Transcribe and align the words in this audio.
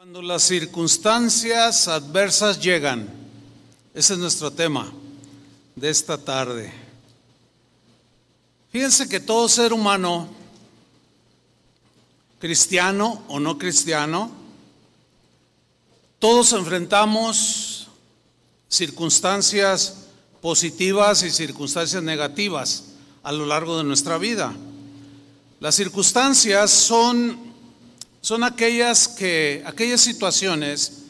Cuando 0.00 0.22
las 0.22 0.44
circunstancias 0.44 1.86
adversas 1.86 2.58
llegan, 2.58 3.06
ese 3.92 4.14
es 4.14 4.18
nuestro 4.18 4.50
tema 4.50 4.90
de 5.76 5.90
esta 5.90 6.16
tarde. 6.16 6.72
Fíjense 8.72 9.10
que 9.10 9.20
todo 9.20 9.46
ser 9.46 9.74
humano, 9.74 10.26
cristiano 12.38 13.22
o 13.28 13.38
no 13.38 13.58
cristiano, 13.58 14.30
todos 16.18 16.54
enfrentamos 16.54 17.88
circunstancias 18.70 20.06
positivas 20.40 21.22
y 21.24 21.30
circunstancias 21.30 22.02
negativas 22.02 22.84
a 23.22 23.32
lo 23.32 23.44
largo 23.44 23.76
de 23.76 23.84
nuestra 23.84 24.16
vida. 24.16 24.54
Las 25.60 25.74
circunstancias 25.74 26.70
son 26.70 27.49
son 28.20 28.44
aquellas 28.44 29.08
que 29.08 29.62
aquellas 29.64 30.00
situaciones 30.00 31.04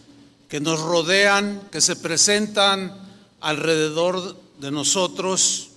que 0.49 0.61
nos 0.61 0.81
rodean, 0.81 1.69
que 1.71 1.81
se 1.81 1.97
presentan 1.97 2.93
alrededor 3.41 4.37
de 4.59 4.71
nosotros. 4.71 5.69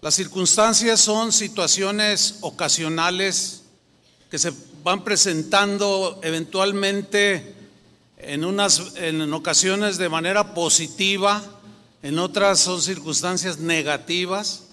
Las 0.00 0.14
circunstancias 0.14 1.00
son 1.00 1.32
situaciones 1.32 2.38
ocasionales 2.40 3.62
que 4.30 4.38
se 4.38 4.52
van 4.82 5.04
presentando 5.04 6.20
eventualmente 6.22 7.54
en 8.18 8.44
unas 8.44 8.94
en 8.96 9.32
ocasiones 9.32 9.98
de 9.98 10.08
manera 10.08 10.54
positiva, 10.54 11.42
en 12.02 12.18
otras 12.18 12.60
son 12.60 12.80
circunstancias 12.80 13.58
negativas. 13.58 14.64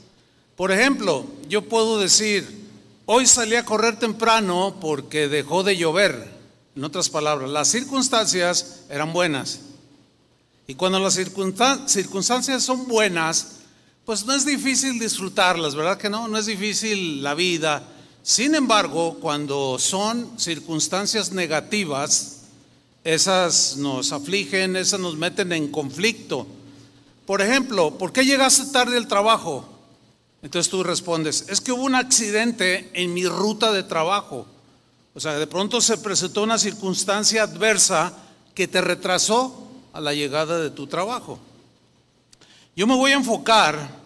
Por 0.56 0.72
ejemplo, 0.72 1.26
yo 1.50 1.64
puedo 1.64 2.00
decir, 2.00 2.63
Hoy 3.06 3.28
salí 3.28 3.58
a 3.58 3.66
correr 3.66 4.00
temprano 4.00 4.78
porque 4.80 5.28
dejó 5.28 5.62
de 5.64 5.76
llover. 5.76 6.32
En 6.74 6.86
otras 6.86 7.10
palabras, 7.10 7.50
las 7.50 7.68
circunstancias 7.68 8.84
eran 8.90 9.12
buenas. 9.12 9.60
Y 10.68 10.76
cuando 10.76 11.00
las 11.00 11.16
circunstancias 11.16 12.64
son 12.64 12.88
buenas, 12.88 13.58
pues 14.06 14.26
no 14.26 14.34
es 14.34 14.46
difícil 14.46 15.00
disfrutarlas, 15.00 15.76
¿verdad 15.76 15.98
que 15.98 16.10
no? 16.10 16.30
No 16.30 16.38
es 16.38 16.46
difícil 16.46 17.22
la 17.22 17.34
vida. 17.34 17.84
Sin 18.22 18.56
embargo, 18.56 19.18
cuando 19.20 19.78
son 19.80 20.40
circunstancias 20.40 21.34
negativas, 21.34 22.44
esas 23.04 23.76
nos 23.76 24.14
afligen, 24.14 24.78
esas 24.78 25.02
nos 25.02 25.18
meten 25.18 25.52
en 25.52 25.70
conflicto. 25.70 26.48
Por 27.26 27.42
ejemplo, 27.42 27.98
¿por 27.98 28.14
qué 28.14 28.24
llegaste 28.24 28.72
tarde 28.72 28.96
al 28.96 29.10
trabajo? 29.10 29.73
Entonces 30.44 30.70
tú 30.70 30.84
respondes, 30.84 31.46
es 31.48 31.62
que 31.62 31.72
hubo 31.72 31.84
un 31.84 31.96
accidente 31.96 32.92
en 32.94 33.14
mi 33.14 33.26
ruta 33.26 33.72
de 33.72 33.82
trabajo. 33.82 34.46
O 35.16 35.20
sea, 35.20 35.40
de 35.40 35.48
pronto 35.48 35.80
se 35.80 35.98
presentó 35.98 36.44
una 36.44 36.58
circunstancia 36.58 37.44
adversa 37.44 38.14
que 38.54 38.68
te 38.68 38.82
retrasó 38.82 39.70
a 39.94 40.02
la 40.02 40.14
llegada 40.14 40.60
de 40.60 40.70
tu 40.70 40.86
trabajo. 40.86 41.40
Yo 42.76 42.86
me 42.86 42.96
voy 42.96 43.12
a 43.12 43.16
enfocar 43.16 44.04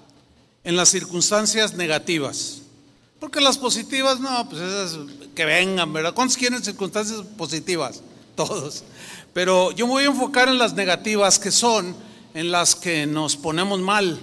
en 0.63 0.75
las 0.75 0.89
circunstancias 0.89 1.73
negativas, 1.73 2.61
porque 3.19 3.41
las 3.41 3.57
positivas, 3.57 4.19
no, 4.19 4.47
pues 4.47 4.61
esas 4.61 4.99
que 5.33 5.45
vengan, 5.45 5.91
¿verdad? 5.91 6.13
¿Cuántos 6.13 6.37
quieren 6.37 6.63
circunstancias 6.63 7.21
positivas? 7.35 8.03
Todos. 8.35 8.83
Pero 9.33 9.71
yo 9.71 9.87
me 9.87 9.93
voy 9.93 10.03
a 10.03 10.07
enfocar 10.07 10.49
en 10.49 10.59
las 10.59 10.73
negativas, 10.73 11.39
que 11.39 11.49
son 11.49 11.95
en 12.35 12.51
las 12.51 12.75
que 12.75 13.07
nos 13.07 13.35
ponemos 13.35 13.79
mal 13.79 14.19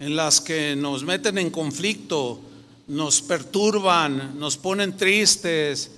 en 0.00 0.16
las 0.16 0.40
que 0.40 0.74
nos 0.74 1.04
meten 1.04 1.36
en 1.36 1.50
conflicto, 1.50 2.40
nos 2.88 3.20
perturban, 3.20 4.38
nos 4.38 4.56
ponen 4.56 4.96
tristes 4.96 5.90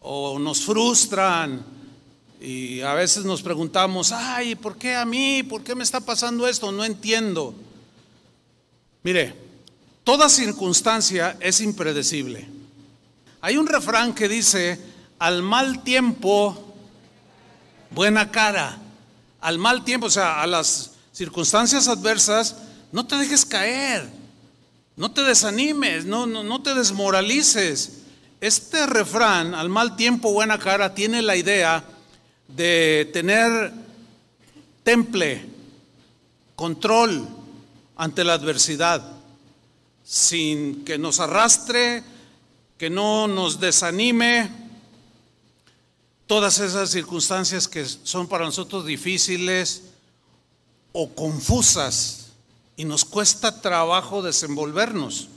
o 0.00 0.40
nos 0.40 0.62
frustran. 0.62 1.64
Y 2.40 2.80
a 2.80 2.94
veces 2.94 3.24
nos 3.24 3.42
preguntamos, 3.42 4.10
ay, 4.10 4.56
¿por 4.56 4.76
qué 4.76 4.96
a 4.96 5.04
mí? 5.04 5.44
¿Por 5.44 5.62
qué 5.62 5.76
me 5.76 5.84
está 5.84 6.00
pasando 6.00 6.48
esto? 6.48 6.72
No 6.72 6.84
entiendo. 6.84 7.54
Mire, 9.04 9.34
toda 10.02 10.28
circunstancia 10.28 11.36
es 11.38 11.60
impredecible. 11.60 12.48
Hay 13.40 13.56
un 13.56 13.68
refrán 13.68 14.14
que 14.14 14.28
dice, 14.28 14.80
al 15.20 15.42
mal 15.42 15.84
tiempo, 15.84 16.74
buena 17.90 18.32
cara. 18.32 18.78
Al 19.40 19.58
mal 19.58 19.84
tiempo, 19.84 20.06
o 20.08 20.10
sea, 20.10 20.42
a 20.42 20.46
las 20.48 20.90
circunstancias 21.12 21.86
adversas, 21.86 22.56
no 22.94 23.04
te 23.04 23.16
dejes 23.16 23.44
caer, 23.44 24.08
no 24.94 25.10
te 25.10 25.22
desanimes, 25.22 26.04
no, 26.04 26.26
no, 26.26 26.44
no 26.44 26.62
te 26.62 26.74
desmoralices. 26.74 28.02
Este 28.40 28.86
refrán, 28.86 29.52
al 29.52 29.68
mal 29.68 29.96
tiempo, 29.96 30.32
buena 30.32 30.60
cara, 30.60 30.94
tiene 30.94 31.20
la 31.20 31.34
idea 31.34 31.84
de 32.46 33.10
tener 33.12 33.72
temple, 34.84 35.44
control 36.54 37.26
ante 37.96 38.22
la 38.22 38.34
adversidad, 38.34 39.02
sin 40.04 40.84
que 40.84 40.96
nos 40.96 41.18
arrastre, 41.18 42.04
que 42.78 42.90
no 42.90 43.26
nos 43.26 43.58
desanime. 43.58 44.48
Todas 46.28 46.60
esas 46.60 46.90
circunstancias 46.90 47.66
que 47.66 47.84
son 47.84 48.28
para 48.28 48.44
nosotros 48.44 48.86
difíciles 48.86 49.82
o 50.92 51.12
confusas, 51.12 52.23
y 52.76 52.84
nos 52.84 53.04
cuesta 53.04 53.60
trabajo 53.60 54.22
desenvolvernos. 54.22 55.28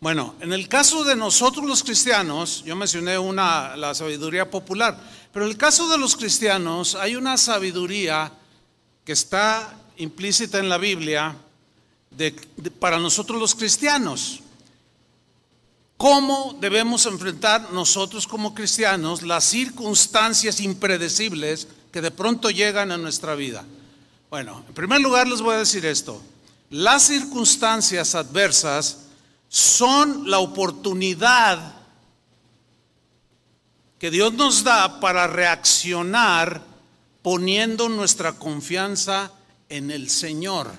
Bueno, 0.00 0.36
en 0.40 0.52
el 0.52 0.68
caso 0.68 1.02
de 1.02 1.16
nosotros 1.16 1.66
los 1.66 1.82
cristianos, 1.82 2.62
yo 2.64 2.76
mencioné 2.76 3.18
una, 3.18 3.76
la 3.76 3.94
sabiduría 3.94 4.48
popular, 4.48 4.96
pero 5.32 5.44
en 5.44 5.50
el 5.50 5.56
caso 5.56 5.88
de 5.88 5.98
los 5.98 6.16
cristianos 6.16 6.94
hay 6.94 7.16
una 7.16 7.36
sabiduría 7.36 8.32
que 9.04 9.12
está 9.12 9.76
implícita 9.96 10.58
en 10.58 10.68
la 10.68 10.78
Biblia 10.78 11.36
para 12.78 12.98
nosotros 12.98 13.40
los 13.40 13.54
cristianos. 13.54 14.40
¿Cómo 15.96 16.56
debemos 16.60 17.06
enfrentar 17.06 17.72
nosotros 17.72 18.28
como 18.28 18.54
cristianos 18.54 19.22
las 19.22 19.42
circunstancias 19.42 20.60
impredecibles 20.60 21.66
que 21.90 22.00
de 22.00 22.12
pronto 22.12 22.50
llegan 22.50 22.92
a 22.92 22.98
nuestra 22.98 23.34
vida? 23.34 23.64
Bueno, 24.30 24.62
en 24.68 24.74
primer 24.74 25.00
lugar 25.00 25.26
les 25.26 25.40
voy 25.40 25.54
a 25.54 25.58
decir 25.58 25.86
esto. 25.86 26.20
Las 26.68 27.04
circunstancias 27.04 28.14
adversas 28.14 29.06
son 29.48 30.30
la 30.30 30.38
oportunidad 30.38 31.76
que 33.98 34.10
Dios 34.10 34.34
nos 34.34 34.64
da 34.64 35.00
para 35.00 35.26
reaccionar 35.26 36.62
poniendo 37.22 37.88
nuestra 37.88 38.34
confianza 38.34 39.32
en 39.70 39.90
el 39.90 40.10
Señor. 40.10 40.72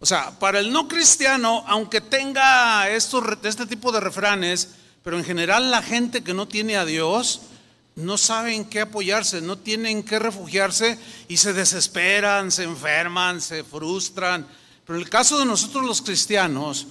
O 0.00 0.06
sea, 0.06 0.38
para 0.38 0.58
el 0.58 0.72
no 0.72 0.88
cristiano, 0.88 1.64
aunque 1.66 2.00
tenga 2.00 2.88
estos, 2.88 3.22
este 3.42 3.66
tipo 3.66 3.92
de 3.92 4.00
refranes, 4.00 4.70
pero 5.04 5.18
en 5.18 5.24
general 5.24 5.70
la 5.70 5.82
gente 5.82 6.24
que 6.24 6.32
no 6.32 6.48
tiene 6.48 6.78
a 6.78 6.86
Dios, 6.86 7.42
no 7.96 8.16
saben 8.16 8.64
qué 8.64 8.80
apoyarse, 8.80 9.40
no 9.40 9.58
tienen 9.58 10.02
qué 10.02 10.18
refugiarse 10.18 10.98
y 11.28 11.36
se 11.36 11.52
desesperan, 11.52 12.50
se 12.50 12.64
enferman, 12.64 13.40
se 13.40 13.64
frustran. 13.64 14.46
Pero 14.86 14.98
en 14.98 15.04
el 15.04 15.10
caso 15.10 15.38
de 15.38 15.44
nosotros 15.44 15.84
los 15.84 16.02
cristianos, 16.02 16.86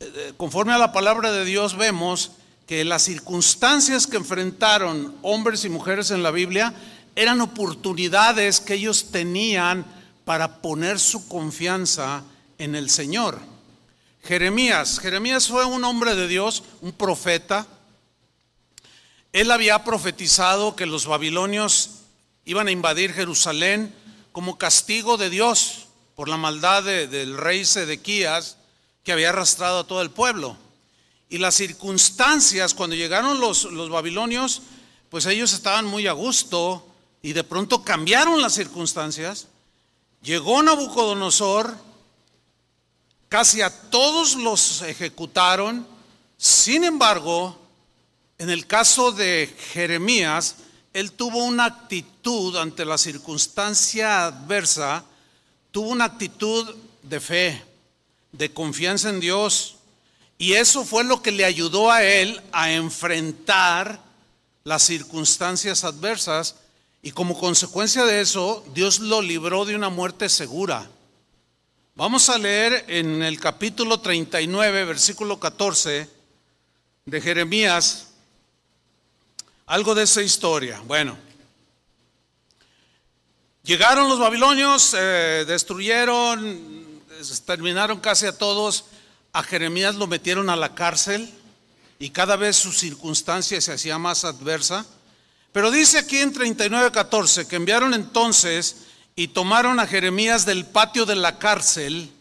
eh, 0.00 0.32
conforme 0.36 0.72
a 0.72 0.78
la 0.78 0.92
palabra 0.92 1.30
de 1.32 1.44
Dios 1.44 1.76
vemos 1.76 2.32
que 2.66 2.84
las 2.84 3.02
circunstancias 3.02 4.06
que 4.06 4.16
enfrentaron 4.16 5.14
hombres 5.22 5.64
y 5.64 5.68
mujeres 5.68 6.10
en 6.10 6.22
la 6.22 6.32
Biblia 6.32 6.74
eran 7.14 7.40
oportunidades 7.40 8.60
que 8.60 8.74
ellos 8.74 9.10
tenían 9.10 9.86
para 10.24 10.60
poner 10.60 10.98
su 10.98 11.28
confianza 11.28 12.24
en 12.58 12.74
el 12.74 12.90
Señor. 12.90 13.38
Jeremías, 14.24 14.98
Jeremías 14.98 15.46
fue 15.46 15.64
un 15.64 15.84
hombre 15.84 16.16
de 16.16 16.26
Dios, 16.26 16.64
un 16.80 16.90
profeta, 16.90 17.66
él 19.36 19.50
había 19.50 19.84
profetizado 19.84 20.76
que 20.76 20.86
los 20.86 21.04
babilonios 21.04 21.90
iban 22.46 22.68
a 22.68 22.70
invadir 22.70 23.12
Jerusalén 23.12 23.94
como 24.32 24.56
castigo 24.56 25.18
de 25.18 25.28
Dios 25.28 25.88
por 26.14 26.30
la 26.30 26.38
maldad 26.38 26.82
del 26.84 27.36
rey 27.36 27.66
Sedequías 27.66 28.56
que 29.04 29.12
había 29.12 29.28
arrastrado 29.28 29.80
a 29.80 29.86
todo 29.86 30.00
el 30.00 30.10
pueblo. 30.10 30.56
Y 31.28 31.36
las 31.36 31.54
circunstancias, 31.54 32.72
cuando 32.72 32.96
llegaron 32.96 33.38
los, 33.38 33.64
los 33.64 33.90
babilonios, 33.90 34.62
pues 35.10 35.26
ellos 35.26 35.52
estaban 35.52 35.84
muy 35.84 36.06
a 36.06 36.12
gusto 36.12 36.88
y 37.20 37.34
de 37.34 37.44
pronto 37.44 37.84
cambiaron 37.84 38.40
las 38.40 38.54
circunstancias. 38.54 39.48
Llegó 40.22 40.62
Nabucodonosor, 40.62 41.76
casi 43.28 43.60
a 43.60 43.90
todos 43.90 44.34
los 44.36 44.80
ejecutaron, 44.80 45.86
sin 46.38 46.84
embargo, 46.84 47.65
en 48.38 48.50
el 48.50 48.66
caso 48.66 49.12
de 49.12 49.54
Jeremías, 49.72 50.56
él 50.92 51.12
tuvo 51.12 51.44
una 51.44 51.64
actitud 51.64 52.56
ante 52.56 52.84
la 52.84 52.98
circunstancia 52.98 54.26
adversa, 54.26 55.04
tuvo 55.70 55.90
una 55.90 56.04
actitud 56.04 56.74
de 57.02 57.20
fe, 57.20 57.62
de 58.32 58.52
confianza 58.52 59.10
en 59.10 59.20
Dios. 59.20 59.76
Y 60.38 60.54
eso 60.54 60.84
fue 60.84 61.04
lo 61.04 61.22
que 61.22 61.32
le 61.32 61.44
ayudó 61.44 61.90
a 61.90 62.02
él 62.02 62.40
a 62.52 62.72
enfrentar 62.72 64.00
las 64.64 64.82
circunstancias 64.82 65.84
adversas 65.84 66.56
y 67.06 67.12
como 67.12 67.38
consecuencia 67.38 68.04
de 68.04 68.20
eso, 68.20 68.64
Dios 68.74 68.98
lo 68.98 69.22
libró 69.22 69.64
de 69.64 69.76
una 69.76 69.90
muerte 69.90 70.28
segura. 70.28 70.90
Vamos 71.94 72.28
a 72.28 72.36
leer 72.36 72.84
en 72.88 73.22
el 73.22 73.38
capítulo 73.38 74.00
39, 74.00 74.84
versículo 74.84 75.38
14 75.38 76.10
de 77.04 77.20
Jeremías, 77.20 78.05
algo 79.66 79.96
de 79.96 80.04
esa 80.04 80.22
historia. 80.22 80.80
Bueno, 80.86 81.18
llegaron 83.64 84.08
los 84.08 84.18
babilonios, 84.18 84.94
eh, 84.96 85.44
destruyeron, 85.46 87.02
terminaron 87.44 88.00
casi 88.00 88.26
a 88.26 88.38
todos. 88.38 88.84
A 89.32 89.42
Jeremías 89.42 89.96
lo 89.96 90.06
metieron 90.06 90.48
a 90.48 90.56
la 90.56 90.74
cárcel 90.74 91.30
y 91.98 92.10
cada 92.10 92.36
vez 92.36 92.56
su 92.56 92.72
circunstancia 92.72 93.60
se 93.60 93.72
hacía 93.72 93.98
más 93.98 94.24
adversa. 94.24 94.86
Pero 95.52 95.70
dice 95.70 95.98
aquí 95.98 96.18
en 96.18 96.32
39:14 96.32 97.46
que 97.46 97.56
enviaron 97.56 97.92
entonces 97.92 98.76
y 99.16 99.28
tomaron 99.28 99.80
a 99.80 99.86
Jeremías 99.86 100.46
del 100.46 100.64
patio 100.64 101.06
de 101.06 101.16
la 101.16 101.38
cárcel 101.38 102.12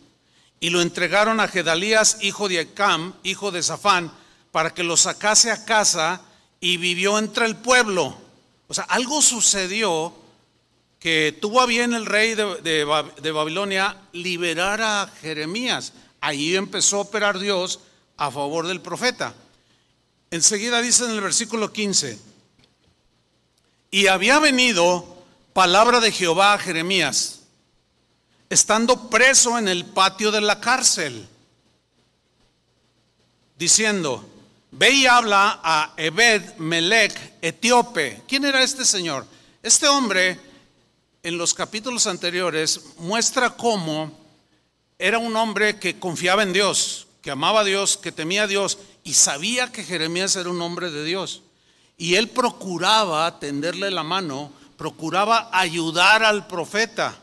y 0.59 0.71
lo 0.71 0.81
entregaron 0.81 1.39
a 1.39 1.48
Gedalías, 1.48 2.18
hijo 2.21 2.50
de 2.50 2.62
Acam, 2.62 3.13
hijo 3.24 3.51
de 3.51 3.62
Safán, 3.62 4.12
para 4.51 4.74
que 4.74 4.83
lo 4.83 4.98
sacase 4.98 5.51
a 5.51 5.63
casa 5.63 6.21
y 6.65 6.77
vivió 6.77 7.19
entre 7.19 7.45
el 7.45 7.57
pueblo. 7.57 8.17
O 8.67 8.73
sea, 8.73 8.85
algo 8.85 9.21
sucedió 9.21 10.12
que 10.97 11.38
tuvo 11.39 11.62
a 11.62 11.67
bien 11.67 11.94
el 11.94 12.07
rey 12.07 12.33
de, 12.33 13.31
Babilonia 13.31 14.01
liberar 14.13 14.81
a 14.81 15.07
Jeremías. 15.21 15.94
Ahí 16.21 16.56
empezó 16.56 16.97
a 16.97 17.01
operar 17.01 17.38
Dios 17.38 17.81
a 18.17 18.31
favor 18.31 18.65
del 18.65 18.81
profeta. 18.81 19.35
Enseguida 20.31 20.81
dice 20.81 21.06
en 21.06 21.12
el 21.12 21.21
versículo 21.21 21.71
15, 21.71 22.17
y 23.91 24.07
había 24.07 24.39
venido 24.39 25.23
palabra 25.53 26.00
de 26.00 26.12
Jehová 26.12 26.56
a 26.56 26.57
Jeremías, 26.57 27.41
estando 28.50 29.12
preso 29.12 29.59
en 29.59 29.67
el 29.67 29.85
patio 29.85 30.31
de 30.31 30.41
la 30.41 30.59
cárcel, 30.59 31.27
diciendo, 33.56 34.27
ve 34.77 34.92
y 34.92 35.06
habla 35.06 35.60
a 35.63 35.94
Ebed 35.95 36.57
Melech, 36.57 37.13
etíope. 37.42 38.24
¿Quién 38.27 38.44
era 38.45 38.62
este 38.62 38.83
señor? 38.83 39.25
Este 39.63 39.88
hombre, 39.88 40.39
en 41.24 41.38
los 41.38 41.54
capítulos 41.54 42.07
anteriores, 42.07 42.81
muestra 42.98 43.51
cómo 43.51 44.12
era 45.00 45.18
un 45.18 45.36
hombre 45.36 45.80
que 45.80 45.98
confiaba 45.98 46.44
en 46.44 46.51
Dios, 46.51 47.07
que 47.22 47.31
amaba 47.31 47.62
a 47.62 47.63
Dios, 47.63 47.98
que 47.98 48.12
temía 48.12 48.44
a 48.44 48.48
Dios 48.48 48.77
y 49.04 49.13
sabía 49.13 49.72
que 49.72 49.83
Jeremías 49.83 50.36
era 50.36 50.50
un 50.50 50.62
hombre 50.62 50.92
de 50.92 51.06
Dios. 51.06 51.42
Y 51.98 52.16
él 52.16 52.27
procuraba 52.30 53.39
tenderle 53.39 53.92
la 53.92 54.04
mano, 54.04 54.51
procuraba 54.77 55.50
ayudar 55.54 56.24
al 56.24 56.48
profeta. 56.48 57.18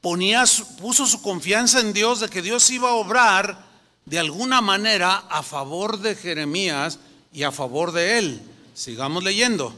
Ponía, 0.00 0.44
puso 0.80 1.06
su 1.06 1.20
confianza 1.22 1.80
en 1.80 1.92
Dios 1.92 2.20
de 2.20 2.28
que 2.28 2.42
Dios 2.42 2.70
iba 2.70 2.90
a 2.90 2.94
obrar 2.94 3.65
de 4.06 4.18
alguna 4.18 4.60
manera 4.60 5.24
a 5.28 5.42
favor 5.42 5.98
de 5.98 6.14
Jeremías 6.14 6.98
y 7.32 7.42
a 7.42 7.52
favor 7.52 7.92
de 7.92 8.18
él. 8.18 8.40
Sigamos 8.74 9.22
leyendo. 9.22 9.74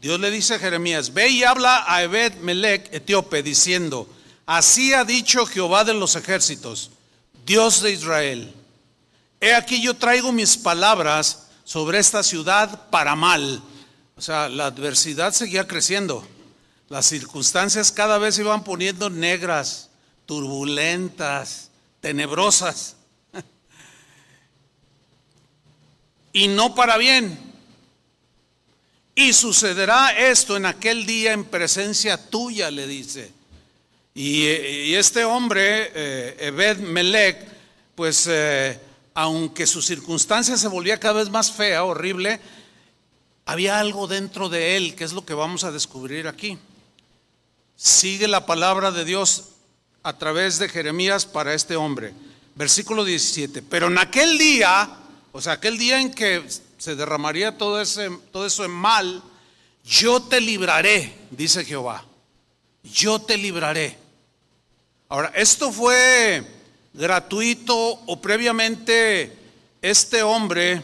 Dios 0.00 0.20
le 0.20 0.30
dice 0.30 0.54
a 0.54 0.58
Jeremías, 0.58 1.14
ve 1.14 1.28
y 1.28 1.44
habla 1.44 1.84
a 1.86 2.02
Ebed 2.02 2.34
Melech, 2.36 2.92
etíope, 2.92 3.42
diciendo, 3.42 4.08
así 4.46 4.92
ha 4.92 5.04
dicho 5.04 5.46
Jehová 5.46 5.84
de 5.84 5.94
los 5.94 6.14
ejércitos, 6.14 6.90
Dios 7.44 7.82
de 7.82 7.92
Israel, 7.92 8.54
he 9.40 9.54
aquí 9.54 9.82
yo 9.82 9.94
traigo 9.94 10.30
mis 10.32 10.56
palabras 10.56 11.48
sobre 11.64 11.98
esta 11.98 12.22
ciudad 12.22 12.88
para 12.90 13.16
mal. 13.16 13.62
O 14.16 14.20
sea, 14.20 14.48
la 14.48 14.66
adversidad 14.66 15.32
seguía 15.32 15.66
creciendo. 15.66 16.26
Las 16.88 17.06
circunstancias 17.06 17.92
cada 17.92 18.18
vez 18.18 18.34
se 18.34 18.42
iban 18.42 18.64
poniendo 18.64 19.10
negras, 19.10 19.90
turbulentas, 20.26 21.70
tenebrosas. 22.00 22.96
Y 26.32 26.48
no 26.48 26.74
para 26.74 26.96
bien. 26.96 27.38
Y 29.14 29.32
sucederá 29.32 30.10
esto 30.10 30.56
en 30.56 30.66
aquel 30.66 31.04
día 31.04 31.32
en 31.32 31.44
presencia 31.44 32.16
tuya, 32.30 32.70
le 32.70 32.86
dice. 32.86 33.32
Y, 34.14 34.94
este 34.94 35.24
hombre, 35.24 35.92
eh, 35.94 36.36
Ebed 36.38 36.78
Melech, 36.78 37.38
pues 37.94 38.26
eh, 38.28 38.78
aunque 39.14 39.66
su 39.66 39.82
circunstancia 39.82 40.56
se 40.56 40.68
volvía 40.68 41.00
cada 41.00 41.14
vez 41.14 41.30
más 41.30 41.50
fea, 41.50 41.82
horrible, 41.82 42.40
había 43.44 43.80
algo 43.80 44.06
dentro 44.06 44.48
de 44.48 44.76
él, 44.76 44.94
que 44.94 45.04
es 45.04 45.12
lo 45.12 45.24
que 45.24 45.34
vamos 45.34 45.64
a 45.64 45.72
descubrir 45.72 46.28
aquí. 46.28 46.58
Sigue 47.74 48.28
la 48.28 48.44
palabra 48.44 48.90
de 48.92 49.04
Dios 49.04 49.50
a 50.02 50.18
través 50.18 50.58
de 50.58 50.68
Jeremías 50.68 51.26
para 51.26 51.54
este 51.54 51.76
hombre. 51.76 52.12
Versículo 52.54 53.04
17. 53.04 53.62
Pero 53.62 53.86
en 53.86 53.98
aquel 53.98 54.36
día, 54.36 54.97
o 55.32 55.40
sea, 55.40 55.54
aquel 55.54 55.78
día 55.78 56.00
en 56.00 56.10
que 56.10 56.44
se 56.78 56.96
derramaría 56.96 57.58
todo, 57.58 57.80
ese, 57.80 58.10
todo 58.32 58.46
eso 58.46 58.64
en 58.64 58.70
mal, 58.70 59.22
yo 59.84 60.22
te 60.22 60.40
libraré, 60.40 61.16
dice 61.30 61.64
Jehová. 61.64 62.04
Yo 62.82 63.20
te 63.20 63.36
libraré. 63.36 63.96
Ahora, 65.08 65.32
esto 65.34 65.72
fue 65.72 66.44
gratuito 66.92 67.74
o 67.76 68.20
previamente 68.20 69.32
este 69.80 70.22
hombre, 70.22 70.82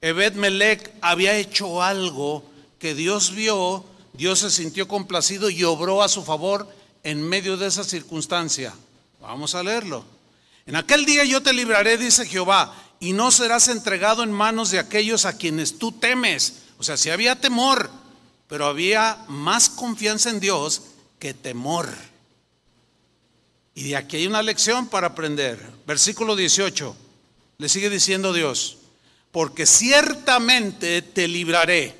Ebed 0.00 0.34
Melech, 0.34 0.92
había 1.00 1.36
hecho 1.36 1.82
algo 1.82 2.44
que 2.78 2.94
Dios 2.94 3.34
vio, 3.34 3.84
Dios 4.12 4.40
se 4.40 4.50
sintió 4.50 4.86
complacido 4.86 5.50
y 5.50 5.64
obró 5.64 6.02
a 6.02 6.08
su 6.08 6.22
favor 6.22 6.68
en 7.02 7.22
medio 7.22 7.56
de 7.56 7.66
esa 7.66 7.84
circunstancia. 7.84 8.74
Vamos 9.20 9.54
a 9.54 9.62
leerlo. 9.62 10.04
En 10.66 10.76
aquel 10.76 11.04
día 11.04 11.24
yo 11.24 11.42
te 11.42 11.52
libraré, 11.52 11.98
dice 11.98 12.26
Jehová, 12.26 12.74
y 13.04 13.12
no 13.12 13.30
serás 13.30 13.68
entregado 13.68 14.22
en 14.22 14.32
manos 14.32 14.70
de 14.70 14.78
aquellos 14.78 15.26
a 15.26 15.36
quienes 15.36 15.78
tú 15.78 15.92
temes. 15.92 16.62
O 16.78 16.82
sea, 16.82 16.96
si 16.96 17.10
había 17.10 17.38
temor, 17.38 17.90
pero 18.48 18.64
había 18.64 19.22
más 19.28 19.68
confianza 19.68 20.30
en 20.30 20.40
Dios 20.40 20.80
que 21.18 21.34
temor. 21.34 21.86
Y 23.74 23.90
de 23.90 23.96
aquí 23.96 24.16
hay 24.16 24.26
una 24.26 24.42
lección 24.42 24.86
para 24.86 25.08
aprender. 25.08 25.60
Versículo 25.86 26.34
18. 26.34 26.96
Le 27.58 27.68
sigue 27.68 27.90
diciendo 27.90 28.32
Dios, 28.32 28.78
porque 29.32 29.66
ciertamente 29.66 31.02
te 31.02 31.28
libraré 31.28 31.94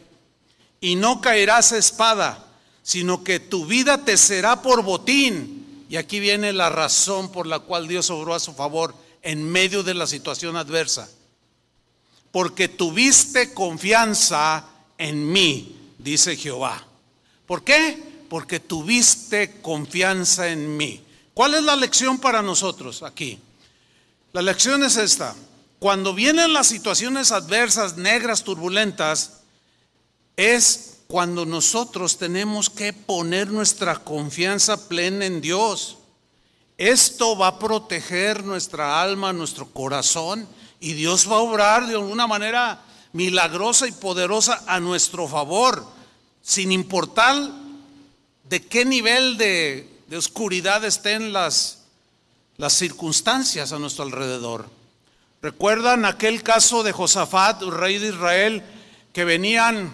y 0.81 0.97
no 0.97 1.21
caerás 1.21 1.73
espada, 1.73 2.47
sino 2.83 3.23
que 3.23 3.40
tu 3.40 3.67
vida 3.67 4.07
te 4.07 4.17
será 4.17 4.62
por 4.62 4.83
botín. 4.83 5.85
Y 5.90 5.97
aquí 5.97 6.19
viene 6.19 6.55
la 6.55 6.71
razón 6.71 7.31
por 7.31 7.47
la 7.47 7.59
cual 7.59 7.88
Dios 7.88 8.09
obró 8.09 8.33
a 8.35 8.40
su 8.40 8.55
favor 8.55 9.03
en 9.25 9.43
medio 9.43 9.83
de 9.83 9.95
la 9.95 10.07
situación 10.07 10.57
adversa. 10.57 11.09
Porque 12.31 12.69
tuviste 12.69 13.52
confianza 13.52 14.64
en 14.99 15.33
mí, 15.33 15.76
dice 15.99 16.37
Jehová. 16.37 16.87
¿Por 17.47 17.64
qué? 17.64 18.00
Porque 18.28 18.61
tuviste 18.61 19.61
confianza 19.61 20.49
en 20.49 20.76
mí. 20.76 21.02
¿Cuál 21.33 21.54
es 21.54 21.64
la 21.64 21.75
lección 21.75 22.19
para 22.19 22.43
nosotros 22.43 23.02
aquí? 23.02 23.38
La 24.33 24.43
lección 24.43 24.85
es 24.85 24.97
esta. 24.97 25.35
Cuando 25.78 26.14
vienen 26.14 26.52
las 26.52 26.66
situaciones 26.66 27.33
adversas, 27.33 27.97
negras, 27.97 28.45
turbulentas, 28.45 29.40
es 30.37 30.99
cuando 31.07 31.45
nosotros 31.45 32.19
tenemos 32.19 32.71
que 32.71 32.93
poner 32.93 33.50
nuestra 33.50 33.97
confianza 33.97 34.88
plena 34.88 35.26
en 35.26 35.40
Dios. 35.40 35.99
Esto 36.76 37.37
va 37.37 37.49
a 37.49 37.59
proteger 37.59 38.45
nuestra 38.45 39.00
alma, 39.00 39.33
nuestro 39.33 39.66
corazón, 39.66 40.49
y 40.81 40.93
Dios 40.93 41.31
va 41.31 41.37
a 41.37 41.40
obrar 41.40 41.87
de 41.87 41.95
alguna 41.95 42.26
manera 42.26 42.83
milagrosa 43.12 43.87
y 43.87 43.93
poderosa 43.93 44.64
a 44.66 44.81
nuestro 44.81 45.28
favor, 45.28 45.87
sin 46.43 46.73
importar 46.73 47.37
de 48.45 48.66
qué 48.66 48.85
nivel 48.85 49.37
de 49.38 49.95
de 50.07 50.16
oscuridad 50.16 50.85
estén 50.85 51.33
las, 51.33 51.78
las 52.57 52.73
circunstancias 52.73 53.73
a 53.73 53.78
nuestro 53.78 54.04
alrededor. 54.04 54.69
¿Recuerdan 55.43 56.04
aquel 56.04 56.43
caso 56.43 56.83
de 56.83 56.93
Josafat, 56.93 57.62
rey 57.62 57.99
de 57.99 58.09
Israel, 58.09 58.62
que 59.12 59.25
venían 59.25 59.93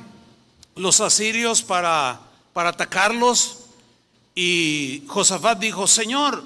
los 0.76 1.00
asirios 1.00 1.62
para, 1.62 2.20
para 2.52 2.70
atacarlos? 2.70 3.60
Y 4.34 5.04
Josafat 5.08 5.58
dijo, 5.58 5.87
Señor, 5.87 6.42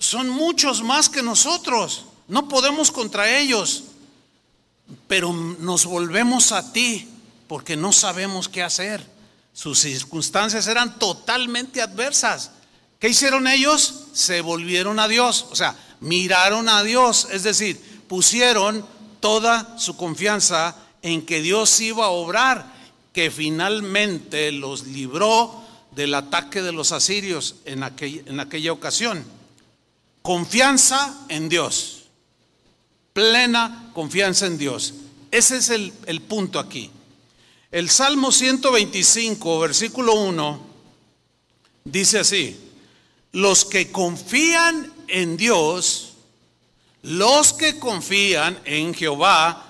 son 0.00 0.30
muchos 0.30 0.82
más 0.82 1.10
que 1.10 1.22
nosotros, 1.22 2.06
no 2.26 2.48
podemos 2.48 2.90
contra 2.90 3.38
ellos, 3.38 3.84
pero 5.06 5.32
nos 5.32 5.84
volvemos 5.84 6.52
a 6.52 6.72
ti 6.72 7.06
porque 7.46 7.76
no 7.76 7.92
sabemos 7.92 8.48
qué 8.48 8.62
hacer. 8.62 9.06
Sus 9.52 9.80
circunstancias 9.80 10.66
eran 10.68 10.98
totalmente 10.98 11.82
adversas. 11.82 12.50
¿Qué 12.98 13.10
hicieron 13.10 13.46
ellos? 13.46 14.06
Se 14.14 14.40
volvieron 14.40 14.98
a 15.00 15.06
Dios, 15.06 15.46
o 15.50 15.54
sea, 15.56 15.76
miraron 16.00 16.70
a 16.70 16.82
Dios, 16.82 17.28
es 17.30 17.42
decir, 17.42 17.78
pusieron 18.08 18.86
toda 19.20 19.78
su 19.78 19.98
confianza 19.98 20.76
en 21.02 21.26
que 21.26 21.42
Dios 21.42 21.78
iba 21.80 22.06
a 22.06 22.10
obrar 22.10 22.72
que 23.12 23.30
finalmente 23.30 24.50
los 24.50 24.86
libró 24.86 25.62
del 25.90 26.14
ataque 26.14 26.62
de 26.62 26.72
los 26.72 26.92
asirios 26.92 27.56
en, 27.66 27.82
en 27.82 28.40
aquella 28.40 28.72
ocasión. 28.72 29.39
Confianza 30.22 31.24
en 31.28 31.48
Dios, 31.48 32.04
plena 33.12 33.90
confianza 33.94 34.46
en 34.46 34.58
Dios. 34.58 34.94
Ese 35.30 35.56
es 35.56 35.70
el, 35.70 35.92
el 36.06 36.20
punto 36.20 36.58
aquí. 36.58 36.90
El 37.70 37.88
Salmo 37.88 38.32
125, 38.32 39.60
versículo 39.60 40.14
1, 40.14 40.60
dice 41.84 42.18
así, 42.18 42.58
los 43.32 43.64
que 43.64 43.92
confían 43.92 44.92
en 45.08 45.36
Dios, 45.36 46.14
los 47.02 47.52
que 47.52 47.78
confían 47.78 48.58
en 48.64 48.92
Jehová, 48.92 49.66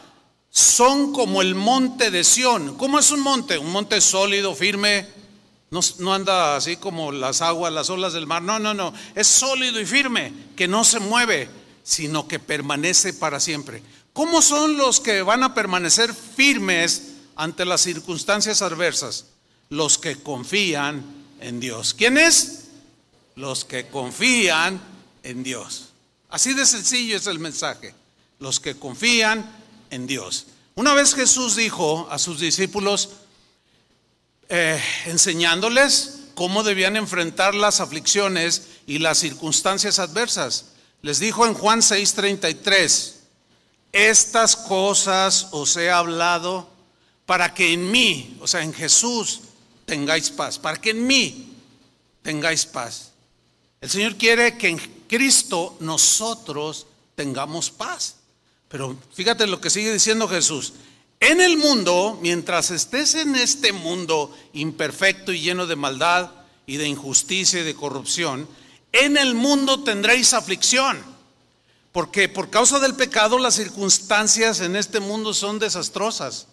son 0.51 1.13
como 1.13 1.43
el 1.43 1.55
monte 1.55 2.11
de 2.11 2.25
Sión. 2.25 2.77
¿Cómo 2.77 2.99
es 2.99 3.11
un 3.11 3.21
monte? 3.21 3.59
Un 3.59 3.71
monte 3.71 4.01
sólido, 4.01 4.55
firme, 4.55 5.07
no, 5.71 6.13
anda 6.13 6.57
así 6.57 6.77
como 6.77 7.13
las 7.13 7.43
aguas, 7.43 7.73
las 7.73 7.91
olas 7.91 8.13
del 8.13 8.27
mar. 8.27 8.43
No, 8.43 8.59
no, 8.59 8.75
no. 8.75 8.93
Es 9.15 9.29
sólido 9.29 9.81
y 9.81 9.87
firme, 9.87 10.33
que 10.57 10.67
no 10.67 10.83
se 10.83 10.99
mueve, 10.99 11.49
sino 11.85 12.27
que 12.27 12.41
permanece 12.41 13.13
para 13.13 13.39
siempre. 13.39 13.83
¿Cómo 14.13 14.43
son 14.43 14.77
los 14.77 14.99
que 14.99 15.23
van 15.23 15.45
a 15.45 15.55
permanecer 15.55 16.13
firmes 16.13 17.13
ante 17.37 17.65
las 17.65 17.83
circunstancias 17.83 18.63
adversas? 18.63 19.27
Los 19.69 19.97
que 19.97 20.17
confían 20.17 21.05
en 21.41 21.61
Dios. 21.61 21.95
¿Quiénes? 21.95 22.65
Los 23.37 23.65
que 23.65 23.87
confían 23.87 24.81
en 25.23 25.45
Dios. 25.45 25.91
Así 26.29 26.53
de 26.53 26.67
sencillo 26.67 27.17
es 27.17 27.29
el 27.29 27.39
mensaje. 27.39 27.95
Los 28.41 28.59
que 28.59 28.75
confían 28.75 29.49
en 29.91 30.09
Dios. 30.09 30.47
Una 30.75 30.95
vez 30.95 31.15
Jesús 31.15 31.55
dijo 31.55 32.09
a 32.11 32.19
sus 32.19 32.41
discípulos, 32.41 33.11
eh, 34.51 34.83
enseñándoles 35.07 36.19
cómo 36.35 36.63
debían 36.65 36.97
enfrentar 36.97 37.55
las 37.55 37.81
aflicciones 37.81 38.63
y 38.87 38.99
las 38.99 39.19
circunstancias 39.19 39.99
adversas. 39.99 40.73
Les 41.03 41.21
dijo 41.21 41.47
en 41.47 41.55
Juan 41.55 41.81
6:33, 41.81 43.15
estas 43.93 44.57
cosas 44.57 45.49
os 45.53 45.77
he 45.77 45.91
hablado 45.91 46.69
para 47.27 47.55
que 47.55 47.73
en 47.73 47.91
mí, 47.91 48.37
o 48.41 48.49
sea, 48.49 48.63
en 48.63 48.75
Jesús, 48.75 49.41
tengáis 49.87 50.31
paz, 50.31 50.59
para 50.59 50.81
que 50.81 50.91
en 50.91 51.07
mí 51.07 51.55
tengáis 52.23 52.67
paz. 52.67 53.13
El 53.81 53.89
Señor 53.89 54.17
quiere 54.17 54.59
que 54.59 54.69
en 54.69 54.79
Cristo 55.09 55.77
nosotros 55.81 56.87
tengamos 57.15 57.71
paz. 57.71 58.17
Pero 58.69 58.97
fíjate 59.15 59.47
lo 59.47 59.61
que 59.61 59.71
sigue 59.71 59.93
diciendo 59.93 60.29
Jesús. 60.29 60.75
En 61.21 61.43
el 61.43 61.59
mundo, 61.59 62.19
mientras 62.23 62.71
estés 62.71 63.15
en 63.15 63.37
este 63.37 63.75
mundo 63.75 64.35
imperfecto 64.55 65.33
y 65.33 65.41
lleno 65.41 65.67
de 65.67 65.77
maldad 65.77 66.31
y 66.67 66.79
de 66.79 66.89
injusticia 66.89 67.61
y 67.61 67.65
de 67.65 67.75
corrupción, 67.75 68.49
en 68.93 69.19
el 69.19 69.35
mundo 69.35 69.85
tendréis 69.85 70.33
aflicción. 70.33 70.99
Porque 71.93 72.29
por 72.29 72.49
causa 72.49 72.79
del 72.79 72.95
pecado 72.95 73.39
las 73.39 73.57
circunstancias 73.57 74.61
en 74.61 74.77
este 74.77 74.99
mundo 74.99 75.35
son 75.35 75.59
desastrosas. 75.59 76.47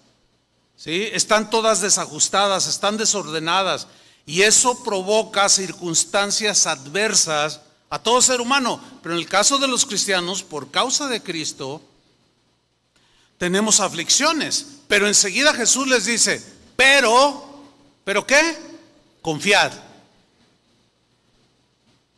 ¿sí? 0.75 1.07
Están 1.13 1.49
todas 1.49 1.79
desajustadas, 1.79 2.67
están 2.67 2.97
desordenadas. 2.97 3.87
Y 4.25 4.41
eso 4.41 4.83
provoca 4.83 5.47
circunstancias 5.47 6.67
adversas 6.67 7.61
a 7.89 7.99
todo 7.99 8.21
ser 8.21 8.41
humano. 8.41 8.81
Pero 9.01 9.15
en 9.15 9.21
el 9.21 9.29
caso 9.29 9.59
de 9.59 9.69
los 9.69 9.85
cristianos, 9.85 10.43
por 10.43 10.71
causa 10.71 11.07
de 11.07 11.23
Cristo, 11.23 11.81
tenemos 13.37 13.79
aflicciones. 13.79 14.65
Pero 14.87 15.07
enseguida 15.07 15.53
Jesús 15.53 15.87
les 15.87 16.05
dice, 16.05 16.41
pero, 16.75 17.63
¿pero 18.03 18.25
qué? 18.25 18.57
Confiad. 19.21 19.73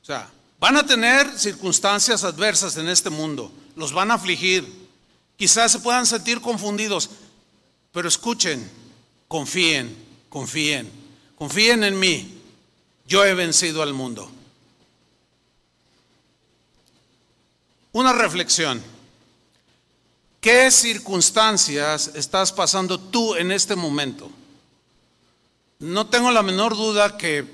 O 0.02 0.06
sea, 0.06 0.30
Van 0.60 0.76
a 0.76 0.86
tener 0.86 1.40
circunstancias 1.40 2.26
adversas 2.26 2.76
en 2.76 2.90
este 2.90 3.10
mundo, 3.10 3.52
los 3.78 3.94
van 3.94 4.12
a 4.12 4.16
afligir, 4.16 4.68
quizás 5.38 5.72
se 5.72 5.80
puedan 5.80 6.06
sentir 6.06 6.42
confundidos, 6.42 7.10
pero 7.94 8.10
escuchen, 8.10 8.70
confíen, 9.30 9.96
confíen, 10.28 10.92
confíen 11.36 11.86
en 11.86 11.98
mí, 11.98 12.42
yo 13.08 13.24
he 13.24 13.34
vencido 13.34 13.82
al 13.82 13.94
mundo. 13.94 14.30
Una 17.94 18.12
reflexión. 18.12 18.84
¿Qué 20.40 20.72
circunstancias 20.72 22.12
estás 22.16 22.52
pasando 22.52 22.98
tú 22.98 23.36
en 23.36 23.52
este 23.52 23.76
momento? 23.76 24.32
No 25.80 26.08
tengo 26.08 26.32
la 26.32 26.44
menor 26.44 26.76
duda 26.76 27.18
que 27.18 27.46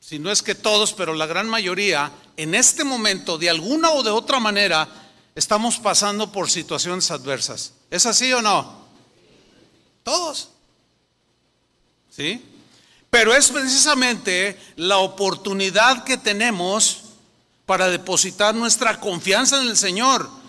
si 0.00 0.18
no 0.18 0.30
es 0.30 0.42
que 0.42 0.54
todos, 0.54 0.94
pero 0.94 1.14
la 1.14 1.26
gran 1.26 1.48
mayoría, 1.48 2.10
en 2.36 2.54
este 2.54 2.84
momento, 2.84 3.36
de 3.36 3.50
alguna 3.50 3.90
o 3.90 4.02
de 4.02 4.10
otra 4.10 4.40
manera, 4.40 4.88
estamos 5.34 5.78
pasando 5.78 6.32
por 6.32 6.50
situaciones 6.50 7.10
adversas. 7.10 7.74
¿Es 7.90 8.06
así 8.06 8.32
o 8.32 8.40
no? 8.40 8.86
Todos. 10.02 10.48
¿Sí? 12.10 12.42
Pero 13.10 13.34
es 13.34 13.50
precisamente 13.50 14.58
la 14.76 14.98
oportunidad 14.98 16.04
que 16.04 16.16
tenemos 16.16 17.02
para 17.66 17.88
depositar 17.88 18.54
nuestra 18.54 18.98
confianza 19.00 19.60
en 19.60 19.68
el 19.68 19.76
Señor, 19.76 20.39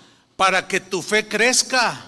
para 0.42 0.68
que 0.68 0.80
tu 0.80 1.04
fe 1.04 1.28
crezca, 1.28 2.04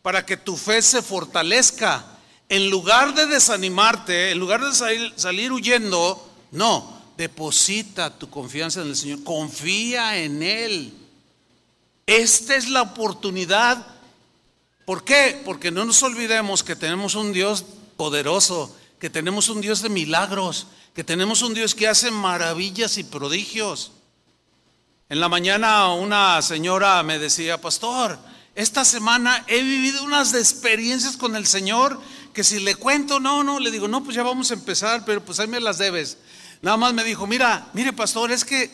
para 0.00 0.24
que 0.24 0.38
tu 0.38 0.56
fe 0.56 0.80
se 0.80 1.02
fortalezca. 1.02 2.06
En 2.48 2.70
lugar 2.70 3.14
de 3.14 3.26
desanimarte, 3.26 4.30
en 4.30 4.38
lugar 4.38 4.64
de 4.64 4.72
salir, 4.72 5.12
salir 5.16 5.52
huyendo, 5.52 6.26
no, 6.52 7.02
deposita 7.18 8.18
tu 8.18 8.30
confianza 8.30 8.80
en 8.80 8.88
el 8.88 8.96
Señor, 8.96 9.22
confía 9.24 10.16
en 10.16 10.42
Él. 10.42 10.94
Esta 12.06 12.56
es 12.56 12.70
la 12.70 12.80
oportunidad. 12.80 13.86
¿Por 14.86 15.04
qué? 15.04 15.42
Porque 15.44 15.70
no 15.70 15.84
nos 15.84 16.02
olvidemos 16.02 16.62
que 16.62 16.76
tenemos 16.76 17.14
un 17.14 17.34
Dios 17.34 17.62
poderoso, 17.98 18.74
que 18.98 19.10
tenemos 19.10 19.50
un 19.50 19.60
Dios 19.60 19.82
de 19.82 19.90
milagros, 19.90 20.66
que 20.94 21.04
tenemos 21.04 21.42
un 21.42 21.52
Dios 21.52 21.74
que 21.74 21.88
hace 21.88 22.10
maravillas 22.10 22.96
y 22.96 23.04
prodigios. 23.04 23.92
En 25.08 25.20
la 25.20 25.28
mañana 25.28 25.92
una 25.92 26.42
señora 26.42 27.00
me 27.04 27.20
decía, 27.20 27.60
pastor, 27.60 28.18
esta 28.56 28.84
semana 28.84 29.44
he 29.46 29.62
vivido 29.62 30.02
unas 30.02 30.34
experiencias 30.34 31.16
con 31.16 31.36
el 31.36 31.46
Señor 31.46 32.00
que 32.32 32.42
si 32.42 32.58
le 32.58 32.74
cuento, 32.74 33.20
no, 33.20 33.44
no, 33.44 33.60
le 33.60 33.70
digo, 33.70 33.86
no, 33.86 34.02
pues 34.02 34.16
ya 34.16 34.24
vamos 34.24 34.50
a 34.50 34.54
empezar, 34.54 35.04
pero 35.04 35.24
pues 35.24 35.38
ahí 35.38 35.46
me 35.46 35.60
las 35.60 35.78
debes. 35.78 36.18
Nada 36.60 36.76
más 36.76 36.92
me 36.92 37.04
dijo, 37.04 37.24
mira, 37.24 37.68
mire 37.72 37.92
pastor, 37.92 38.32
es 38.32 38.44
que, 38.44 38.68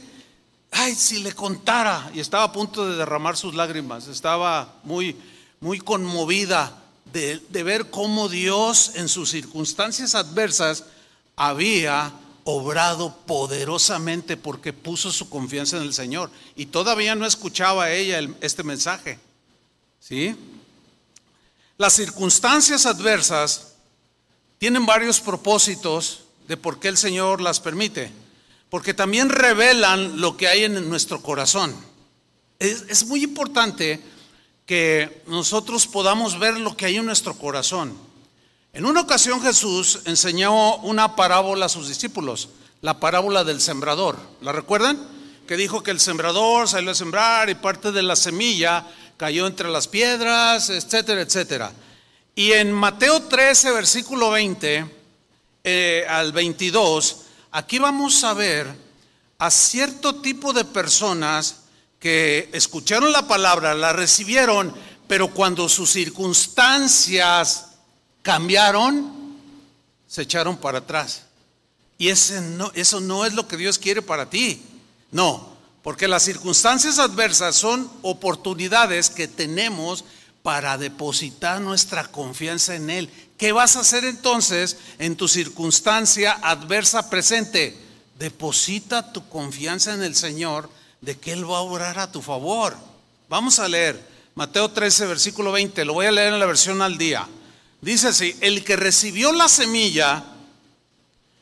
ay, 0.70 0.94
si 0.94 1.18
le 1.18 1.34
contara, 1.34 2.10
y 2.14 2.20
estaba 2.20 2.44
a 2.44 2.52
punto 2.52 2.88
de 2.88 2.96
derramar 2.96 3.36
sus 3.36 3.54
lágrimas, 3.54 4.08
estaba 4.08 4.76
muy, 4.84 5.14
muy 5.60 5.80
conmovida 5.80 6.82
de, 7.12 7.42
de 7.50 7.62
ver 7.62 7.90
cómo 7.90 8.30
Dios 8.30 8.92
en 8.94 9.10
sus 9.10 9.28
circunstancias 9.28 10.14
adversas 10.14 10.84
había 11.36 12.10
obrado 12.44 13.16
poderosamente 13.26 14.36
porque 14.36 14.72
puso 14.72 15.12
su 15.12 15.28
confianza 15.28 15.76
en 15.76 15.84
el 15.84 15.94
Señor. 15.94 16.30
Y 16.56 16.66
todavía 16.66 17.14
no 17.14 17.26
escuchaba 17.26 17.90
ella 17.90 18.20
este 18.40 18.62
mensaje. 18.62 19.18
¿Sí? 20.00 20.36
Las 21.78 21.94
circunstancias 21.94 22.86
adversas 22.86 23.74
tienen 24.58 24.86
varios 24.86 25.20
propósitos 25.20 26.24
de 26.46 26.56
por 26.56 26.78
qué 26.78 26.88
el 26.88 26.96
Señor 26.96 27.40
las 27.40 27.60
permite. 27.60 28.12
Porque 28.70 28.94
también 28.94 29.28
revelan 29.28 30.20
lo 30.20 30.36
que 30.36 30.48
hay 30.48 30.64
en 30.64 30.88
nuestro 30.88 31.20
corazón. 31.20 31.74
Es, 32.58 33.04
muy 33.06 33.24
importante 33.24 34.00
que 34.66 35.22
nosotros 35.26 35.86
podamos 35.88 36.38
ver 36.38 36.58
lo 36.60 36.76
que 36.76 36.86
hay 36.86 36.96
en 36.96 37.06
nuestro 37.06 37.34
corazón. 37.36 37.92
En 38.74 38.86
una 38.86 39.02
ocasión 39.02 39.42
Jesús 39.42 40.00
enseñó 40.06 40.76
una 40.76 41.14
parábola 41.14 41.66
a 41.66 41.68
sus 41.68 41.88
discípulos, 41.88 42.48
la 42.80 42.98
parábola 42.98 43.44
del 43.44 43.60
sembrador. 43.60 44.16
¿La 44.40 44.50
recuerdan? 44.50 44.98
Que 45.46 45.58
dijo 45.58 45.82
que 45.82 45.90
el 45.90 46.00
sembrador 46.00 46.66
salió 46.66 46.92
a 46.92 46.94
sembrar 46.94 47.50
y 47.50 47.54
parte 47.54 47.92
de 47.92 48.02
la 48.02 48.16
semilla 48.16 48.86
cayó 49.18 49.46
entre 49.46 49.68
las 49.68 49.88
piedras, 49.88 50.70
etcétera, 50.70 51.20
etcétera. 51.20 51.70
Y 52.34 52.52
en 52.52 52.72
Mateo 52.72 53.20
13, 53.20 53.72
versículo 53.72 54.30
20, 54.30 54.86
eh, 55.64 56.06
al 56.08 56.32
22, 56.32 57.16
aquí 57.50 57.78
vamos 57.78 58.24
a 58.24 58.32
ver 58.32 58.74
a 59.36 59.50
cierto 59.50 60.14
tipo 60.22 60.54
de 60.54 60.64
personas 60.64 61.64
que 62.00 62.48
escucharon 62.54 63.12
la 63.12 63.28
palabra, 63.28 63.74
la 63.74 63.92
recibieron, 63.92 64.74
pero 65.06 65.28
cuando 65.28 65.68
sus 65.68 65.90
circunstancias 65.90 67.71
cambiaron, 68.22 69.12
se 70.06 70.22
echaron 70.22 70.56
para 70.56 70.78
atrás. 70.78 71.26
Y 71.98 72.08
ese 72.08 72.40
no, 72.40 72.70
eso 72.74 73.00
no 73.00 73.24
es 73.24 73.34
lo 73.34 73.46
que 73.46 73.56
Dios 73.56 73.78
quiere 73.78 74.02
para 74.02 74.30
ti. 74.30 74.62
No, 75.10 75.56
porque 75.82 76.08
las 76.08 76.22
circunstancias 76.22 76.98
adversas 76.98 77.56
son 77.56 77.90
oportunidades 78.02 79.10
que 79.10 79.28
tenemos 79.28 80.04
para 80.42 80.76
depositar 80.78 81.60
nuestra 81.60 82.08
confianza 82.08 82.74
en 82.74 82.90
Él, 82.90 83.10
¿Qué 83.42 83.50
vas 83.50 83.74
a 83.74 83.80
hacer 83.80 84.04
entonces 84.04 84.76
en 85.00 85.16
tu 85.16 85.26
circunstancia 85.26 86.38
adversa 86.44 87.10
presente? 87.10 87.76
Deposita 88.16 89.12
tu 89.12 89.28
confianza 89.28 89.92
en 89.94 90.04
el 90.04 90.14
Señor 90.14 90.70
de 91.00 91.18
que 91.18 91.32
Él 91.32 91.50
va 91.50 91.58
a 91.58 91.62
orar 91.62 91.98
a 91.98 92.12
tu 92.12 92.22
favor. 92.22 92.76
Vamos 93.28 93.58
a 93.58 93.66
leer 93.66 94.00
Mateo 94.36 94.70
13, 94.70 95.06
versículo 95.06 95.50
20. 95.50 95.84
Lo 95.84 95.94
voy 95.94 96.06
a 96.06 96.12
leer 96.12 96.32
en 96.32 96.38
la 96.38 96.46
versión 96.46 96.82
al 96.82 96.96
día. 96.96 97.26
Dice 97.82 98.08
así, 98.08 98.36
el 98.40 98.64
que 98.64 98.76
recibió 98.76 99.32
la 99.32 99.48
semilla 99.48 100.24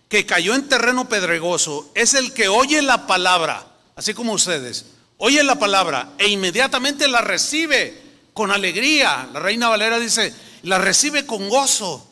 que 0.08 0.24
cayó 0.24 0.54
en 0.54 0.68
terreno 0.68 1.06
pedregoso 1.06 1.92
es 1.94 2.14
el 2.14 2.32
que 2.32 2.48
oye 2.48 2.80
la 2.80 3.06
palabra, 3.06 3.66
así 3.94 4.14
como 4.14 4.32
ustedes, 4.32 4.86
oye 5.18 5.44
la 5.44 5.58
palabra 5.58 6.14
e 6.16 6.28
inmediatamente 6.28 7.06
la 7.08 7.20
recibe 7.20 8.00
con 8.32 8.50
alegría. 8.50 9.28
La 9.34 9.40
reina 9.40 9.68
Valera 9.68 9.98
dice, 9.98 10.34
la 10.62 10.78
recibe 10.78 11.26
con 11.26 11.46
gozo. 11.50 12.09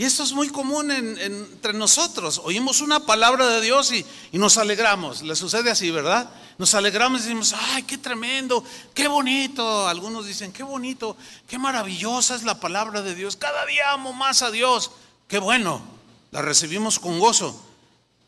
Y 0.00 0.04
esto 0.04 0.22
es 0.22 0.32
muy 0.32 0.48
común 0.48 0.90
entre 0.90 1.74
nosotros. 1.74 2.40
Oímos 2.44 2.80
una 2.80 3.00
palabra 3.00 3.46
de 3.48 3.60
Dios 3.60 3.92
y, 3.92 4.02
y, 4.32 4.38
nos 4.38 4.56
alegramos. 4.56 5.20
Le 5.20 5.36
sucede 5.36 5.70
así, 5.70 5.90
¿verdad? 5.90 6.30
Nos 6.56 6.72
alegramos 6.72 7.20
y 7.20 7.24
decimos, 7.24 7.54
ay, 7.54 7.82
qué 7.82 7.98
tremendo, 7.98 8.64
qué 8.94 9.08
bonito. 9.08 9.86
Algunos 9.86 10.24
dicen, 10.24 10.54
qué 10.54 10.62
bonito, 10.62 11.18
qué 11.46 11.58
maravillosa 11.58 12.34
es 12.34 12.44
la 12.44 12.58
palabra 12.58 13.02
de 13.02 13.14
Dios. 13.14 13.36
Cada 13.36 13.66
día 13.66 13.92
amo 13.92 14.14
más 14.14 14.40
a 14.40 14.50
Dios. 14.50 14.90
Qué 15.28 15.38
bueno, 15.38 15.82
la 16.30 16.40
recibimos 16.40 16.98
con 16.98 17.18
gozo. 17.18 17.62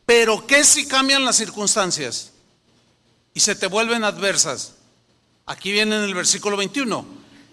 Pero 0.04 0.46
¿qué 0.46 0.64
si 0.64 0.84
cambian 0.84 1.24
las 1.24 1.36
circunstancias 1.36 2.32
y 3.32 3.40
se 3.40 3.54
te 3.54 3.66
vuelven 3.66 4.04
adversas? 4.04 4.74
Aquí 5.46 5.72
viene 5.72 5.96
en 5.96 6.02
el 6.02 6.12
versículo 6.12 6.58
21. 6.58 7.06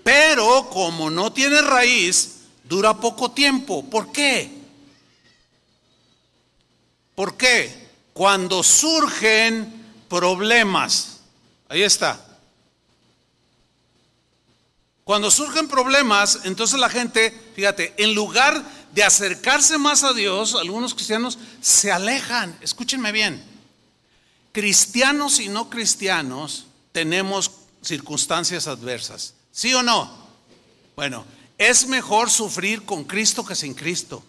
Pero 0.04 0.70
como 0.70 1.10
no 1.10 1.32
tiene 1.32 1.62
raíz, 1.62 2.39
dura 2.70 2.94
poco 2.94 3.32
tiempo. 3.32 3.84
¿Por 3.90 4.12
qué? 4.12 4.48
¿Por 7.16 7.36
qué? 7.36 7.90
Cuando 8.14 8.62
surgen 8.62 9.88
problemas. 10.08 11.22
Ahí 11.68 11.82
está. 11.82 12.24
Cuando 15.04 15.32
surgen 15.32 15.68
problemas, 15.68 16.42
entonces 16.44 16.80
la 16.80 16.90
gente, 16.90 17.32
fíjate, 17.56 17.96
en 17.98 18.14
lugar 18.14 18.64
de 18.92 19.04
acercarse 19.04 19.80
más 19.80 20.04
a 20.04 20.14
Dios, 20.14 20.54
algunos 20.54 20.94
cristianos 20.94 21.40
se 21.62 21.92
alejan. 21.92 22.56
Escúchenme 22.62 23.12
bien. 23.12 23.44
Cristianos 24.52 25.40
y 25.40 25.50
no 25.50 25.72
cristianos 25.72 26.68
tenemos 26.92 27.50
circunstancias 27.82 28.68
adversas. 28.68 29.34
¿Sí 29.52 29.74
o 29.74 29.82
no? 29.82 30.30
Bueno, 30.96 31.26
es 31.60 31.88
mejor 31.88 32.32
sufrir 32.32 32.86
con 32.86 33.04
Cristo 33.04 33.46
que 33.46 33.54
sin 33.54 33.74
Cristo. 33.74 34.24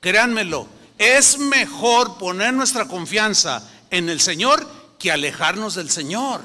Créanmelo, 0.00 0.68
es 0.98 1.38
mejor 1.38 2.18
poner 2.18 2.52
nuestra 2.52 2.86
confianza 2.86 3.68
en 3.90 4.10
el 4.10 4.20
Señor 4.20 4.68
que 4.98 5.10
alejarnos 5.10 5.74
del 5.74 5.90
Señor. 5.90 6.42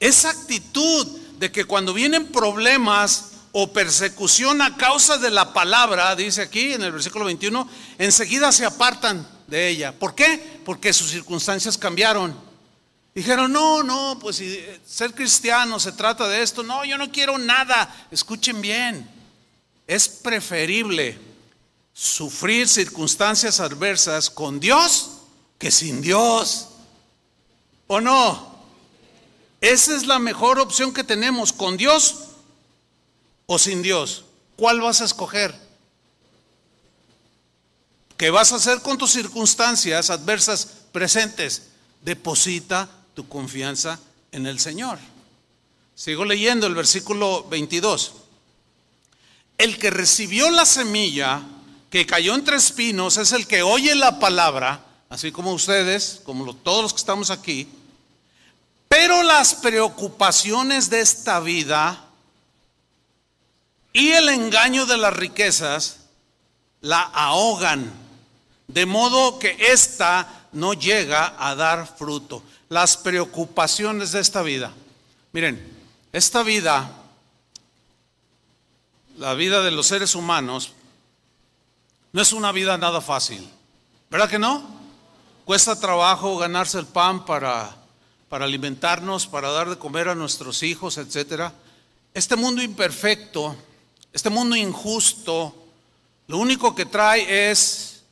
Esa 0.00 0.30
actitud 0.30 1.06
de 1.38 1.52
que 1.52 1.64
cuando 1.64 1.94
vienen 1.94 2.26
problemas 2.26 3.30
o 3.52 3.72
persecución 3.72 4.60
a 4.60 4.76
causa 4.76 5.18
de 5.18 5.30
la 5.30 5.52
palabra, 5.52 6.16
dice 6.16 6.42
aquí 6.42 6.72
en 6.72 6.82
el 6.82 6.90
versículo 6.90 7.26
21, 7.26 7.68
enseguida 7.98 8.50
se 8.50 8.66
apartan 8.66 9.26
de 9.46 9.68
ella. 9.68 9.92
¿Por 9.96 10.16
qué? 10.16 10.60
Porque 10.64 10.92
sus 10.92 11.10
circunstancias 11.10 11.78
cambiaron. 11.78 12.51
Dijeron, 13.14 13.52
no, 13.52 13.82
no, 13.82 14.18
pues 14.18 14.36
si 14.36 14.58
ser 14.86 15.14
cristiano 15.14 15.78
se 15.78 15.92
trata 15.92 16.28
de 16.28 16.42
esto. 16.42 16.62
No, 16.62 16.84
yo 16.84 16.96
no 16.96 17.10
quiero 17.10 17.36
nada. 17.36 18.08
Escuchen 18.10 18.60
bien, 18.62 19.08
es 19.86 20.08
preferible 20.08 21.18
sufrir 21.92 22.68
circunstancias 22.68 23.60
adversas 23.60 24.30
con 24.30 24.58
Dios 24.58 25.10
que 25.58 25.70
sin 25.70 26.00
Dios. 26.00 26.68
¿O 27.86 28.00
no? 28.00 28.52
Esa 29.60 29.94
es 29.94 30.06
la 30.06 30.18
mejor 30.18 30.58
opción 30.58 30.94
que 30.94 31.04
tenemos, 31.04 31.52
con 31.52 31.76
Dios 31.76 32.16
o 33.46 33.58
sin 33.58 33.82
Dios. 33.82 34.24
¿Cuál 34.56 34.80
vas 34.80 35.02
a 35.02 35.04
escoger? 35.04 35.54
¿Qué 38.16 38.30
vas 38.30 38.52
a 38.52 38.56
hacer 38.56 38.80
con 38.80 38.96
tus 38.96 39.12
circunstancias 39.12 40.08
adversas 40.08 40.66
presentes? 40.92 41.68
Deposita 42.00 42.88
tu 43.14 43.28
confianza 43.28 43.98
en 44.30 44.46
el 44.46 44.58
Señor. 44.58 44.98
Sigo 45.94 46.24
leyendo 46.24 46.66
el 46.66 46.74
versículo 46.74 47.44
22. 47.44 48.12
El 49.58 49.78
que 49.78 49.90
recibió 49.90 50.50
la 50.50 50.64
semilla 50.64 51.42
que 51.90 52.06
cayó 52.06 52.34
entre 52.34 52.56
espinos 52.56 53.18
es 53.18 53.32
el 53.32 53.46
que 53.46 53.62
oye 53.62 53.94
la 53.94 54.18
palabra, 54.18 54.84
así 55.10 55.30
como 55.30 55.52
ustedes, 55.52 56.22
como 56.24 56.54
todos 56.56 56.82
los 56.82 56.92
que 56.94 56.98
estamos 56.98 57.30
aquí, 57.30 57.68
pero 58.88 59.22
las 59.22 59.54
preocupaciones 59.54 60.88
de 60.88 61.00
esta 61.00 61.40
vida 61.40 62.04
y 63.92 64.12
el 64.12 64.28
engaño 64.30 64.86
de 64.86 64.96
las 64.96 65.14
riquezas 65.14 65.98
la 66.80 67.02
ahogan, 67.02 67.92
de 68.68 68.86
modo 68.86 69.38
que 69.38 69.56
ésta 69.60 70.48
no 70.52 70.72
llega 70.72 71.36
a 71.38 71.54
dar 71.54 71.86
fruto 71.96 72.42
las 72.72 72.96
preocupaciones 72.96 74.12
de 74.12 74.20
esta 74.20 74.40
vida. 74.40 74.72
Miren, 75.32 75.62
esta 76.10 76.42
vida, 76.42 76.90
la 79.18 79.34
vida 79.34 79.62
de 79.62 79.70
los 79.70 79.88
seres 79.88 80.14
humanos, 80.14 80.72
no 82.12 82.22
es 82.22 82.32
una 82.32 82.50
vida 82.50 82.78
nada 82.78 83.02
fácil. 83.02 83.46
¿Verdad 84.08 84.30
que 84.30 84.38
no? 84.38 84.66
Cuesta 85.44 85.78
trabajo 85.78 86.38
ganarse 86.38 86.78
el 86.78 86.86
pan 86.86 87.26
para, 87.26 87.76
para 88.30 88.46
alimentarnos, 88.46 89.26
para 89.26 89.50
dar 89.50 89.68
de 89.68 89.76
comer 89.76 90.08
a 90.08 90.14
nuestros 90.14 90.62
hijos, 90.62 90.96
etc. 90.96 91.52
Este 92.14 92.36
mundo 92.36 92.62
imperfecto, 92.62 93.54
este 94.14 94.30
mundo 94.30 94.56
injusto, 94.56 95.54
lo 96.26 96.38
único 96.38 96.74
que 96.74 96.86
trae 96.86 97.50
es 97.50 98.02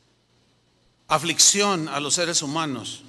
aflicción 1.09 1.89
a 1.89 1.99
los 1.99 2.13
seres 2.13 2.43
humanos. 2.43 3.05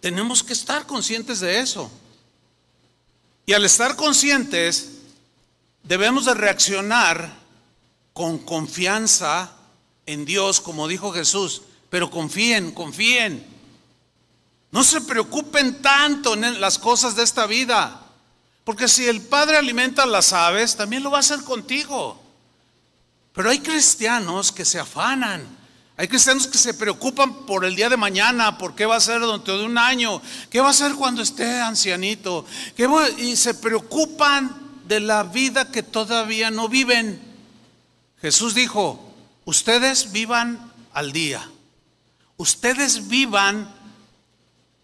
Tenemos 0.00 0.42
que 0.42 0.52
estar 0.52 0.86
conscientes 0.86 1.40
de 1.40 1.60
eso. 1.60 1.90
Y 3.46 3.52
al 3.52 3.64
estar 3.64 3.96
conscientes, 3.96 4.90
debemos 5.82 6.26
de 6.26 6.34
reaccionar 6.34 7.34
con 8.12 8.38
confianza 8.38 9.52
en 10.06 10.24
Dios, 10.24 10.60
como 10.60 10.86
dijo 10.86 11.12
Jesús. 11.12 11.62
Pero 11.90 12.10
confíen, 12.10 12.72
confíen. 12.72 13.44
No 14.70 14.84
se 14.84 15.00
preocupen 15.00 15.80
tanto 15.80 16.34
en 16.34 16.60
las 16.60 16.78
cosas 16.78 17.16
de 17.16 17.22
esta 17.22 17.46
vida. 17.46 18.02
Porque 18.64 18.86
si 18.86 19.06
el 19.06 19.22
Padre 19.22 19.56
alimenta 19.56 20.02
a 20.02 20.06
las 20.06 20.32
aves, 20.32 20.76
también 20.76 21.02
lo 21.02 21.10
va 21.10 21.16
a 21.16 21.20
hacer 21.20 21.42
contigo. 21.42 22.20
Pero 23.32 23.50
hay 23.50 23.60
cristianos 23.60 24.52
que 24.52 24.64
se 24.64 24.78
afanan 24.78 25.57
hay 26.00 26.06
cristianos 26.06 26.46
que 26.46 26.58
se 26.58 26.74
preocupan 26.74 27.44
por 27.44 27.64
el 27.64 27.74
día 27.74 27.88
de 27.88 27.96
mañana, 27.96 28.56
por 28.56 28.76
qué 28.76 28.86
va 28.86 28.94
a 28.94 29.00
ser 29.00 29.20
dentro 29.20 29.58
de 29.58 29.64
un 29.64 29.76
año, 29.76 30.22
qué 30.48 30.60
va 30.60 30.70
a 30.70 30.72
ser 30.72 30.94
cuando 30.94 31.22
esté 31.22 31.60
ancianito, 31.60 32.46
y 33.18 33.34
se 33.34 33.52
preocupan 33.54 34.84
de 34.86 35.00
la 35.00 35.24
vida 35.24 35.72
que 35.72 35.82
todavía 35.82 36.52
no 36.52 36.68
viven. 36.68 37.20
Jesús 38.20 38.54
dijo, 38.54 39.12
ustedes 39.44 40.12
vivan 40.12 40.72
al 40.92 41.10
día, 41.10 41.50
ustedes 42.36 43.08
vivan, 43.08 43.68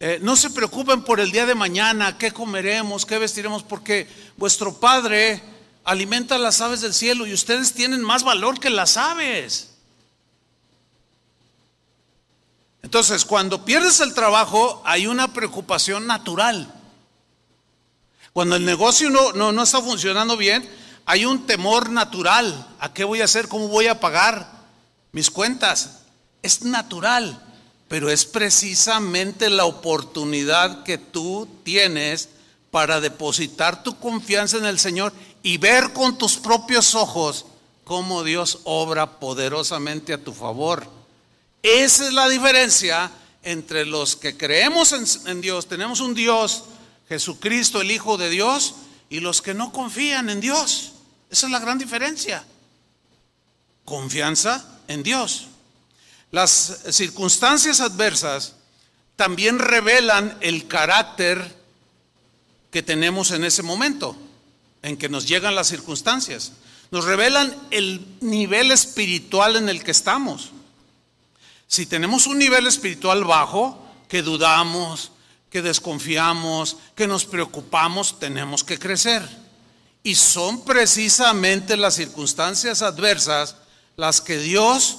eh, 0.00 0.18
no 0.20 0.34
se 0.34 0.50
preocupen 0.50 1.04
por 1.04 1.20
el 1.20 1.30
día 1.30 1.46
de 1.46 1.54
mañana, 1.54 2.18
qué 2.18 2.32
comeremos, 2.32 3.06
qué 3.06 3.18
vestiremos, 3.18 3.62
porque 3.62 4.08
vuestro 4.36 4.80
Padre 4.80 5.40
alimenta 5.84 6.38
las 6.38 6.60
aves 6.60 6.80
del 6.80 6.92
cielo 6.92 7.24
y 7.24 7.32
ustedes 7.32 7.72
tienen 7.72 8.02
más 8.02 8.24
valor 8.24 8.58
que 8.58 8.68
las 8.68 8.96
aves. 8.96 9.73
Entonces, 12.94 13.24
cuando 13.24 13.64
pierdes 13.64 13.98
el 13.98 14.14
trabajo, 14.14 14.80
hay 14.84 15.08
una 15.08 15.32
preocupación 15.32 16.06
natural. 16.06 16.72
Cuando 18.32 18.54
el 18.54 18.64
negocio 18.64 19.10
no, 19.10 19.32
no, 19.32 19.50
no, 19.50 19.64
está 19.64 19.82
funcionando 19.82 20.36
bien, 20.36 20.64
hay 21.04 21.24
un 21.24 21.44
temor 21.44 21.90
natural. 21.90 22.68
¿A 22.78 22.92
qué 22.94 23.02
voy 23.02 23.20
a 23.20 23.24
hacer? 23.24 23.48
¿Cómo 23.48 23.66
voy 23.66 23.88
a 23.88 23.98
pagar 23.98 24.48
mis 25.10 25.28
cuentas? 25.28 26.02
Es 26.40 26.62
natural, 26.62 27.42
pero 27.88 28.08
es 28.10 28.26
precisamente 28.26 29.50
la 29.50 29.64
oportunidad 29.64 30.84
que 30.84 30.96
tú 30.96 31.48
tienes 31.64 32.28
para 32.70 33.00
depositar 33.00 33.82
tu 33.82 33.98
confianza 33.98 34.58
en 34.58 34.66
el 34.66 34.78
Señor 34.78 35.12
y 35.42 35.58
ver 35.58 35.92
con 35.92 36.16
tus 36.16 36.36
propios 36.36 36.94
ojos 36.94 37.44
cómo 37.82 38.22
Dios 38.22 38.60
obra 38.62 39.18
poderosamente 39.18 40.12
a 40.12 40.22
tu 40.22 40.32
favor. 40.32 41.03
Esa 41.64 42.08
es 42.08 42.12
la 42.12 42.28
diferencia 42.28 43.10
entre 43.42 43.86
los 43.86 44.16
que 44.16 44.36
creemos 44.36 44.92
en, 44.92 45.40
Dios, 45.40 45.66
tenemos 45.66 46.00
un 46.00 46.12
Dios, 46.12 46.64
Jesucristo, 47.08 47.80
el 47.80 47.90
Hijo 47.90 48.18
de 48.18 48.28
Dios, 48.28 48.74
y 49.08 49.20
los 49.20 49.40
que 49.40 49.54
no 49.54 49.72
confían 49.72 50.28
en 50.28 50.42
Dios. 50.42 50.92
Esa 51.30 51.46
es 51.46 51.52
la 51.52 51.60
gran 51.60 51.78
diferencia. 51.78 52.44
Confianza 53.86 54.62
en 54.88 55.02
Dios. 55.02 55.46
Las 56.32 56.82
circunstancias 56.90 57.80
adversas 57.80 58.56
también 59.16 59.58
revelan 59.58 60.36
el 60.42 60.68
carácter 60.68 61.56
que 62.70 62.82
tenemos 62.82 63.30
en 63.30 63.42
ese 63.42 63.62
momento, 63.62 64.14
en 64.82 64.98
que 64.98 65.08
nos 65.08 65.26
llegan 65.26 65.54
las 65.54 65.68
circunstancias. 65.68 66.52
Nos 66.90 67.06
revelan 67.06 67.56
el 67.70 68.06
nivel 68.20 68.70
espiritual 68.70 69.56
en 69.56 69.70
el 69.70 69.82
que 69.82 69.92
estamos. 69.92 70.50
Si 71.66 71.86
tenemos 71.86 72.26
un 72.26 72.38
nivel 72.38 72.66
espiritual 72.66 73.24
bajo, 73.24 73.78
que 74.08 74.22
dudamos, 74.22 75.12
que 75.50 75.62
desconfiamos, 75.62 76.76
que 76.94 77.06
nos 77.06 77.24
preocupamos, 77.24 78.18
tenemos 78.18 78.64
que 78.64 78.78
crecer. 78.78 79.22
Y 80.02 80.16
son 80.16 80.64
precisamente 80.64 81.76
las 81.76 81.94
circunstancias 81.94 82.82
adversas 82.82 83.56
las 83.96 84.20
que 84.20 84.38
Dios 84.38 84.98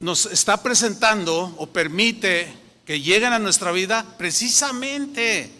nos 0.00 0.26
está 0.26 0.62
presentando 0.62 1.54
o 1.56 1.66
permite 1.66 2.54
que 2.84 3.00
lleguen 3.00 3.32
a 3.32 3.38
nuestra 3.38 3.72
vida 3.72 4.04
precisamente 4.18 5.50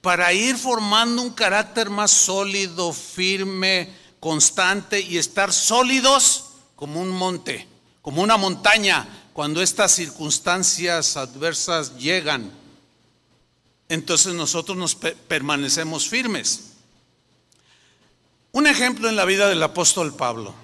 para 0.00 0.32
ir 0.32 0.56
formando 0.56 1.22
un 1.22 1.30
carácter 1.30 1.90
más 1.90 2.10
sólido, 2.10 2.92
firme, 2.92 3.88
constante 4.18 5.00
y 5.00 5.18
estar 5.18 5.52
sólidos 5.52 6.46
como 6.74 7.00
un 7.00 7.10
monte, 7.10 7.67
como 8.08 8.22
una 8.22 8.38
montaña, 8.38 9.06
cuando 9.34 9.60
estas 9.60 9.92
circunstancias 9.92 11.18
adversas 11.18 11.98
llegan. 11.98 12.50
Entonces 13.86 14.32
nosotros 14.32 14.78
nos 14.78 14.94
permanecemos 14.94 16.08
firmes. 16.08 16.70
Un 18.52 18.66
ejemplo 18.66 19.10
en 19.10 19.16
la 19.16 19.26
vida 19.26 19.46
del 19.46 19.62
apóstol 19.62 20.14
Pablo. 20.14 20.54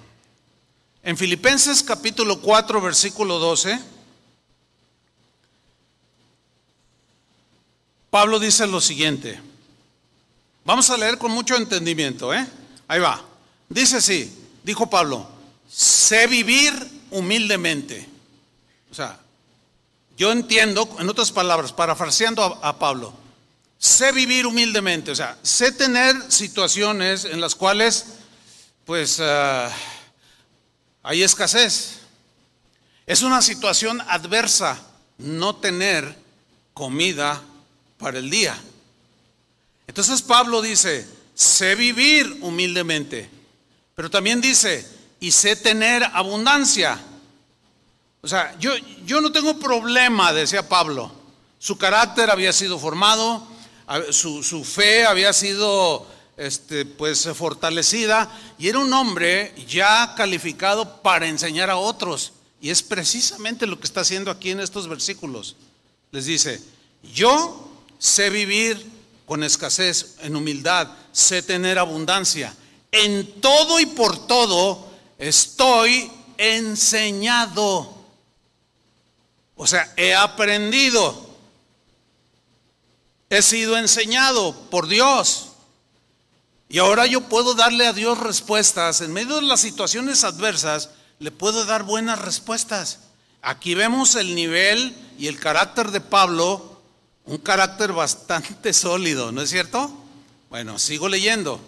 En 1.03 1.15
Filipenses 1.17 1.83
capítulo 1.83 2.41
4, 2.41 2.81
versículo 2.81 3.37
12, 3.37 3.79
Pablo 8.09 8.39
dice 8.39 8.65
lo 8.65 8.81
siguiente. 8.81 9.39
Vamos 10.63 10.89
a 10.89 10.97
leer 10.97 11.19
con 11.19 11.29
mucho 11.29 11.55
entendimiento, 11.55 12.33
¿eh? 12.33 12.47
Ahí 12.87 12.99
va. 12.99 13.23
Dice 13.69 13.97
así, 13.97 14.35
dijo 14.63 14.89
Pablo, 14.89 15.29
sé 15.69 16.25
vivir 16.25 16.94
humildemente. 17.15 18.07
O 18.91 18.93
sea, 18.93 19.19
yo 20.17 20.31
entiendo, 20.31 20.87
en 20.99 21.09
otras 21.09 21.31
palabras, 21.31 21.73
parafraseando 21.73 22.43
a, 22.43 22.79
Pablo, 22.79 23.13
sé 23.77 24.11
vivir 24.11 24.45
humildemente, 24.45 25.11
o 25.11 25.15
sea, 25.15 25.37
sé 25.41 25.71
tener 25.71 26.15
situaciones 26.31 27.25
en 27.25 27.41
las 27.41 27.55
cuales, 27.55 28.05
pues, 28.85 29.19
ah, 29.21 29.69
hay 31.03 31.23
escasez. 31.23 31.99
Es 33.05 33.21
una 33.21 33.41
situación 33.41 34.01
adversa 34.07 34.81
no 35.17 35.55
tener 35.55 36.17
comida 36.73 37.41
para 37.97 38.19
el 38.19 38.29
día. 38.29 38.57
Entonces 39.87 40.21
Pablo 40.21 40.61
dice, 40.61 41.07
sé 41.33 41.75
vivir 41.75 42.39
humildemente, 42.41 43.29
pero 43.93 44.09
también 44.09 44.41
dice, 44.41 44.94
y 45.25 45.31
sé 45.31 45.55
tener 45.55 46.03
abundancia. 46.03 46.99
O 48.21 48.27
sea, 48.27 48.55
yo, 48.59 48.73
yo 49.07 49.21
no 49.21 49.31
tengo 49.31 49.57
problema, 49.57 50.31
decía 50.31 50.69
Pablo. 50.69 51.11
Su 51.57 51.79
carácter 51.79 52.29
había 52.29 52.53
sido 52.53 52.77
formado, 52.77 53.43
su, 54.11 54.43
su 54.43 54.63
fe 54.63 55.03
había 55.03 55.33
sido 55.33 56.05
este, 56.37 56.85
pues 56.85 57.27
fortalecida 57.33 58.29
y 58.59 58.67
era 58.67 58.77
un 58.77 58.93
hombre 58.93 59.55
ya 59.67 60.13
calificado 60.15 61.01
para 61.01 61.25
enseñar 61.25 61.71
a 61.71 61.77
otros. 61.77 62.33
Y 62.61 62.69
es 62.69 62.83
precisamente 62.83 63.65
lo 63.65 63.79
que 63.79 63.87
está 63.87 64.01
haciendo 64.01 64.29
aquí 64.29 64.51
en 64.51 64.59
estos 64.59 64.87
versículos. 64.87 65.55
Les 66.11 66.27
dice, 66.27 66.61
yo 67.15 67.67
sé 67.97 68.29
vivir 68.29 68.91
con 69.25 69.43
escasez, 69.43 70.17
en 70.21 70.35
humildad, 70.35 70.87
sé 71.11 71.41
tener 71.41 71.79
abundancia. 71.79 72.55
En 72.91 73.41
todo 73.41 73.79
y 73.79 73.87
por 73.87 74.27
todo 74.27 74.93
estoy 75.17 76.11
enseñado. 76.37 77.93
O 79.55 79.67
sea, 79.67 79.91
he 79.95 80.13
aprendido. 80.13 81.25
He 83.29 83.41
sido 83.41 83.77
enseñado 83.77 84.53
por 84.69 84.87
Dios. 84.87 85.49
Y 86.67 86.79
ahora 86.79 87.05
yo 87.05 87.21
puedo 87.21 87.53
darle 87.53 87.87
a 87.87 87.93
Dios 87.93 88.19
respuestas. 88.19 89.01
En 89.01 89.13
medio 89.13 89.35
de 89.35 89.43
las 89.43 89.61
situaciones 89.61 90.23
adversas, 90.23 90.89
le 91.19 91.31
puedo 91.31 91.65
dar 91.65 91.83
buenas 91.83 92.19
respuestas. 92.19 92.99
Aquí 93.41 93.75
vemos 93.75 94.15
el 94.15 94.35
nivel 94.35 94.95
y 95.17 95.27
el 95.27 95.39
carácter 95.39 95.91
de 95.91 96.01
Pablo, 96.01 96.81
un 97.25 97.37
carácter 97.37 97.93
bastante 97.93 98.73
sólido, 98.73 99.31
¿no 99.31 99.41
es 99.41 99.49
cierto? 99.49 99.93
Bueno, 100.49 100.79
sigo 100.79 101.07
leyendo. 101.07 101.61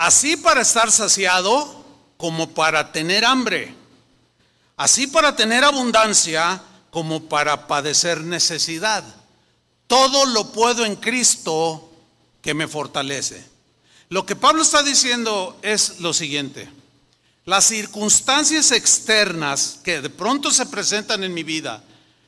Así 0.00 0.34
para 0.38 0.62
estar 0.62 0.90
saciado 0.90 1.84
como 2.16 2.48
para 2.54 2.90
tener 2.90 3.22
hambre. 3.22 3.74
Así 4.78 5.06
para 5.06 5.36
tener 5.36 5.62
abundancia 5.62 6.62
como 6.90 7.24
para 7.24 7.66
padecer 7.66 8.22
necesidad. 8.22 9.04
Todo 9.86 10.24
lo 10.24 10.52
puedo 10.52 10.86
en 10.86 10.96
Cristo 10.96 11.92
que 12.40 12.54
me 12.54 12.66
fortalece. 12.66 13.44
Lo 14.08 14.24
que 14.24 14.36
Pablo 14.36 14.62
está 14.62 14.82
diciendo 14.82 15.58
es 15.60 16.00
lo 16.00 16.14
siguiente. 16.14 16.70
Las 17.44 17.66
circunstancias 17.66 18.72
externas 18.72 19.80
que 19.84 20.00
de 20.00 20.08
pronto 20.08 20.50
se 20.50 20.64
presentan 20.64 21.24
en 21.24 21.34
mi 21.34 21.42
vida, 21.42 21.84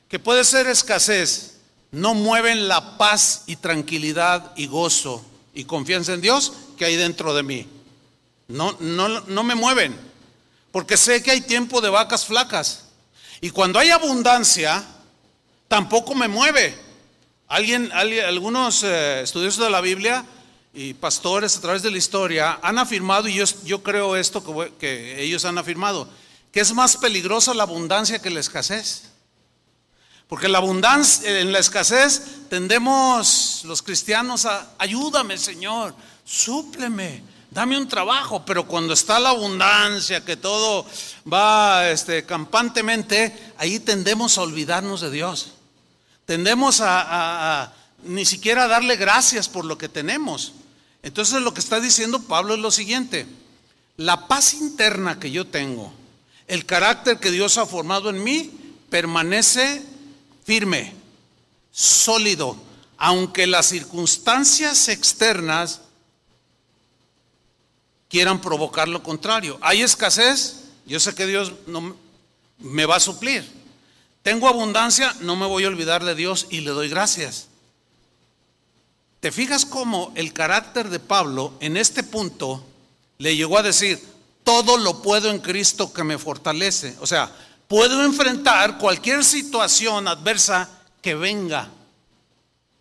que 0.09 0.19
puede 0.19 0.43
ser 0.43 0.67
escasez, 0.67 1.55
no 1.89 2.13
mueven 2.13 2.67
la 2.67 2.99
paz 2.99 3.45
y 3.47 3.55
tranquilidad 3.55 4.51
y 4.55 4.67
gozo 4.67 5.25
y 5.55 5.65
confianza 5.65 6.13
en 6.13 6.21
Dios 6.21 6.53
que 6.83 6.87
hay 6.87 6.95
dentro 6.97 7.33
de 7.33 7.43
mí. 7.43 7.65
No, 8.49 8.75
no, 8.81 9.07
no 9.07 9.43
me 9.45 9.55
mueven, 9.55 9.97
porque 10.69 10.97
sé 10.97 11.23
que 11.23 11.31
hay 11.31 11.39
tiempo 11.39 11.79
de 11.79 11.89
vacas 11.89 12.25
flacas. 12.25 12.89
Y 13.39 13.51
cuando 13.51 13.79
hay 13.79 13.89
abundancia, 13.89 14.83
tampoco 15.69 16.13
me 16.13 16.27
mueve. 16.27 16.77
Alguien, 17.47 17.89
algunos 17.93 18.83
eh, 18.83 19.21
estudiosos 19.21 19.63
de 19.63 19.69
la 19.69 19.79
Biblia 19.79 20.25
y 20.73 20.93
pastores 20.93 21.55
a 21.55 21.61
través 21.61 21.83
de 21.83 21.91
la 21.91 21.97
historia 21.97 22.59
han 22.61 22.77
afirmado, 22.77 23.29
y 23.29 23.35
yo, 23.35 23.45
yo 23.63 23.81
creo 23.81 24.17
esto 24.17 24.43
que, 24.43 24.73
que, 24.77 25.23
ellos 25.23 25.45
han 25.45 25.57
afirmado, 25.57 26.09
que 26.51 26.59
es 26.59 26.73
más 26.73 26.97
peligrosa 26.97 27.53
la 27.53 27.63
abundancia 27.63 28.21
que 28.21 28.29
la 28.29 28.41
escasez. 28.41 29.03
Porque 30.27 30.49
la 30.49 30.57
abundancia, 30.57 31.39
en 31.39 31.53
la 31.53 31.59
escasez 31.59 32.49
tendemos 32.49 33.61
los 33.63 33.81
cristianos 33.81 34.45
a, 34.45 34.73
ayúdame 34.79 35.37
Señor, 35.37 35.95
súpleme, 36.25 37.23
dame 37.51 37.77
un 37.77 37.87
trabajo, 37.87 38.43
pero 38.45 38.67
cuando 38.67 38.93
está 38.93 39.19
la 39.19 39.29
abundancia, 39.29 40.25
que 40.25 40.37
todo 40.37 40.85
va 41.31 41.89
este, 41.89 42.25
campantemente, 42.25 43.53
ahí 43.57 43.79
tendemos 43.79 44.37
a 44.37 44.41
olvidarnos 44.41 45.01
de 45.01 45.11
Dios. 45.11 45.53
Tendemos 46.25 46.79
a, 46.81 47.73
ni 48.03 48.25
siquiera 48.25 48.67
darle 48.67 48.95
gracias 48.95 49.49
por 49.49 49.65
lo 49.65 49.77
que 49.77 49.89
tenemos. 49.89 50.53
Entonces 51.03 51.41
lo 51.41 51.53
que 51.53 51.59
está 51.59 51.79
diciendo 51.79 52.23
Pablo 52.23 52.53
es 52.53 52.61
lo 52.61 52.71
siguiente, 52.71 53.27
la 53.97 54.27
paz 54.27 54.53
interna 54.53 55.19
que 55.19 55.31
yo 55.31 55.45
tengo, 55.45 55.93
el 56.47 56.65
carácter 56.65 57.19
que 57.19 57.29
Dios 57.29 57.57
ha 57.57 57.65
formado 57.65 58.09
en 58.09 58.23
mí, 58.23 58.51
permanece 58.89 59.83
firme, 60.45 60.93
sólido, 61.71 62.55
aunque 62.97 63.47
las 63.47 63.65
circunstancias 63.67 64.87
externas 64.87 65.81
quieran 68.13 68.39
provocar 68.39 68.87
lo 68.87 69.01
contrario. 69.01 69.57
Hay 69.59 69.81
escasez, 69.81 70.65
yo 70.85 70.99
sé 70.99 71.15
que 71.15 71.25
Dios 71.25 71.51
no 71.65 71.95
me 72.59 72.85
va 72.85 72.97
a 72.97 72.99
suplir. 72.99 73.43
Tengo 74.21 74.47
abundancia, 74.47 75.15
no 75.21 75.35
me 75.35 75.47
voy 75.47 75.63
a 75.63 75.67
olvidar 75.67 76.03
de 76.03 76.13
Dios 76.13 76.45
y 76.51 76.59
le 76.59 76.69
doy 76.69 76.89
gracias. 76.89 77.47
¿Te 79.19 79.31
fijas 79.31 79.65
cómo 79.65 80.11
el 80.13 80.31
carácter 80.31 80.91
de 80.91 80.99
Pablo 80.99 81.53
en 81.59 81.75
este 81.75 82.03
punto 82.03 82.63
le 83.17 83.35
llegó 83.35 83.57
a 83.57 83.63
decir, 83.63 83.99
todo 84.43 84.77
lo 84.77 85.01
puedo 85.01 85.31
en 85.31 85.39
Cristo 85.39 85.91
que 85.91 86.03
me 86.03 86.19
fortalece? 86.19 86.95
O 87.01 87.07
sea, 87.07 87.35
puedo 87.67 88.05
enfrentar 88.05 88.77
cualquier 88.77 89.23
situación 89.23 90.07
adversa 90.07 90.69
que 91.01 91.15
venga 91.15 91.67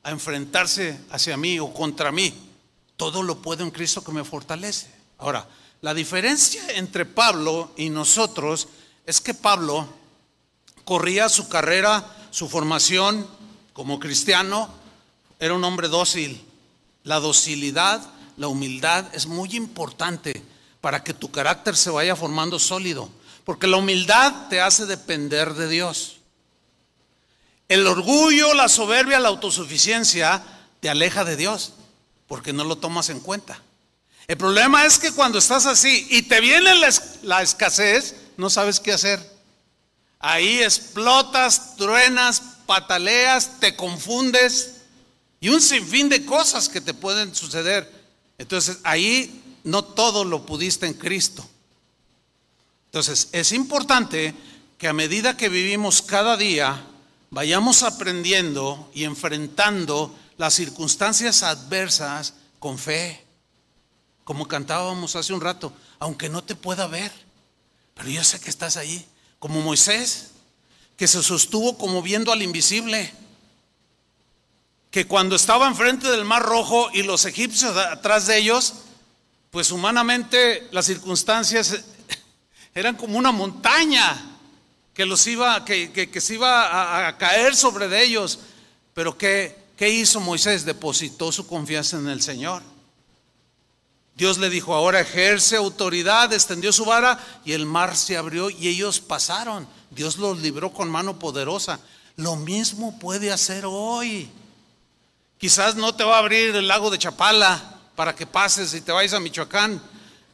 a 0.03 0.11
enfrentarse 0.11 1.01
hacia 1.11 1.38
mí 1.38 1.59
o 1.59 1.73
contra 1.73 2.12
mí. 2.12 2.35
Todo 2.99 3.23
lo 3.23 3.38
puedo 3.38 3.64
en 3.64 3.71
Cristo 3.71 4.05
que 4.05 4.12
me 4.12 4.25
fortalece. 4.25 5.02
Ahora, 5.23 5.47
la 5.83 5.95
diferencia 5.95 6.61
entre 6.75 7.07
Pablo 7.07 7.71
y 7.77 7.91
nosotros 7.91 8.67
es 9.07 9.21
que 9.21 9.35
Pablo 9.35 9.87
corría 10.85 11.29
su 11.29 11.49
carrera, 11.49 12.05
su 12.33 12.49
formación 12.49 13.25
como 13.73 14.01
cristiano, 14.01 14.69
era 15.39 15.55
un 15.55 15.63
hombre 15.63 15.87
dócil, 15.87 16.45
La 17.05 17.21
docilidad, 17.21 18.01
la 18.37 18.49
humildad 18.49 19.15
es 19.15 19.27
muy 19.27 19.55
importante 19.55 20.43
para 20.81 21.05
que 21.05 21.15
tu 21.15 21.31
carácter 21.31 21.77
se 21.77 21.91
vaya 21.91 22.17
formando 22.17 22.59
sólido. 22.59 23.09
Porque 23.45 23.69
la 23.69 23.77
humildad 23.77 24.49
te 24.49 24.61
hace 24.61 24.87
depender 24.87 25.55
de 25.55 25.69
Dios. 25.69 26.17
El 27.69 27.87
orgullo, 27.87 28.55
la 28.55 28.69
soberbia, 28.69 29.21
la 29.21 29.29
autosuficiencia 29.29 30.43
te 30.81 30.91
aleja 30.91 31.25
de 31.25 31.37
Dios 31.37 31.75
porque 32.27 32.53
no 32.53 32.65
lo 32.65 32.77
tomas 32.77 33.09
en 33.09 33.21
cuenta. 33.21 33.63
El 34.27 34.37
problema 34.37 34.85
es 34.87 34.99
que 34.99 35.13
cuando 35.13 35.39
estás 35.39 35.67
así 35.67 36.07
y 36.11 36.23
te 36.23 36.41
viene 36.41 36.71
la, 37.23 37.43
escasez, 37.43 38.15
no 38.37 38.51
sabes 38.51 38.81
qué 38.81 38.93
hacer. 38.93 39.21
Ahí 40.21 40.63
explotas, 40.63 41.77
truenas, 41.77 42.43
pataleas, 42.67 43.59
te 43.59 43.75
confundes 43.75 44.75
y 45.41 45.49
un 45.49 45.61
sinfín 45.61 46.09
de 46.09 46.25
cosas 46.25 46.69
que 46.69 46.81
te 46.81 46.95
pueden 46.95 47.35
suceder. 47.35 47.91
Entonces 48.39 48.79
ahí 48.85 49.43
no 49.65 49.85
todo 49.85 50.25
lo 50.25 50.47
pudiste 50.47 50.87
en 50.87 50.95
Cristo. 50.95 51.49
Entonces 52.87 53.29
es 53.33 53.53
importante 53.53 54.35
que 54.79 54.89
a 54.89 54.93
medida 54.93 55.37
que 55.37 55.49
vivimos 55.49 56.03
cada 56.03 56.37
día, 56.37 56.87
vayamos 57.31 57.83
aprendiendo 57.83 58.91
y 58.95 59.05
enfrentando 59.05 60.15
las 60.39 60.55
circunstancias 60.55 61.43
adversas 61.43 62.35
con 62.59 62.79
fe. 62.79 63.25
Como 64.25 64.47
cantábamos 64.47 65.17
hace 65.17 65.33
un 65.33 65.41
rato, 65.41 65.73
aunque 65.99 66.29
no 66.29 66.45
te 66.45 66.55
pueda 66.55 66.87
ver, 66.87 67.13
pero 67.95 68.09
yo 68.09 68.23
sé 68.25 68.41
que 68.41 68.51
estás 68.51 68.77
ahí. 68.77 69.05
Como 69.39 69.61
Moisés, 69.61 70.31
que 70.97 71.09
se 71.09 71.23
sostuvo 71.23 71.77
como 71.77 72.03
viendo 72.03 72.33
al 72.33 72.43
invisible. 72.43 73.13
Que 74.91 75.07
cuando 75.07 75.37
estaba 75.37 75.67
enfrente 75.67 76.11
del 76.11 76.25
mar 76.25 76.43
rojo 76.43 76.91
y 76.93 77.03
los 77.03 77.25
egipcios 77.25 77.77
atrás 77.77 78.27
de 78.27 78.39
ellos, 78.39 78.75
pues 79.51 79.73
humanamente 79.73 80.69
las 80.71 80.87
circunstancias 80.87 81.83
eran 82.75 82.97
como 82.97 83.19
una 83.19 83.33
montaña 83.33 84.39
que 84.95 85.07
los 85.07 85.27
iba, 85.27 85.65
que, 85.65 86.11
se 86.21 86.35
iba 86.35 87.09
a, 87.09 87.19
caer 87.19 87.57
sobre 87.57 87.89
de 87.89 88.05
ellos. 88.05 88.39
Pero 88.95 89.17
¿qué, 89.17 89.57
¿qué 89.77 89.89
hizo 89.89 90.21
Moisés? 90.21 90.65
Depositó 90.65 91.33
su 91.33 91.47
confianza 91.47 91.97
en 91.97 92.09
el 92.09 92.23
Señor. 92.23 92.63
Dios 94.14 94.38
le 94.38 94.51
dijo, 94.51 94.75
ahora 94.75 95.01
ejerce 95.01 95.57
autoridad, 95.57 96.33
extendió 96.33 96.72
su 96.72 96.85
vara 96.85 97.18
y 97.44 97.53
el 97.53 97.66
mar 97.66 97.96
se 97.96 98.16
abrió 98.16 98.51
y 98.51 98.68
ellos 98.68 99.01
pasaron. 99.01 99.66
Dios 99.90 100.18
los 100.18 100.38
libró 100.38 100.72
con 100.72 100.90
mano 100.90 101.18
poderosa. 101.18 101.81
Lo 102.16 102.37
mismo 102.37 102.98
puede 102.98 103.33
hacer 103.33 103.64
hoy. 103.66 104.29
Quizás 105.38 105.77
no 105.77 105.94
te 105.94 106.05
va 106.05 106.16
a 106.16 106.18
abrir 106.18 106.55
el 106.55 106.68
lago 106.68 106.90
de 106.90 106.98
Chapala 106.98 107.81
para 107.96 108.14
que 108.14 108.27
pases 108.27 108.75
y 108.75 108.81
te 108.81 108.92
vayas 108.92 109.14
a 109.14 109.20
Michoacán, 109.20 109.83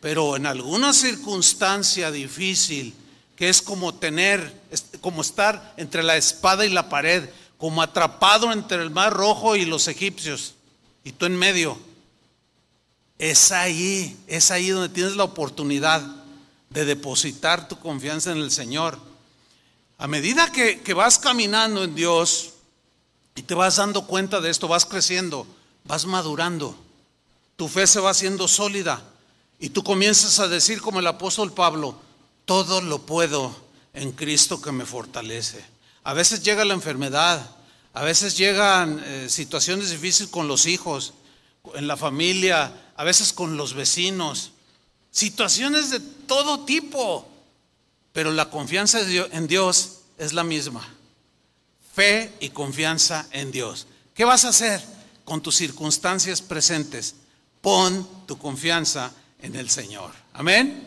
pero 0.00 0.36
en 0.36 0.46
alguna 0.46 0.92
circunstancia 0.92 2.10
difícil, 2.10 2.94
que 3.36 3.48
es 3.48 3.62
como 3.62 3.94
tener, 3.94 4.60
como 5.00 5.22
estar 5.22 5.74
entre 5.76 6.02
la 6.02 6.16
espada 6.16 6.66
y 6.66 6.70
la 6.70 6.88
pared, 6.88 7.28
como 7.56 7.82
atrapado 7.82 8.52
entre 8.52 8.82
el 8.82 8.90
mar 8.90 9.12
rojo 9.12 9.56
y 9.56 9.64
los 9.64 9.88
egipcios, 9.88 10.54
y 11.04 11.12
tú 11.12 11.26
en 11.26 11.36
medio, 11.36 11.78
es 13.18 13.50
ahí, 13.52 14.16
es 14.26 14.50
ahí 14.50 14.70
donde 14.70 14.88
tienes 14.88 15.16
la 15.16 15.24
oportunidad 15.24 16.02
de 16.70 16.85
depositar 16.85 17.68
tu 17.68 17.78
confianza 17.78 18.31
en 18.31 18.38
el 18.38 18.50
Señor. 18.50 18.98
A 19.98 20.07
medida 20.07 20.52
que, 20.52 20.81
que 20.81 20.94
vas 20.94 21.18
caminando 21.18 21.83
en 21.83 21.94
Dios 21.94 22.50
y 23.35 23.42
te 23.42 23.54
vas 23.54 23.76
dando 23.76 24.07
cuenta 24.07 24.40
de 24.40 24.50
esto, 24.50 24.68
vas 24.68 24.87
creciendo, 24.87 25.46
vas 25.85 26.07
madurando, 26.07 26.78
tu 27.57 27.66
fe 27.66 27.87
se 27.87 28.00
va 28.00 28.11
haciendo 28.11 28.46
sólida 28.46 29.02
y 29.59 29.70
tú 29.70 29.83
comienzas 29.83 30.38
a 30.38 30.46
decir 30.46 30.81
como 30.81 31.00
el 31.00 31.07
apóstol 31.07 31.52
Pablo, 31.52 31.96
todo 32.44 32.81
lo 32.81 33.00
puedo 33.04 33.54
en 33.94 34.12
Cristo 34.12 34.62
que 34.62 34.70
me 34.70 34.87
fortalece. 34.87 35.64
A 36.04 36.12
veces 36.12 36.42
llega 36.42 36.64
la 36.64 36.74
enfermedad, 36.74 37.50
a 37.94 38.02
veces 38.04 38.37
llegan 38.38 39.02
eh, 39.04 39.26
situaciones 39.28 39.90
difíciles 39.90 40.31
con 40.31 40.46
los 40.46 40.66
hijos, 40.66 41.14
en 41.74 41.88
la 41.88 41.96
familia, 41.96 42.72
a 42.98 43.04
veces 43.04 43.32
con 43.32 43.56
los 43.56 43.74
vecinos, 43.74 44.50
situaciones 45.12 45.90
de 45.90 46.00
todo 46.00 46.64
tipo, 46.64 47.28
pero 48.12 48.32
la 48.32 48.50
confianza 48.50 49.00
en 49.00 49.46
Dios 49.46 50.00
es 50.18 50.32
la 50.32 50.42
misma. 50.42 50.87
Fe 51.94 52.32
y 52.40 52.50
confianza 52.50 53.28
en 53.30 53.52
Dios. 53.52 53.87
¿Qué 54.14 54.24
vas 54.24 54.44
a 54.44 54.48
hacer 54.48 54.82
con 55.24 55.40
tus 55.40 55.54
circunstancias 55.54 56.42
presentes? 56.42 57.14
Pon 57.61 58.26
tu 58.26 58.37
confianza 58.37 59.12
en 59.40 59.54
el 59.54 59.70
Señor. 59.70 60.11
Amén. 60.32 60.82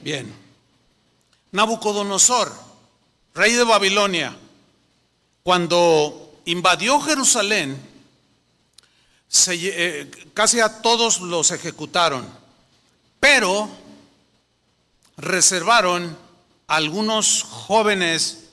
Bien. 0.00 0.34
Nabucodonosor, 1.52 2.52
rey 3.32 3.52
de 3.52 3.62
Babilonia, 3.62 4.36
cuando 5.44 6.40
invadió 6.46 7.00
Jerusalén, 7.00 7.80
eh, 9.48 10.10
casi 10.34 10.60
a 10.60 10.80
todos 10.80 11.20
los 11.20 11.50
ejecutaron, 11.50 12.26
pero 13.20 13.68
reservaron 15.16 16.16
a 16.66 16.76
algunos 16.76 17.42
jóvenes 17.42 18.44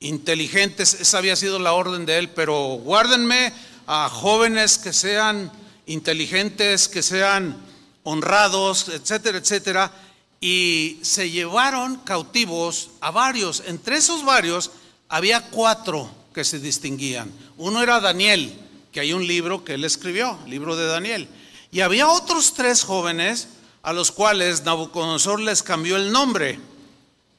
inteligentes, 0.00 0.94
esa 0.94 1.18
había 1.18 1.36
sido 1.36 1.58
la 1.58 1.72
orden 1.72 2.06
de 2.06 2.18
él, 2.18 2.30
pero 2.30 2.78
guárdenme 2.82 3.52
a 3.86 4.08
jóvenes 4.08 4.78
que 4.78 4.92
sean 4.92 5.50
inteligentes, 5.86 6.88
que 6.88 7.02
sean 7.02 7.56
honrados, 8.04 8.88
etcétera, 8.88 9.38
etcétera, 9.38 9.92
y 10.40 11.00
se 11.02 11.30
llevaron 11.30 11.96
cautivos 11.96 12.90
a 13.00 13.10
varios. 13.10 13.62
Entre 13.66 13.96
esos 13.96 14.24
varios 14.24 14.70
había 15.08 15.40
cuatro 15.50 16.10
que 16.32 16.44
se 16.44 16.60
distinguían. 16.60 17.32
Uno 17.56 17.82
era 17.82 17.98
Daniel, 17.98 18.67
que 18.92 19.00
hay 19.00 19.12
un 19.12 19.26
libro 19.26 19.64
que 19.64 19.74
él 19.74 19.84
escribió, 19.84 20.38
libro 20.46 20.76
de 20.76 20.86
Daniel. 20.86 21.28
Y 21.70 21.80
había 21.80 22.08
otros 22.08 22.54
tres 22.54 22.82
jóvenes 22.82 23.48
a 23.82 23.92
los 23.92 24.10
cuales 24.10 24.64
Nabucodonosor 24.64 25.40
les 25.40 25.62
cambió 25.62 25.96
el 25.96 26.10
nombre. 26.10 26.58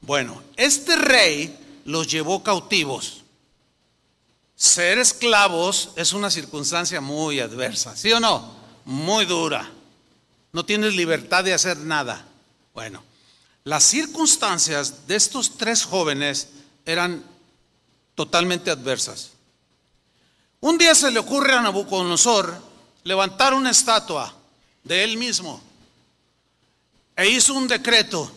Bueno, 0.02 0.42
este 0.56 0.96
rey 0.96 1.58
los 1.86 2.08
llevó 2.08 2.44
cautivos. 2.44 3.24
Ser 4.56 5.00
esclavos 5.00 5.92
es 5.96 6.14
una 6.14 6.30
circunstancia 6.30 7.02
muy 7.02 7.40
adversa, 7.40 7.96
¿sí 7.96 8.12
o 8.12 8.20
no? 8.20 8.54
Muy 8.86 9.26
dura. 9.26 9.72
No 10.52 10.66
tienes 10.66 10.96
libertad 10.96 11.44
de 11.44 11.54
hacer 11.54 11.78
nada. 11.78 12.26
Bueno, 12.74 13.04
las 13.64 13.84
circunstancias 13.84 15.08
de 15.08 15.16
estos 15.16 15.58
tres 15.58 15.86
jóvenes 15.86 16.50
eran 16.86 17.24
totalmente 18.16 18.72
adversas. 18.72 19.32
Un 20.62 20.78
día 20.78 20.94
se 20.94 21.10
le 21.12 21.20
ocurre 21.20 21.54
a 21.54 21.62
Nabucodonosor 21.62 22.62
levantar 23.04 23.54
una 23.54 23.72
estatua 23.72 24.34
de 24.84 25.04
él 25.04 25.18
mismo 25.18 25.62
e 27.16 27.30
hizo 27.30 27.54
un 27.54 27.68
decreto 27.68 28.32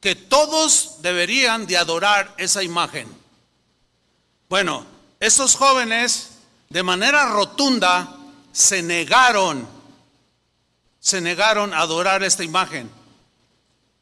que 0.00 0.14
todos 0.14 1.02
deberían 1.02 1.66
de 1.66 1.76
adorar 1.76 2.32
esa 2.38 2.62
imagen. 2.62 3.08
Bueno, 4.48 4.86
esos 5.18 5.56
jóvenes 5.56 6.30
de 6.68 6.82
manera 6.82 7.26
rotunda 7.26 8.16
se 8.52 8.82
negaron, 8.82 9.68
se 11.00 11.20
negaron 11.20 11.74
a 11.74 11.80
adorar 11.80 12.22
esta 12.22 12.44
imagen. 12.44 12.90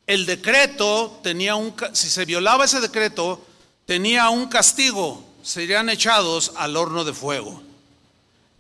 El 0.06 0.26
decreto 0.26 1.20
tenía 1.22 1.56
un, 1.56 1.74
si 1.92 2.10
se 2.10 2.24
violaba 2.26 2.66
ese 2.66 2.80
decreto, 2.80 3.44
tenía 3.86 4.28
un 4.28 4.46
castigo, 4.48 5.25
serían 5.46 5.88
echados 5.88 6.50
al 6.56 6.76
horno 6.76 7.04
de 7.04 7.12
fuego. 7.12 7.62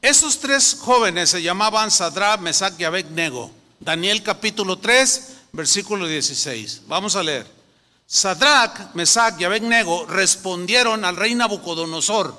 Esos 0.00 0.38
tres 0.38 0.76
jóvenes 0.80 1.30
se 1.30 1.42
llamaban 1.42 1.90
Sadra, 1.90 2.36
Mesach 2.36 2.78
y 2.78 2.84
Abednego. 2.84 3.50
Daniel 3.80 4.22
capítulo 4.22 4.78
3, 4.78 5.32
versículo 5.52 6.06
16. 6.06 6.82
Vamos 6.86 7.16
a 7.16 7.24
leer. 7.24 7.44
Sadrach, 8.06 8.94
Mesach 8.94 9.34
y 9.40 9.44
Abednego 9.44 10.06
respondieron 10.06 11.04
al 11.04 11.16
rey 11.16 11.34
Nabucodonosor 11.34 12.38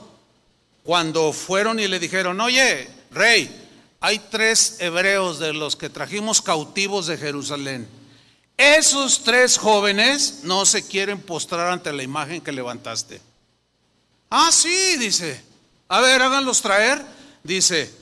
cuando 0.82 1.34
fueron 1.34 1.82
y 1.82 1.90
le 1.90 2.00
dijeron, 2.00 2.40
oye, 2.40 2.90
rey, 3.12 3.54
hay 4.00 4.20
tres 4.32 4.78
hebreos 4.80 5.40
de 5.40 5.52
los 5.52 5.76
que 5.76 5.90
trajimos 5.90 6.42
cautivos 6.42 7.08
de 7.08 7.18
Jerusalén. 7.18 7.86
Esos 8.56 9.26
tres 9.26 9.58
jóvenes 9.58 10.40
no 10.44 10.66
se 10.66 10.88
quieren 10.88 11.20
postrar 11.20 11.70
ante 11.70 11.92
la 11.92 12.04
imagen 12.04 12.40
que 12.40 12.54
levantaste. 12.54 13.27
Ah, 14.30 14.52
sí, 14.52 14.98
dice. 14.98 15.42
A 15.88 16.02
ver, 16.02 16.22
háganlos 16.22 16.62
traer. 16.62 17.04
Dice, 17.44 17.94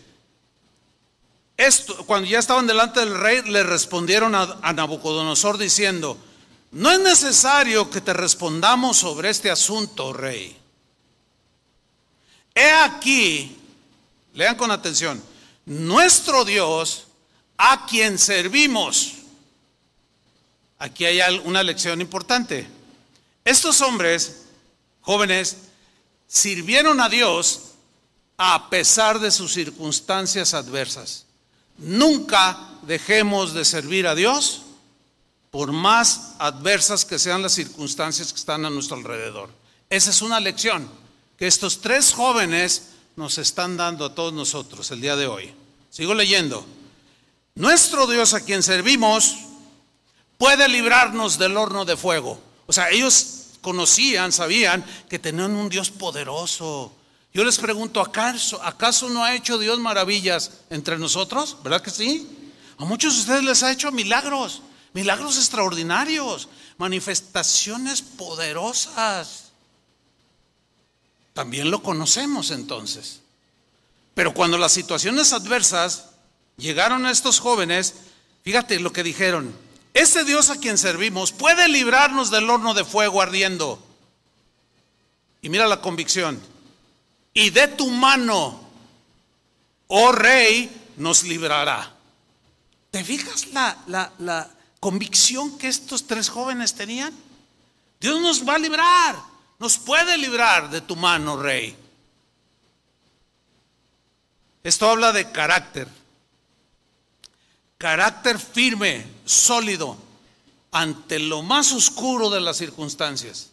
esto, 1.57 2.05
cuando 2.05 2.27
ya 2.27 2.39
estaban 2.39 2.67
delante 2.67 2.99
del 2.99 3.17
rey, 3.17 3.41
le 3.43 3.63
respondieron 3.63 4.33
a, 4.35 4.57
a 4.61 4.73
Nabucodonosor 4.73 5.57
diciendo, 5.57 6.17
no 6.71 6.91
es 6.91 6.99
necesario 6.99 7.89
que 7.89 8.01
te 8.01 8.13
respondamos 8.13 8.97
sobre 8.97 9.29
este 9.29 9.51
asunto, 9.51 10.11
rey. 10.11 10.57
He 12.53 12.71
aquí, 12.71 13.55
lean 14.33 14.55
con 14.55 14.71
atención, 14.71 15.21
nuestro 15.65 16.43
Dios 16.43 17.07
a 17.57 17.85
quien 17.85 18.17
servimos. 18.17 19.13
Aquí 20.79 21.05
hay 21.05 21.21
una 21.45 21.63
lección 21.63 22.01
importante. 22.01 22.67
Estos 23.43 23.79
hombres, 23.81 24.43
jóvenes, 25.01 25.57
sirvieron 26.27 26.99
a 27.01 27.09
Dios 27.09 27.61
a 28.38 28.69
pesar 28.69 29.19
de 29.19 29.31
sus 29.31 29.53
circunstancias 29.53 30.53
adversas. 30.53 31.25
Nunca 31.77 32.57
dejemos 32.83 33.53
de 33.53 33.65
servir 33.65 34.07
a 34.07 34.15
Dios 34.15 34.61
por 35.51 35.71
más 35.71 36.33
adversas 36.39 37.05
que 37.05 37.19
sean 37.19 37.41
las 37.41 37.53
circunstancias 37.53 38.33
que 38.33 38.39
están 38.39 38.65
a 38.65 38.69
nuestro 38.69 38.97
alrededor. 38.97 39.49
Esa 39.89 40.09
es 40.09 40.21
una 40.21 40.39
lección 40.39 40.89
que 41.38 41.47
estos 41.47 41.81
tres 41.81 42.13
jóvenes 42.13 42.89
nos 43.15 43.38
están 43.38 43.77
dando 43.77 44.05
a 44.05 44.15
todos 44.15 44.33
nosotros 44.33 44.91
el 44.91 45.01
día 45.01 45.15
de 45.15 45.27
hoy. 45.27 45.53
Sigo 45.89 46.13
leyendo. 46.13 46.65
Nuestro 47.55 48.07
Dios 48.07 48.33
a 48.33 48.41
quien 48.41 48.63
servimos 48.63 49.38
puede 50.38 50.67
librarnos 50.67 51.38
del 51.38 51.55
horno 51.55 51.85
de 51.85 51.95
fuego. 51.95 52.39
O 52.67 52.73
sea, 52.73 52.89
ellos 52.89 53.44
conocían, 53.65 54.32
sabían 54.32 54.86
que 55.10 55.17
tenían 55.17 55.56
un 55.56 55.69
Dios 55.69 55.89
poderoso. 55.89 56.95
Yo 57.34 57.43
les 57.43 57.58
pregunto, 57.58 57.99
¿acaso, 57.99 58.62
¿acaso 58.62 59.10
no 59.10 59.23
ha 59.23 59.34
hecho 59.34 59.58
Dios 59.58 59.80
maravillas 59.80 60.51
entre 60.69 60.99
nosotros? 60.99 61.58
¿Verdad 61.63 61.82
que 61.82 61.89
sí? 61.89 62.30
A 62.78 62.86
muchos 62.86 63.15
de 63.15 63.21
ustedes 63.21 63.43
les 63.43 63.63
ha 63.63 63.71
hecho 63.71 63.91
milagros, 63.91 64.62
milagros 64.93 65.38
extraordinarios, 65.38 66.47
manifestaciones 66.78 68.04
poderosas. 68.04 69.45
También 71.34 71.71
lo 71.71 71.82
conocemos 71.82 72.51
entonces. 72.51 73.21
Pero 74.13 74.36
cuando 74.36 74.60
las 74.60 74.73
situaciones 74.73 75.34
adversas 75.34 76.10
llegaron 76.56 77.04
a 77.08 77.12
estos 77.12 77.39
jóvenes, 77.39 77.95
fíjate 78.43 78.80
lo 78.80 78.93
que 78.93 79.01
dijeron, 79.01 79.64
este 79.95 80.25
Dios 80.25 80.49
a 80.49 80.60
quien 80.60 80.77
servimos 80.77 81.31
puede 81.31 81.69
librarnos 81.69 82.29
del 82.29 82.49
horno 82.49 82.73
de 82.73 82.84
fuego 82.84 83.21
ardiendo. 83.21 83.81
Y 85.41 85.47
mira 85.47 85.67
la 85.67 85.79
convicción. 85.79 86.39
Y 87.34 87.49
de 87.49 87.69
tu 87.69 87.89
mano, 87.89 88.60
oh 89.88 90.12
rey, 90.12 90.69
nos 90.97 91.23
librará. 91.23 91.93
¿Te 92.91 93.05
fijas 93.05 93.47
la, 93.53 93.77
la, 93.88 94.12
la 94.19 94.49
convicción 94.81 95.58
que 95.58 95.69
estos 95.69 96.08
tres 96.08 96.27
jóvenes 96.27 96.75
tenían? 96.75 97.13
Dios 98.01 98.19
nos 98.19 98.45
va 98.45 98.55
a 98.55 98.60
librar, 98.60 99.15
nos 99.60 99.77
puede 99.77 100.17
librar 100.17 100.69
de 100.69 100.81
tu 100.81 100.97
mano, 100.97 101.41
rey. 101.41 101.73
Esto 104.62 104.89
habla 104.89 105.13
de 105.13 105.31
carácter. 105.31 105.88
Carácter 107.85 108.39
firme, 108.39 109.05
sólido, 109.25 109.95
ante 110.71 111.19
lo 111.19 111.43
más 111.43 111.71
oscuro 111.71 112.31
de 112.31 112.41
las 112.41 112.57
circunstancias. 112.57 113.51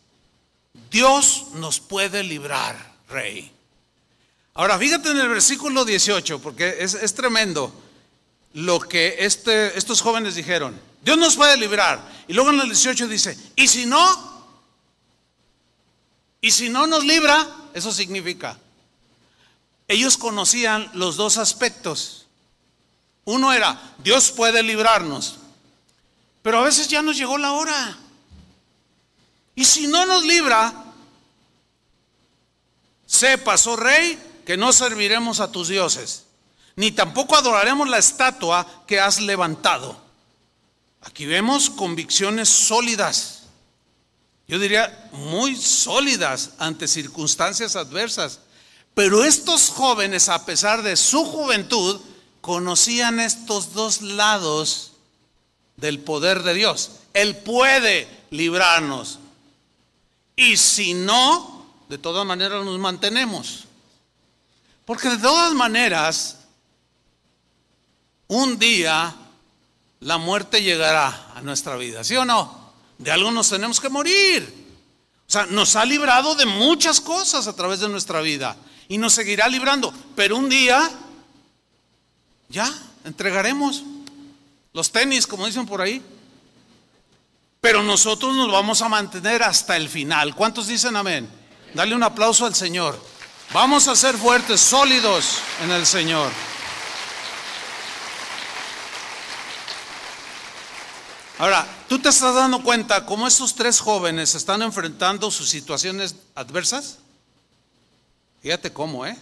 Dios 0.91 1.49
nos 1.57 1.81
puede 1.81 2.23
librar, 2.23 2.95
rey. 3.11 3.53
Ahora, 4.55 4.79
fíjate 4.79 5.11
en 5.11 5.19
el 5.19 5.29
versículo 5.29 5.85
18, 5.85 6.41
porque 6.41 6.77
es, 6.81 7.15
tremendo 7.15 7.75
lo 8.55 8.81
que 8.81 9.17
este, 9.19 9.77
estos 9.77 10.01
jóvenes 10.01 10.35
dijeron. 10.35 10.81
Dios 11.05 11.19
nos 11.19 11.37
puede 11.37 11.59
librar. 11.59 12.03
Y 12.27 12.33
luego 12.33 12.53
en 12.53 12.61
el 12.61 12.69
18 12.69 13.09
dice, 13.09 13.37
¿y 13.55 13.69
si 13.69 13.85
no? 13.85 14.49
¿Y 16.41 16.53
si 16.53 16.71
no 16.71 16.87
nos 16.87 17.05
libra? 17.05 17.47
Eso 17.75 17.93
significa, 17.93 18.59
ellos 19.89 20.17
conocían 20.17 20.91
los 20.95 21.17
dos 21.17 21.37
aspectos. 21.37 22.22
Uno 23.25 23.53
era, 23.53 23.95
Dios 23.99 24.31
puede 24.31 24.63
librarnos, 24.63 25.37
pero 26.43 26.59
a 26.59 26.63
veces 26.63 26.89
ya 26.89 27.03
nos 27.03 27.17
llegó 27.17 27.39
la 27.39 27.53
hora. 27.53 27.99
Y 29.55 29.65
si 29.65 29.87
no 29.87 30.07
nos 30.07 30.25
libra, 30.25 30.73
sepas, 33.07 33.67
oh 33.67 33.77
rey, 33.77 34.19
que 34.45 34.57
no 34.57 34.73
serviremos 34.73 35.41
a 35.41 35.53
tus 35.53 35.69
dioses, 35.69 36.25
ni 36.75 36.91
tampoco 36.91 37.37
adoraremos 37.37 37.89
la 37.89 37.99
estatua 37.99 38.67
que 38.87 38.99
has 38.99 39.21
levantado. 39.21 40.01
Aquí 41.03 41.27
vemos 41.27 41.71
convicciones 41.71 42.49
sólidas, 42.49 43.43
yo 44.53 44.59
diría 44.59 45.09
muy 45.13 45.57
sólidas 45.57 46.51
ante 46.59 46.87
circunstancias 46.87 47.77
adversas. 47.77 48.41
Pero 48.95 49.25
estos 49.25 49.71
jóvenes, 49.71 50.29
a 50.29 50.45
pesar 50.45 50.83
de 50.83 50.97
su 50.97 51.25
juventud, 51.25 52.01
conocían 52.43 53.21
estos 53.21 53.73
dos 53.73 54.03
lados 54.03 54.93
del 55.77 55.99
poder 56.01 56.43
de 56.43 56.53
Dios. 56.53 56.91
Él 57.15 57.37
puede 57.37 58.07
librarnos. 58.31 59.19
Y 60.37 60.59
si 60.59 60.93
no, 60.93 61.67
de 61.89 61.97
todas 61.97 62.27
maneras 62.27 62.63
nos 62.65 62.79
mantenemos. 62.79 63.65
Porque 64.85 65.09
de 65.09 65.19
todas 65.19 65.55
maneras, 65.55 66.39
un 68.29 68.59
día 68.59 69.15
la 70.01 70.19
muerte 70.19 70.63
llegará 70.63 71.33
a 71.35 71.43
nuestra 71.43 71.77
vida, 71.77 72.03
¿sí 72.03 72.17
o 72.17 72.25
no? 72.25 72.73
De 72.99 73.11
algo 73.11 73.31
nos 73.31 73.49
tenemos 73.51 73.81
que 73.81 73.89
morir. 73.89 74.63
O 75.29 75.31
sea, 75.33 75.47
nos 75.47 75.77
ha 75.77 75.85
librado 75.85 76.35
de 76.35 76.47
muchas 76.47 77.01
cosas 77.01 77.47
a 77.47 77.55
través 77.55 77.81
de 77.81 77.89
nuestra 77.89 78.21
vida 78.21 78.57
y 78.89 78.99
nos 78.99 79.13
seguirá 79.13 79.49
librando. 79.49 79.95
Pero 80.17 80.37
un 80.37 80.49
día, 80.49 80.91
ya, 82.53 82.73
entregaremos 83.05 83.83
los 84.73 84.93
tenis, 84.93 85.27
como 85.27 85.47
dicen 85.47 85.67
por 85.67 85.81
ahí. 85.81 86.03
Pero 87.61 87.83
nosotros 87.83 88.35
nos 88.35 88.51
vamos 88.51 88.83
a 88.83 88.89
mantener 88.89 89.43
hasta 89.43 89.77
el 89.77 89.89
final. 89.89 90.35
¿Cuántos 90.35 90.67
dicen 90.67 90.97
amén? 90.97 91.29
Dale 91.75 91.95
un 91.95 92.03
aplauso 92.03 92.45
al 92.45 92.55
Señor. 92.55 93.01
Vamos 93.53 93.89
a 93.89 93.97
ser 93.97 94.17
fuertes, 94.17 94.61
sólidos 94.61 95.39
en 95.63 95.71
el 95.71 95.87
Señor. 95.87 96.31
Ahora, 101.39 101.67
¿tú 101.89 101.99
te 101.99 102.09
estás 102.09 102.35
dando 102.35 102.63
cuenta 102.63 103.07
cómo 103.07 103.27
estos 103.27 103.55
tres 103.55 103.81
jóvenes 103.81 104.35
están 104.35 104.63
enfrentando 104.63 105.31
sus 105.31 105.49
situaciones 105.49 106.15
adversas? 106.35 106.99
Fíjate 108.43 108.73
cómo, 108.73 109.07
¿eh? 109.07 109.17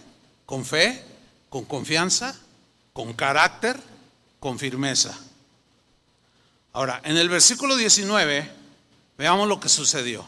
Con 0.45 0.65
fe, 0.65 1.03
con 1.49 1.65
confianza, 1.65 2.35
con 2.93 3.13
carácter, 3.13 3.79
con 4.39 4.59
firmeza. 4.59 5.17
Ahora, 6.73 7.01
en 7.03 7.17
el 7.17 7.29
versículo 7.29 7.75
19, 7.75 8.51
veamos 9.17 9.47
lo 9.47 9.59
que 9.59 9.69
sucedió. 9.69 10.25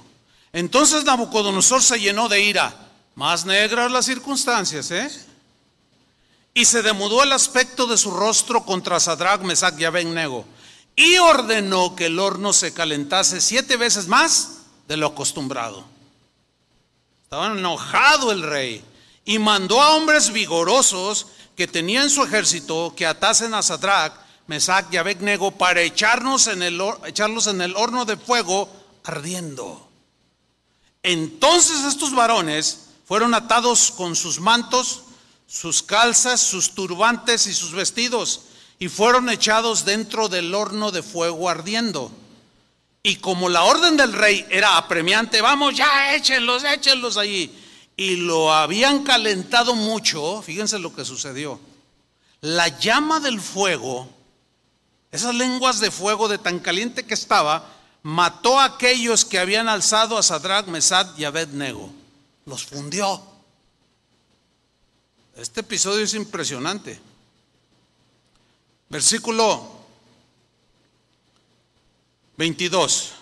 Entonces 0.52 1.04
Nabucodonosor 1.04 1.82
se 1.82 2.00
llenó 2.00 2.30
de 2.30 2.42
ira, 2.42 2.74
más 3.16 3.46
negras 3.46 3.92
las 3.92 4.06
circunstancias, 4.06 4.92
¿eh? 4.92 5.10
Y 6.54 6.66
se 6.66 6.84
demudó 6.84 7.24
el 7.24 7.32
aspecto 7.32 7.88
de 7.88 7.98
su 7.98 8.12
rostro 8.12 8.64
contra 8.64 9.00
Sadrach, 9.00 9.42
Mesach 9.42 9.80
y 9.80 9.86
Abednego, 9.86 10.46
y 10.96 11.18
ordenó 11.18 11.96
que 11.96 12.06
el 12.06 12.20
horno 12.20 12.54
se 12.54 12.74
calentase 12.74 13.42
siete 13.42 13.78
veces 13.78 14.08
más 14.08 14.60
de 14.88 14.98
lo 14.98 15.08
acostumbrado. 15.08 15.84
Estaba 17.24 17.48
enojado 17.48 18.32
el 18.32 18.44
rey 18.44 18.86
y 19.26 19.40
mandó 19.40 19.82
a 19.82 19.96
hombres 19.96 20.32
vigorosos 20.32 21.28
que 21.56 21.68
tenían 21.68 22.10
su 22.10 22.24
ejército 22.24 22.94
que 22.96 23.06
atasen 23.06 23.54
a 23.54 23.62
Sadrach, 23.62 24.14
Mesach 24.48 24.86
y 24.92 24.98
Abednego 24.98 25.52
para 25.52 25.82
echarnos 25.82 26.48
en 26.48 26.64
el, 26.64 26.82
echarlos 27.06 27.48
en 27.48 27.62
el 27.62 27.76
horno 27.76 28.06
de 28.06 28.18
fuego 28.18 28.70
ardiendo. 29.04 29.90
Entonces 31.02 31.84
estos 31.86 32.14
varones 32.14 32.88
fueron 33.06 33.34
atados 33.34 33.92
con 33.92 34.16
sus 34.16 34.40
mantos, 34.40 35.02
sus 35.48 35.84
calzas, 35.84 36.42
sus 36.42 36.74
turbantes 36.74 37.48
y 37.48 37.54
sus 37.54 37.74
vestidos 37.74 38.42
y 38.80 38.90
fueron 38.90 39.30
echados 39.30 39.86
dentro 39.86 40.28
del 40.28 40.54
horno 40.54 40.92
de 40.92 41.04
fuego 41.04 41.50
ardiendo. 41.50 42.12
Y 43.02 43.18
como 43.18 43.50
la 43.50 43.64
orden 43.64 43.98
del 43.98 44.14
rey 44.14 44.46
era 44.50 44.78
apremiante, 44.78 45.42
vamos 45.42 45.76
ya, 45.76 46.16
échenlos, 46.16 46.64
échenlos 46.64 47.18
allí. 47.18 47.52
Y 47.96 48.16
lo 48.16 48.52
habían 48.52 49.04
calentado 49.04 49.76
mucho, 49.76 50.42
fíjense 50.42 50.80
lo 50.80 50.96
que 50.96 51.06
sucedió. 51.06 51.60
La 52.42 52.68
llama 52.80 53.20
del 53.20 53.40
fuego, 53.40 54.10
esas 55.12 55.36
lenguas 55.36 55.80
de 55.80 55.92
fuego 55.92 56.28
de 56.28 56.40
tan 56.40 56.60
caliente 56.60 57.06
que 57.06 57.14
estaba, 57.14 57.70
mató 58.02 58.60
a 58.60 58.66
aquellos 58.66 59.26
que 59.26 59.40
habían 59.40 59.70
alzado 59.70 60.18
a 60.18 60.24
Sadrach, 60.24 60.68
Mesad 60.68 61.18
y 61.18 61.24
Abednego. 61.24 61.90
Los 62.46 62.66
fundió. 62.66 63.22
Este 65.36 65.62
episodio 65.62 66.04
es 66.04 66.14
impresionante. 66.14 67.00
Versículo 68.90 69.84
22. 72.38 73.14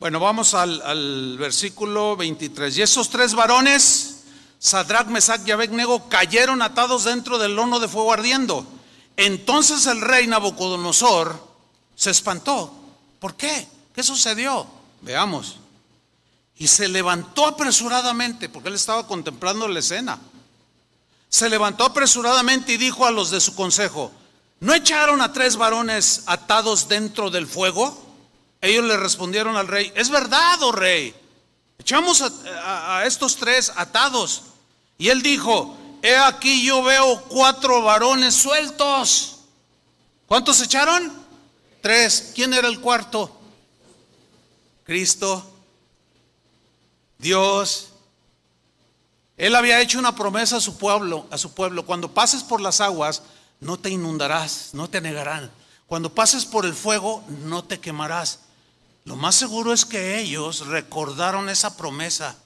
Bueno, 0.00 0.20
vamos 0.20 0.54
al, 0.54 1.36
versículo 1.38 2.16
23. 2.16 2.78
Y 2.78 2.82
esos 2.82 3.10
tres 3.10 3.34
varones 3.34 4.22
Sadrach, 4.60 5.08
Mesach 5.08 5.40
y 5.46 5.50
Abednego 5.50 6.08
cayeron 6.08 6.62
atados 6.62 7.04
dentro 7.04 7.36
del 7.36 7.58
horno 7.58 7.80
de 7.80 7.88
fuego 7.88 8.12
ardiendo. 8.12 8.64
Entonces 9.16 9.86
el 9.86 10.00
rey 10.00 10.28
Nabucodonosor 10.28 11.44
se 11.96 12.10
espantó. 12.10 12.72
¿Por 13.18 13.34
qué? 13.34 13.66
¿Qué 13.92 14.04
sucedió? 14.04 14.68
Veamos. 15.00 15.56
Y 16.56 16.68
se 16.68 16.86
levantó 16.86 17.46
apresuradamente, 17.46 18.48
porque 18.48 18.68
él 18.68 18.76
estaba 18.76 19.04
contemplando 19.06 19.66
la 19.66 19.80
escena. 19.80 20.20
Se 21.28 21.48
levantó 21.48 21.84
apresuradamente 21.84 22.72
y 22.72 22.76
dijo 22.76 23.04
a 23.04 23.10
los 23.10 23.30
de 23.30 23.40
su 23.40 23.56
consejo, 23.56 24.12
¿no 24.60 24.74
echaron 24.74 25.20
a 25.20 25.32
tres 25.32 25.56
varones 25.56 26.22
atados 26.26 26.88
dentro 26.88 27.30
del 27.30 27.48
fuego? 27.48 28.07
Ellos 28.60 28.84
le 28.84 28.96
respondieron 28.96 29.56
al 29.56 29.68
rey, 29.68 29.92
es 29.94 30.10
verdad, 30.10 30.62
oh 30.62 30.72
rey, 30.72 31.14
echamos 31.78 32.22
a, 32.22 33.04
estos 33.06 33.36
tres 33.36 33.72
atados. 33.76 34.42
Y 34.98 35.10
él 35.10 35.22
dijo, 35.22 35.76
he 36.02 36.16
aquí 36.16 36.64
yo 36.64 36.82
veo 36.82 37.22
cuatro 37.28 37.82
varones 37.82 38.34
sueltos. 38.34 39.36
¿Cuántos 40.26 40.60
echaron? 40.60 41.12
Tres. 41.80 42.32
¿Quién 42.34 42.52
era 42.52 42.68
el 42.68 42.80
cuarto? 42.80 43.34
Cristo, 44.84 45.48
Dios. 47.18 47.90
Él 49.36 49.54
había 49.54 49.80
hecho 49.80 50.00
una 50.00 50.16
promesa 50.16 50.56
a 50.56 50.60
su 50.60 50.76
pueblo, 50.76 51.28
a 51.30 51.38
su 51.38 51.54
pueblo, 51.54 51.86
cuando 51.86 52.12
pases 52.12 52.42
por 52.42 52.60
las 52.60 52.80
aguas, 52.80 53.22
no 53.60 53.78
te 53.78 53.88
inundarás, 53.88 54.70
no 54.72 54.90
te 54.90 55.00
negarán. 55.00 55.50
Cuando 55.86 56.12
pases 56.12 56.44
por 56.44 56.66
el 56.66 56.74
fuego, 56.74 57.22
no 57.44 57.62
te 57.62 57.78
quemarás. 57.78 58.40
Lo 59.08 59.16
más 59.16 59.36
seguro 59.36 59.72
es 59.72 59.86
que 59.86 60.20
ellos 60.20 60.66
recordaron 60.66 61.48
esa 61.48 61.74
promesa. 61.78 62.36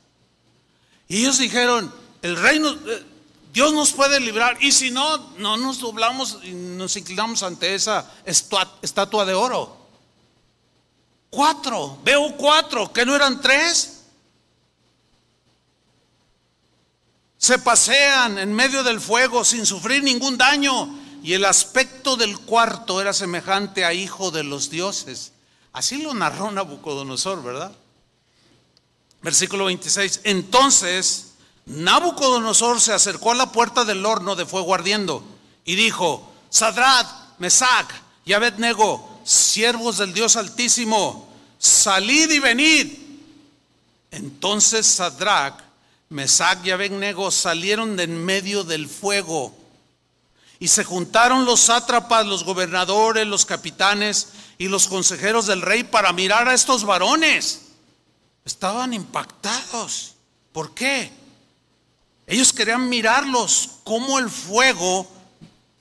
Y 1.08 1.18
ellos 1.18 1.38
dijeron, 1.38 1.92
el 2.22 2.36
reino, 2.36 2.70
eh, 2.70 3.04
Dios 3.52 3.72
nos 3.72 3.90
puede 3.90 4.20
librar. 4.20 4.56
Y 4.62 4.70
si 4.70 4.92
no, 4.92 5.32
no 5.38 5.56
nos 5.56 5.80
doblamos 5.80 6.38
y 6.44 6.52
nos 6.52 6.96
inclinamos 6.96 7.42
ante 7.42 7.74
esa 7.74 8.08
estatua 8.24 9.24
de 9.24 9.34
oro. 9.34 9.76
Cuatro, 11.30 11.98
veo 12.04 12.36
cuatro, 12.36 12.92
que 12.92 13.04
no 13.04 13.16
eran 13.16 13.40
tres. 13.40 14.02
Se 17.38 17.58
pasean 17.58 18.38
en 18.38 18.54
medio 18.54 18.84
del 18.84 19.00
fuego 19.00 19.44
sin 19.44 19.66
sufrir 19.66 20.04
ningún 20.04 20.38
daño. 20.38 20.96
Y 21.24 21.32
el 21.32 21.44
aspecto 21.44 22.16
del 22.16 22.38
cuarto 22.38 23.00
era 23.00 23.12
semejante 23.12 23.84
a 23.84 23.92
hijo 23.92 24.30
de 24.30 24.44
los 24.44 24.70
dioses. 24.70 25.32
Así 25.72 26.02
lo 26.02 26.14
narró 26.14 26.50
Nabucodonosor, 26.50 27.42
¿verdad? 27.42 27.72
Versículo 29.22 29.66
26. 29.66 30.20
Entonces 30.24 31.32
Nabucodonosor 31.66 32.80
se 32.80 32.92
acercó 32.92 33.30
a 33.32 33.36
la 33.36 33.52
puerta 33.52 33.84
del 33.84 34.04
horno 34.04 34.34
de 34.34 34.46
fuego 34.46 34.74
ardiendo 34.74 35.24
y 35.64 35.76
dijo, 35.76 36.30
Sadrat, 36.50 37.06
Mesac 37.38 37.88
y 38.24 38.32
Abednego, 38.32 39.20
siervos 39.24 39.98
del 39.98 40.12
Dios 40.12 40.36
Altísimo, 40.36 41.32
salid 41.58 42.30
y 42.30 42.38
venid. 42.38 42.98
Entonces 44.10 44.86
Sadrach, 44.86 45.54
Mesac 46.10 46.64
y 46.66 46.70
Abednego 46.70 47.30
salieron 47.30 47.96
de 47.96 48.04
en 48.04 48.22
medio 48.24 48.64
del 48.64 48.86
fuego 48.88 49.56
y 50.62 50.68
se 50.68 50.84
juntaron 50.84 51.44
los 51.44 51.58
sátrapas, 51.58 52.24
los 52.24 52.44
gobernadores, 52.44 53.26
los 53.26 53.44
capitanes 53.44 54.28
y 54.58 54.68
los 54.68 54.86
consejeros 54.86 55.48
del 55.48 55.60
rey 55.60 55.82
para 55.82 56.12
mirar 56.12 56.46
a 56.46 56.54
estos 56.54 56.84
varones. 56.84 57.62
Estaban 58.44 58.94
impactados. 58.94 60.14
¿Por 60.52 60.72
qué? 60.72 61.10
Ellos 62.28 62.52
querían 62.52 62.88
mirarlos 62.88 63.70
como 63.82 64.20
el 64.20 64.30
fuego 64.30 65.10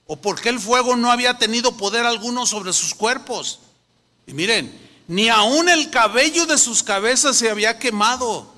o 0.07 0.15
porque 0.15 0.49
el 0.49 0.59
fuego 0.59 0.95
no 0.95 1.11
había 1.11 1.38
tenido 1.38 1.77
poder 1.77 2.03
alguno 2.03 2.47
sobre 2.47 2.73
sus 2.73 2.95
cuerpos. 2.95 3.59
Y 4.25 4.34
miren, 4.34 4.75
ni 5.07 5.29
aún 5.29 5.69
el 5.69 5.91
cabello 5.91 6.47
de 6.47 6.57
sus 6.57 6.82
cabezas 6.82 7.38
se 7.38 7.51
había 7.51 7.77
quemado. 7.77 8.51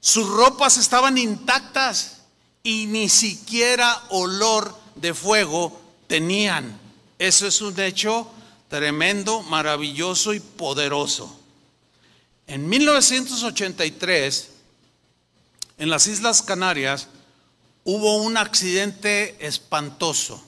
Sus 0.00 0.26
ropas 0.26 0.78
estaban 0.78 1.18
intactas 1.18 2.22
y 2.62 2.86
ni 2.86 3.10
siquiera 3.10 4.04
olor 4.08 4.80
de 4.94 5.14
fuego 5.14 5.80
tenían. 6.06 6.78
Eso 7.18 7.46
es 7.46 7.60
un 7.60 7.78
hecho 7.80 8.30
tremendo, 8.68 9.42
maravilloso 9.42 10.34
y 10.34 10.40
poderoso. 10.40 11.38
En 12.46 12.68
1983, 12.68 14.48
en 15.78 15.90
las 15.90 16.06
Islas 16.06 16.42
Canarias, 16.42 17.08
hubo 17.84 18.16
un 18.16 18.36
accidente 18.36 19.36
espantoso. 19.40 20.42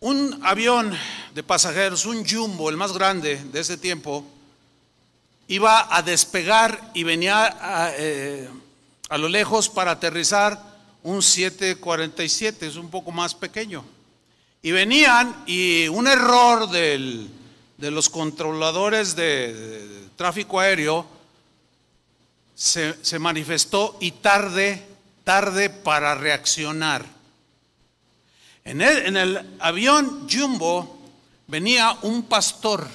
Un 0.00 0.40
avión 0.42 0.96
de 1.34 1.42
pasajeros, 1.42 2.06
un 2.06 2.28
jumbo, 2.28 2.68
el 2.68 2.76
más 2.76 2.92
grande 2.92 3.36
de 3.36 3.60
ese 3.60 3.76
tiempo, 3.76 4.24
iba 5.48 5.94
a 5.94 6.02
despegar 6.02 6.90
y 6.94 7.04
venía 7.04 7.44
a, 7.44 7.92
eh, 7.96 8.48
a 9.08 9.18
lo 9.18 9.28
lejos 9.28 9.68
para 9.68 9.92
aterrizar 9.92 10.71
un 11.02 11.22
747, 11.22 12.66
es 12.66 12.76
un 12.76 12.90
poco 12.90 13.10
más 13.10 13.34
pequeño. 13.34 13.84
Y 14.62 14.70
venían 14.70 15.44
y 15.46 15.88
un 15.88 16.06
error 16.06 16.70
de 16.70 17.28
los 17.78 18.08
controladores 18.08 19.16
de, 19.16 20.08
tráfico 20.16 20.60
aéreo 20.60 21.06
se, 22.54 23.18
manifestó 23.18 23.96
y 24.00 24.12
tarde, 24.12 24.86
tarde 25.24 25.68
para 25.68 26.14
reaccionar. 26.14 27.04
En 28.64 28.80
el, 28.80 28.98
en 29.06 29.16
el 29.16 29.56
avión 29.58 30.28
Jumbo 30.30 31.00
venía 31.48 31.98
un 32.02 32.22
pastor 32.22 32.86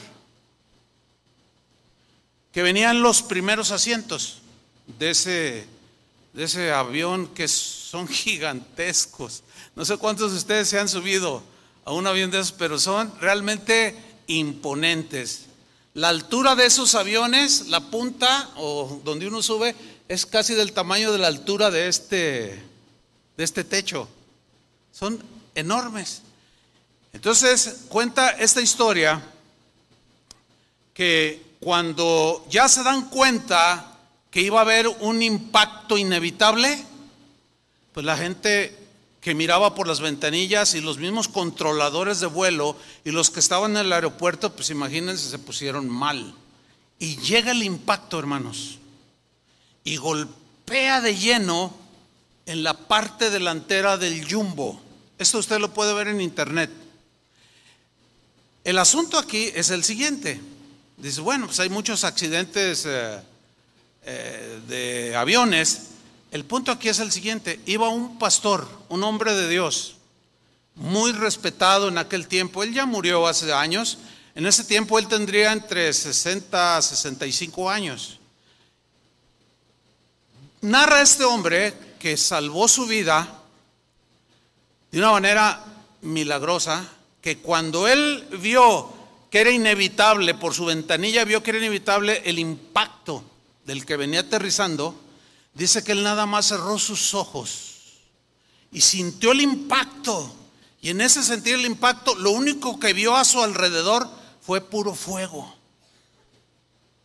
que 2.53 2.63
venía 2.63 2.91
en 2.91 3.01
los 3.01 3.21
primeros 3.21 3.71
asientos 3.71 4.37
de 4.97 5.09
ese, 5.09 5.67
de 6.31 6.43
ese 6.45 6.71
avión 6.71 7.27
que 7.27 7.47
son 7.89 8.05
gigantescos. 8.05 9.43
No 9.73 9.85
sé 9.85 9.95
cuántos 9.95 10.31
de 10.31 10.37
ustedes 10.37 10.67
se 10.67 10.77
han 10.77 10.89
subido 10.89 11.41
a 11.85 11.93
un 11.93 12.05
avión 12.05 12.29
de 12.29 12.39
esos, 12.39 12.51
pero 12.51 12.77
son 12.79 13.13
realmente 13.21 13.95
imponentes. 14.27 15.45
La 15.93 16.09
altura 16.09 16.55
de 16.55 16.65
esos 16.65 16.95
aviones, 16.95 17.67
la 17.67 17.79
punta 17.79 18.49
o 18.57 18.99
donde 19.05 19.25
uno 19.25 19.41
sube, 19.41 19.73
es 20.09 20.25
casi 20.25 20.53
del 20.53 20.73
tamaño 20.73 21.13
de 21.13 21.17
la 21.17 21.27
altura 21.27 21.71
de 21.71 21.87
este, 21.87 22.61
de 23.37 23.43
este 23.43 23.63
techo. 23.63 24.09
Son 24.91 25.23
enormes. 25.55 26.23
Entonces 27.13 27.85
cuenta 27.87 28.31
esta 28.31 28.59
historia 28.59 29.23
que 30.93 31.41
cuando 31.61 32.45
ya 32.49 32.67
se 32.67 32.83
dan 32.83 33.09
cuenta 33.09 33.97
que 34.29 34.41
iba 34.41 34.59
a 34.59 34.63
haber 34.63 34.89
un 34.89 35.21
impacto 35.21 35.97
inevitable, 35.97 36.85
pues 37.97 38.05
la 38.05 38.15
gente 38.15 38.77
que 39.21 39.33
miraba 39.33 39.73
por 39.73 39.87
las 39.87 40.01
ventanillas 40.01 40.75
y 40.75 40.81
los 40.81 40.99
mismos 40.99 41.27
controladores 41.27 42.19
de 42.19 42.27
vuelo 42.27 42.77
y 43.03 43.09
los 43.09 43.31
que 43.31 43.39
estaban 43.39 43.71
en 43.71 43.87
el 43.87 43.91
aeropuerto, 43.91 44.55
pues 44.55 44.69
imagínense, 44.69 45.31
se 45.31 45.39
pusieron 45.39 45.89
mal. 45.89 46.35
Y 46.99 47.17
llega 47.17 47.49
el 47.53 47.63
impacto, 47.63 48.19
hermanos, 48.19 48.77
y 49.83 49.97
golpea 49.97 51.01
de 51.01 51.15
lleno 51.15 51.75
en 52.45 52.61
la 52.61 52.75
parte 52.75 53.31
delantera 53.31 53.97
del 53.97 54.31
jumbo. 54.31 54.79
Esto 55.17 55.39
usted 55.39 55.57
lo 55.57 55.73
puede 55.73 55.95
ver 55.95 56.09
en 56.09 56.21
internet. 56.21 56.69
El 58.63 58.77
asunto 58.77 59.17
aquí 59.17 59.49
es 59.55 59.71
el 59.71 59.83
siguiente. 59.83 60.39
Dice, 60.97 61.19
bueno, 61.21 61.47
pues 61.47 61.59
hay 61.61 61.69
muchos 61.69 62.03
accidentes 62.03 62.85
eh, 62.85 63.19
eh, 64.03 64.59
de 64.67 65.15
aviones 65.15 65.96
el 66.31 66.45
punto 66.45 66.71
aquí 66.71 66.89
es 66.89 66.99
el 66.99 67.11
siguiente, 67.11 67.59
iba 67.65 67.89
un 67.89 68.19
pastor, 68.19 68.67
un 68.89 69.03
hombre 69.03 69.33
de 69.33 69.47
Dios, 69.47 69.95
muy 70.75 71.11
respetado 71.11 71.87
en 71.87 71.97
aquel 71.97 72.27
tiempo, 72.27 72.63
él 72.63 72.73
ya 72.73 72.85
murió 72.85 73.27
hace 73.27 73.51
años, 73.53 73.97
en 74.35 74.45
ese 74.45 74.63
tiempo 74.63 74.99
él 74.99 75.07
tendría 75.07 75.51
entre 75.51 75.91
60 75.91 76.77
a 76.77 76.81
65 76.81 77.69
años. 77.69 78.19
Narra 80.61 81.01
este 81.01 81.23
hombre 81.23 81.73
que 81.99 82.17
salvó 82.17 82.67
su 82.67 82.85
vida 82.85 83.41
de 84.91 84.99
una 84.99 85.11
manera 85.11 85.63
milagrosa, 86.01 86.87
que 87.21 87.39
cuando 87.39 87.87
él 87.87 88.27
vio 88.39 88.93
que 89.29 89.41
era 89.41 89.51
inevitable, 89.51 90.33
por 90.35 90.53
su 90.53 90.65
ventanilla 90.65 91.25
vio 91.25 91.41
que 91.41 91.51
era 91.51 91.59
inevitable 91.59 92.21
el 92.25 92.39
impacto 92.39 93.23
del 93.65 93.85
que 93.85 93.97
venía 93.97 94.21
aterrizando, 94.21 94.95
Dice 95.57 95.83
que 95.83 95.93
él 95.93 96.03
nada 96.03 96.27
más 96.27 96.47
cerró 96.47 96.77
sus 96.77 97.15
ojos 97.15 97.73
y 98.71 98.81
sintió 98.81 99.31
el 99.31 99.41
impacto. 99.41 100.31
Y 100.81 100.89
en 100.89 101.01
ese 101.01 101.23
sentir 101.23 101.55
el 101.55 101.65
impacto, 101.65 102.13
lo 102.13 102.29
único 102.29 102.79
que 102.79 102.93
vio 102.93 103.15
a 103.15 103.25
su 103.25 103.41
alrededor 103.41 104.07
fue 104.39 104.61
puro 104.61 104.93
fuego, 104.93 105.51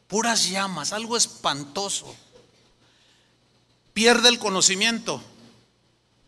puras 0.07 0.51
llamas, 0.51 0.93
algo 0.93 1.17
espantoso. 1.17 2.15
pierde 3.95 4.29
el 4.29 4.39
conocimiento. 4.39 5.23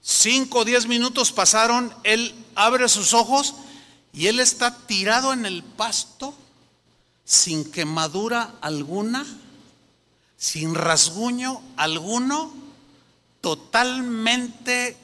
Cinco 0.01 0.61
o 0.61 0.65
diez 0.65 0.87
minutos 0.87 1.31
pasaron, 1.31 1.95
él 2.05 2.35
abre 2.55 2.89
sus 2.89 3.13
ojos 3.13 3.55
y 4.13 4.29
él 4.29 4.41
está 4.41 4.77
tirado 4.87 5.33
en 5.33 5.45
el 5.45 5.63
pasto 5.63 6.35
sin 7.25 7.71
quemadura 7.71 8.55
alguna, 8.61 9.27
sin 10.37 10.75
rasguño 10.75 11.63
alguno, 11.77 12.53
totalmente 13.41 14.97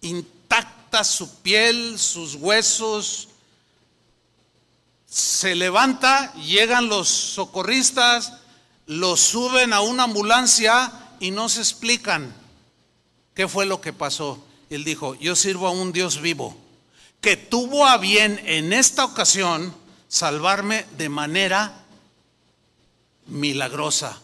intacta 0.00 1.04
su 1.04 1.42
piel, 1.42 1.98
sus 1.98 2.34
huesos. 2.34 3.28
Se 5.06 5.54
levanta, 5.54 6.32
llegan 6.34 6.88
los 6.88 7.08
socorristas, 7.08 8.32
lo 8.86 9.16
suben 9.16 9.72
a 9.72 9.80
una 9.80 10.04
ambulancia 10.04 10.92
y 11.20 11.30
no 11.30 11.48
se 11.48 11.60
explican 11.60 12.34
qué 13.34 13.48
fue 13.48 13.66
lo 13.66 13.80
que 13.80 13.92
pasó. 13.92 14.44
él 14.70 14.84
dijo, 14.84 15.14
yo 15.14 15.36
sirvo 15.36 15.66
a 15.66 15.70
un 15.70 15.92
Dios 15.92 16.20
vivo 16.20 16.56
que 17.20 17.36
tuvo 17.36 17.86
a 17.86 17.98
bien 17.98 18.40
en 18.44 18.72
esta 18.72 19.04
ocasión 19.04 19.74
salvarme 20.06 20.86
de 20.96 21.08
manera 21.08 21.84
milagrosa, 23.26 24.20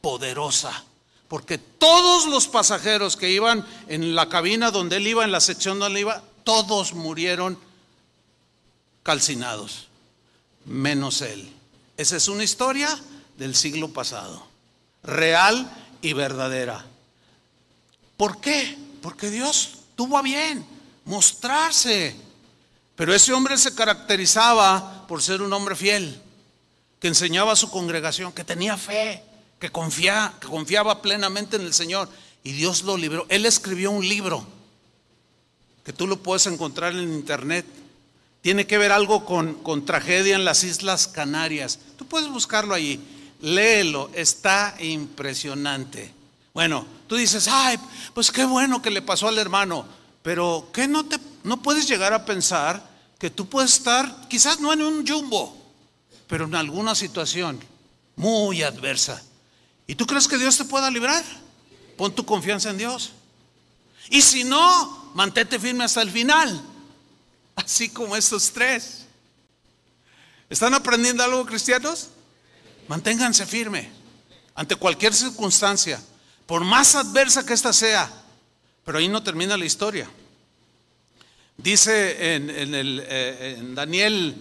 poderosa. 0.00 0.84
Porque 1.28 1.58
todos 1.58 2.26
los 2.26 2.48
pasajeros 2.48 3.16
que 3.16 3.30
iban 3.30 3.64
en 3.88 4.14
la 4.14 4.28
cabina 4.28 4.70
donde 4.70 4.96
él 4.96 5.06
iba, 5.06 5.24
en 5.24 5.32
la 5.32 5.40
sección 5.40 5.78
donde 5.78 6.00
él 6.00 6.06
iba, 6.06 6.22
todos 6.42 6.94
murieron 6.94 7.58
calcinados, 9.02 9.86
menos 10.64 11.22
él. 11.22 11.52
Esa 11.96 12.16
es 12.16 12.28
una 12.28 12.42
historia 12.42 12.88
del 13.36 13.54
siglo 13.54 13.92
pasado, 13.92 14.46
real 15.02 15.70
y 16.02 16.12
verdadera. 16.12 16.84
¿Por 18.16 18.40
qué? 18.40 18.76
Porque 19.00 19.30
Dios 19.30 19.70
tuvo 19.94 20.18
a 20.18 20.22
bien 20.22 20.66
mostrarse. 21.04 22.16
Pero 22.96 23.14
ese 23.14 23.32
hombre 23.32 23.56
se 23.56 23.74
caracterizaba 23.74 25.06
por 25.06 25.22
ser 25.22 25.42
un 25.42 25.52
hombre 25.52 25.74
fiel, 25.74 26.20
que 27.00 27.08
enseñaba 27.08 27.52
a 27.52 27.56
su 27.56 27.70
congregación, 27.70 28.32
que 28.32 28.44
tenía 28.44 28.76
fe, 28.76 29.24
que, 29.60 29.68
que 29.68 30.48
confiaba 30.48 31.02
plenamente 31.02 31.56
en 31.56 31.62
el 31.62 31.74
Señor. 31.74 32.08
Y 32.42 32.52
Dios 32.52 32.82
lo 32.82 32.96
libró. 32.96 33.26
Él 33.28 33.46
escribió 33.46 33.90
un 33.90 34.08
libro 34.08 34.44
que 35.84 35.92
tú 35.92 36.06
lo 36.06 36.16
puedes 36.16 36.46
encontrar 36.46 36.94
en 36.94 37.12
internet. 37.12 37.66
Tiene 38.40 38.66
que 38.66 38.78
ver 38.78 38.90
algo 38.90 39.24
con, 39.24 39.54
con 39.54 39.84
tragedia 39.84 40.34
en 40.34 40.44
las 40.44 40.64
Islas 40.64 41.06
Canarias. 41.06 41.78
Tú 41.96 42.06
puedes 42.06 42.28
buscarlo 42.28 42.74
allí. 42.74 42.98
Léelo, 43.42 44.10
está 44.14 44.74
impresionante. 44.80 46.12
Bueno, 46.54 46.86
tú 47.06 47.16
dices, 47.16 47.46
ay, 47.48 47.78
pues 48.14 48.30
qué 48.32 48.44
bueno 48.44 48.82
que 48.82 48.90
le 48.90 49.02
pasó 49.02 49.28
al 49.28 49.38
hermano, 49.38 49.86
pero 50.22 50.68
¿qué 50.72 50.88
no 50.88 51.04
te 51.06 51.18
no 51.42 51.62
puedes 51.62 51.88
llegar 51.88 52.12
a 52.12 52.24
pensar 52.24 52.82
que 53.18 53.30
tú 53.30 53.48
puedes 53.48 53.72
estar 53.72 54.28
quizás 54.28 54.60
no 54.60 54.72
en 54.72 54.82
un 54.82 55.06
jumbo, 55.06 55.56
pero 56.26 56.44
en 56.44 56.54
alguna 56.54 56.94
situación 56.94 57.60
muy 58.16 58.62
adversa. 58.62 59.22
¿Y 59.90 59.96
tú 59.96 60.06
crees 60.06 60.28
que 60.28 60.38
Dios 60.38 60.56
te 60.56 60.64
pueda 60.64 60.88
librar? 60.88 61.24
Pon 61.96 62.14
tu 62.14 62.24
confianza 62.24 62.70
en 62.70 62.78
Dios. 62.78 63.10
Y 64.08 64.22
si 64.22 64.44
no, 64.44 65.10
mantente 65.16 65.58
firme 65.58 65.82
hasta 65.82 66.00
el 66.00 66.12
final, 66.12 66.62
así 67.56 67.88
como 67.88 68.14
estos 68.14 68.52
tres. 68.52 69.06
¿Están 70.48 70.74
aprendiendo 70.74 71.24
algo 71.24 71.44
cristianos? 71.44 72.10
Manténganse 72.86 73.44
firme 73.46 73.90
ante 74.54 74.76
cualquier 74.76 75.12
circunstancia, 75.12 76.00
por 76.46 76.62
más 76.62 76.94
adversa 76.94 77.44
que 77.44 77.54
ésta 77.54 77.72
sea. 77.72 78.08
Pero 78.84 78.98
ahí 78.98 79.08
no 79.08 79.24
termina 79.24 79.56
la 79.56 79.64
historia. 79.64 80.08
Dice 81.56 82.36
en, 82.36 82.48
el, 82.48 83.04
eh, 83.08 83.56
en 83.58 83.74
Daniel 83.74 84.36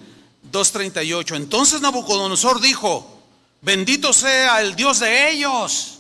2.38, 0.52 1.38
entonces 1.38 1.82
Nabucodonosor 1.82 2.62
dijo, 2.62 3.19
bendito 3.62 4.14
sea 4.14 4.62
el 4.62 4.76
Dios 4.76 5.00
de 5.00 5.32
ellos, 5.32 6.00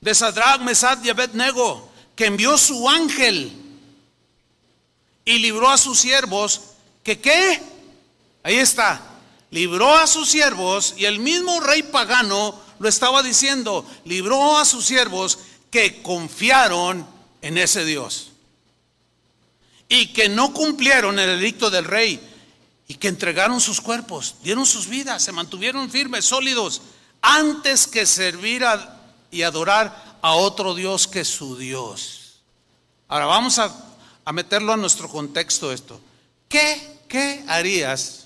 de 0.00 0.14
Sadrach, 0.14 0.60
Mesad 0.60 1.02
y 1.02 1.10
Abednego, 1.10 1.90
que 2.14 2.26
envió 2.26 2.56
su 2.58 2.88
ángel 2.88 3.52
y 5.24 5.38
libró 5.38 5.70
a 5.70 5.78
sus 5.78 5.98
siervos, 5.98 6.60
que 7.02 7.20
qué, 7.20 7.60
ahí 8.42 8.56
está, 8.56 9.00
libró 9.50 9.96
a 9.96 10.06
sus 10.06 10.28
siervos 10.28 10.94
y 10.96 11.06
el 11.06 11.18
mismo 11.18 11.60
rey 11.60 11.82
pagano 11.82 12.60
lo 12.78 12.88
estaba 12.88 13.22
diciendo, 13.22 13.88
libró 14.04 14.58
a 14.58 14.64
sus 14.64 14.84
siervos 14.84 15.38
que 15.70 16.02
confiaron 16.02 17.06
en 17.40 17.58
ese 17.58 17.84
Dios 17.84 18.30
y 19.88 20.08
que 20.08 20.28
no 20.28 20.52
cumplieron 20.52 21.18
el 21.18 21.40
edicto 21.40 21.70
del 21.70 21.84
rey 21.84 22.20
y 22.88 22.94
que 22.94 23.08
entregaron 23.08 23.60
sus 23.60 23.80
cuerpos, 23.80 24.36
dieron 24.42 24.66
sus 24.66 24.86
vidas, 24.86 25.22
se 25.22 25.32
mantuvieron 25.32 25.90
firmes, 25.90 26.24
sólidos, 26.24 26.82
antes 27.22 27.86
que 27.86 28.06
servir 28.06 28.64
y 29.30 29.42
adorar 29.42 30.18
a 30.20 30.34
otro 30.34 30.74
Dios 30.74 31.06
que 31.06 31.24
su 31.24 31.56
Dios. 31.56 32.40
Ahora 33.08 33.26
vamos 33.26 33.58
a, 33.58 33.74
a 34.24 34.32
meterlo 34.32 34.72
a 34.72 34.76
nuestro 34.76 35.08
contexto 35.08 35.72
esto. 35.72 36.00
¿Qué, 36.48 37.00
qué 37.08 37.44
harías 37.48 38.24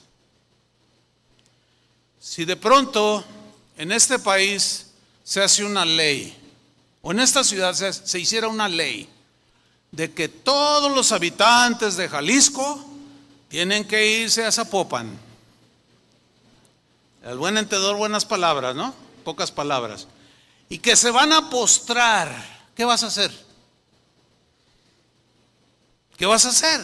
si 2.28 2.44
de 2.44 2.56
pronto 2.56 3.24
en 3.76 3.90
este 3.90 4.18
país 4.18 4.88
se 5.24 5.42
hace 5.42 5.64
una 5.64 5.84
ley, 5.84 6.36
o 7.00 7.12
en 7.12 7.20
esta 7.20 7.42
ciudad 7.42 7.72
se, 7.74 8.18
hiciera 8.18 8.48
una 8.48 8.68
ley, 8.68 9.08
de 9.90 10.12
que 10.12 10.28
todos 10.28 10.94
los 10.94 11.12
habitantes 11.12 11.96
de 11.96 12.08
Jalisco 12.08 12.84
tienen 13.48 13.86
que 13.86 14.20
irse 14.20 14.44
a 14.44 14.52
Zapopan. 14.52 15.18
El 17.24 17.38
buen 17.38 17.56
entendedor, 17.56 17.96
buenas 17.96 18.24
palabras, 18.24 18.74
¿no? 18.74 18.94
Pocas 19.24 19.50
palabras. 19.50 20.06
Y 20.68 20.78
que 20.78 20.96
se 20.96 21.10
van 21.10 21.32
a 21.32 21.50
postrar. 21.50 22.32
¿Qué 22.74 22.84
vas 22.84 23.02
a 23.02 23.08
hacer? 23.08 23.32
¿Qué 26.16 26.26
vas 26.26 26.44
a 26.44 26.50
hacer? 26.50 26.80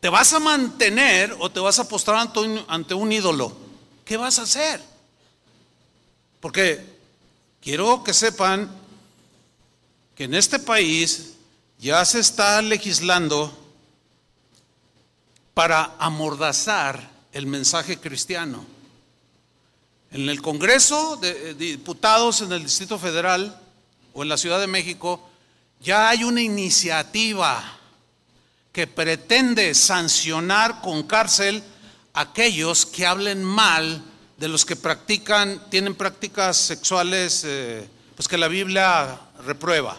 ¿Te 0.00 0.08
vas 0.08 0.32
a 0.32 0.40
mantener 0.40 1.34
o 1.38 1.50
te 1.50 1.60
vas 1.60 1.78
a 1.78 1.88
postrar 1.88 2.28
ante 2.68 2.94
un 2.94 3.12
ídolo? 3.12 3.64
¿qué 4.04 4.16
vas 4.16 4.38
a 4.38 4.42
hacer? 4.42 4.80
Porque 6.40 6.84
quiero 7.60 8.04
que 8.04 8.12
sepan 8.12 8.70
que 10.14 10.24
en 10.24 10.34
este 10.34 10.58
país 10.58 11.34
ya 11.78 12.04
se 12.04 12.20
está 12.20 12.62
legislando 12.62 13.56
para 15.54 15.94
amordazar 15.98 17.10
el 17.32 17.46
mensaje 17.46 17.98
cristiano. 17.98 18.66
En 20.10 20.28
el 20.28 20.42
Congreso 20.42 21.16
de 21.16 21.54
Diputados 21.54 22.40
en 22.40 22.52
el 22.52 22.64
Distrito 22.64 22.98
Federal 22.98 23.60
o 24.12 24.22
en 24.22 24.28
la 24.28 24.36
Ciudad 24.36 24.60
de 24.60 24.66
México 24.66 25.30
ya 25.80 26.08
hay 26.08 26.24
una 26.24 26.40
iniciativa 26.40 27.62
que 28.72 28.86
pretende 28.86 29.74
sancionar 29.74 30.80
con 30.80 31.04
cárcel 31.04 31.62
aquellos 32.12 32.86
que 32.86 33.06
hablen 33.06 33.42
mal 33.42 34.02
de 34.36 34.48
los 34.48 34.64
que 34.64 34.76
practican, 34.76 35.68
tienen 35.70 35.94
prácticas 35.94 36.56
sexuales, 36.56 37.42
eh, 37.44 37.88
pues 38.16 38.26
que 38.28 38.38
la 38.38 38.48
Biblia 38.48 39.20
reprueba, 39.44 39.96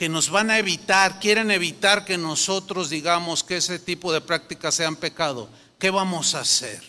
que 0.00 0.08
nos 0.08 0.30
van 0.30 0.50
a 0.50 0.56
evitar, 0.56 1.20
quieren 1.20 1.50
evitar 1.50 2.06
que 2.06 2.16
nosotros 2.16 2.88
digamos 2.88 3.44
que 3.44 3.58
ese 3.58 3.78
tipo 3.78 4.14
de 4.14 4.22
prácticas 4.22 4.74
sean 4.74 4.96
pecado. 4.96 5.50
¿Qué 5.78 5.90
vamos 5.90 6.34
a 6.34 6.40
hacer? 6.40 6.82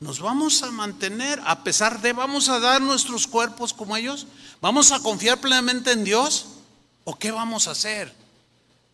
¿Nos 0.00 0.18
vamos 0.18 0.62
a 0.62 0.70
mantener 0.70 1.38
a 1.44 1.62
pesar 1.62 2.00
de, 2.00 2.14
vamos 2.14 2.48
a 2.48 2.60
dar 2.60 2.80
nuestros 2.80 3.26
cuerpos 3.26 3.74
como 3.74 3.94
ellos? 3.94 4.26
¿Vamos 4.62 4.90
a 4.90 5.00
confiar 5.00 5.38
plenamente 5.38 5.92
en 5.92 6.02
Dios? 6.02 6.46
¿O 7.04 7.14
qué 7.18 7.30
vamos 7.30 7.68
a 7.68 7.72
hacer? 7.72 8.10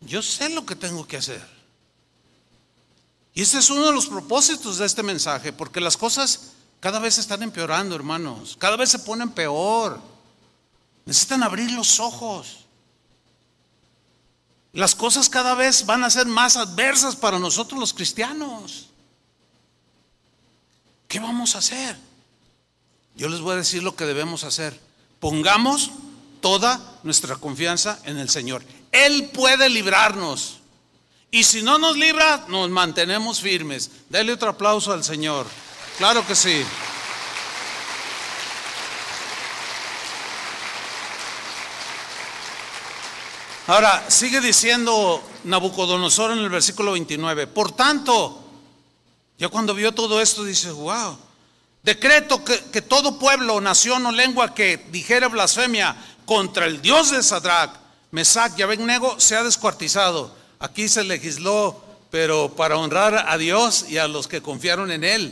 Yo 0.01 0.21
sé 0.21 0.49
lo 0.49 0.65
que 0.65 0.75
tengo 0.75 1.07
que 1.07 1.15
hacer. 1.15 1.47
Y 3.33 3.43
ese 3.43 3.59
es 3.59 3.69
uno 3.69 3.85
de 3.85 3.93
los 3.93 4.07
propósitos 4.07 4.77
de 4.77 4.85
este 4.85 5.03
mensaje, 5.03 5.53
porque 5.53 5.79
las 5.79 5.95
cosas 5.95 6.51
cada 6.81 6.99
vez 6.99 7.17
están 7.17 7.43
empeorando, 7.43 7.95
hermanos, 7.95 8.57
cada 8.59 8.75
vez 8.75 8.89
se 8.89 8.99
ponen 8.99 9.29
peor. 9.29 10.01
Necesitan 11.05 11.43
abrir 11.43 11.71
los 11.71 12.01
ojos. 12.01 12.65
Las 14.73 14.95
cosas 14.95 15.29
cada 15.29 15.55
vez 15.55 15.85
van 15.85 16.03
a 16.03 16.09
ser 16.09 16.27
más 16.27 16.55
adversas 16.55 17.15
para 17.15 17.39
nosotros 17.39 17.79
los 17.79 17.93
cristianos. 17.93 18.89
¿Qué 21.07 21.19
vamos 21.19 21.55
a 21.55 21.59
hacer? 21.59 21.97
Yo 23.15 23.29
les 23.29 23.41
voy 23.41 23.53
a 23.53 23.57
decir 23.57 23.81
lo 23.81 23.95
que 23.95 24.05
debemos 24.05 24.43
hacer. 24.43 24.79
Pongamos 25.19 25.91
toda 26.39 26.79
nuestra 27.03 27.35
confianza 27.35 27.99
en 28.05 28.17
el 28.17 28.29
Señor. 28.29 28.63
Él 28.91 29.29
puede 29.33 29.69
librarnos. 29.69 30.59
Y 31.31 31.43
si 31.43 31.61
no 31.61 31.77
nos 31.77 31.97
libra, 31.97 32.45
nos 32.47 32.69
mantenemos 32.69 33.41
firmes. 33.41 33.91
Dale 34.09 34.33
otro 34.33 34.49
aplauso 34.49 34.93
al 34.93 35.03
Señor. 35.03 35.47
Claro 35.97 36.25
que 36.25 36.35
sí. 36.35 36.63
Ahora, 43.69 44.03
sigue 44.07 44.41
diciendo 44.41 45.21
Nabucodonosor 45.43 46.31
en 46.31 46.39
el 46.39 46.49
versículo 46.49 46.93
29. 46.93 47.45
Por 47.45 47.71
tanto, 47.71 48.43
ya 49.37 49.47
cuando 49.49 49.75
vio 49.75 49.93
todo 49.93 50.19
esto, 50.19 50.43
dice, 50.43 50.71
wow, 50.71 51.15
decreto 51.83 52.43
que, 52.43 52.81
todo 52.81 53.19
pueblo, 53.19 53.61
nación 53.61 54.07
o 54.07 54.11
lengua 54.11 54.55
que 54.55 54.77
dijere 54.89 55.27
blasfemia 55.27 55.95
contra 56.25 56.65
el 56.65 56.81
Dios 56.81 57.11
de 57.11 57.21
Sadrach, 57.21 57.69
Mesach 58.09 58.57
y 58.57 58.63
Abednego 58.63 59.19
sea 59.19 59.43
descuartizado. 59.43 60.33
Aquí 60.57 60.89
se 60.89 61.03
legisló, 61.03 61.79
pero 62.09 62.55
para 62.55 62.75
honrar 62.75 63.27
a 63.29 63.37
Dios 63.37 63.85
y 63.87 63.99
a 63.99 64.07
los 64.07 64.27
que 64.27 64.41
confiaron 64.41 64.89
en 64.89 65.03
Él. 65.03 65.31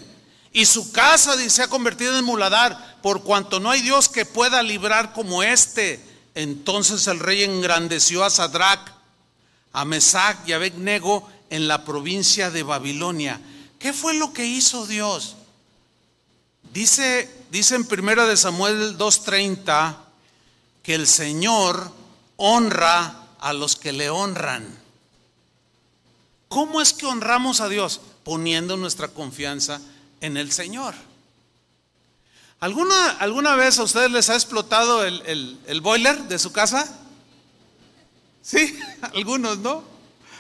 Y 0.54 0.68
su 0.68 0.92
casa 0.92 1.34
se 1.50 1.64
ha 1.64 1.70
convertido 1.70 2.16
en 2.16 2.24
muladar, 2.24 3.00
por 3.02 3.24
cuanto 3.24 3.60
no 3.60 3.72
hay 3.72 3.82
Dios 3.82 4.08
que 4.08 4.26
pueda 4.26 4.62
librar 4.62 5.12
como 5.14 5.42
este. 5.42 6.07
Entonces 6.38 7.08
el 7.08 7.20
rey 7.20 7.42
engrandeció 7.42 8.24
a 8.24 8.30
Sadrach, 8.30 8.92
a 9.74 9.86
Mesach 9.86 10.38
y 10.48 10.54
a 10.54 10.58
Abednego 10.58 11.28
en 11.50 11.68
la 11.68 11.84
provincia 11.84 12.52
de 12.52 12.62
Babilonia. 12.62 13.42
¿Qué 13.80 13.92
fue 13.92 14.14
lo 14.14 14.34
que 14.34 14.46
hizo 14.46 14.86
Dios? 14.86 15.36
Dice, 16.72 17.28
dice 17.50 17.74
en 17.74 17.86
primera 17.86 18.28
de 18.28 18.38
Samuel 18.38 19.00
2:30 19.00 19.98
que 20.84 20.94
el 20.94 21.08
Señor 21.08 21.92
honra 22.36 23.30
a 23.40 23.54
los 23.54 23.76
que 23.76 23.92
le 23.92 24.12
honran. 24.12 24.64
¿Cómo 26.50 26.82
es 26.82 26.94
que 26.94 27.08
honramos 27.08 27.62
a 27.62 27.68
Dios? 27.68 28.00
Poniendo 28.24 28.78
nuestra 28.78 29.08
confianza 29.08 29.82
en 30.22 30.38
el 30.38 30.52
Señor. 30.52 30.94
¿Alguna, 32.60 33.12
alguna 33.20 33.56
vez 33.56 33.78
a 33.78 33.84
ustedes 33.84 34.10
les 34.10 34.30
ha 34.30 34.34
explotado 34.34 35.06
el, 35.06 35.82
boiler 35.82 36.24
de 36.24 36.40
su 36.40 36.52
casa? 36.52 36.88
Sí, 38.42 38.80
algunos, 39.14 39.60
¿no? 39.60 39.84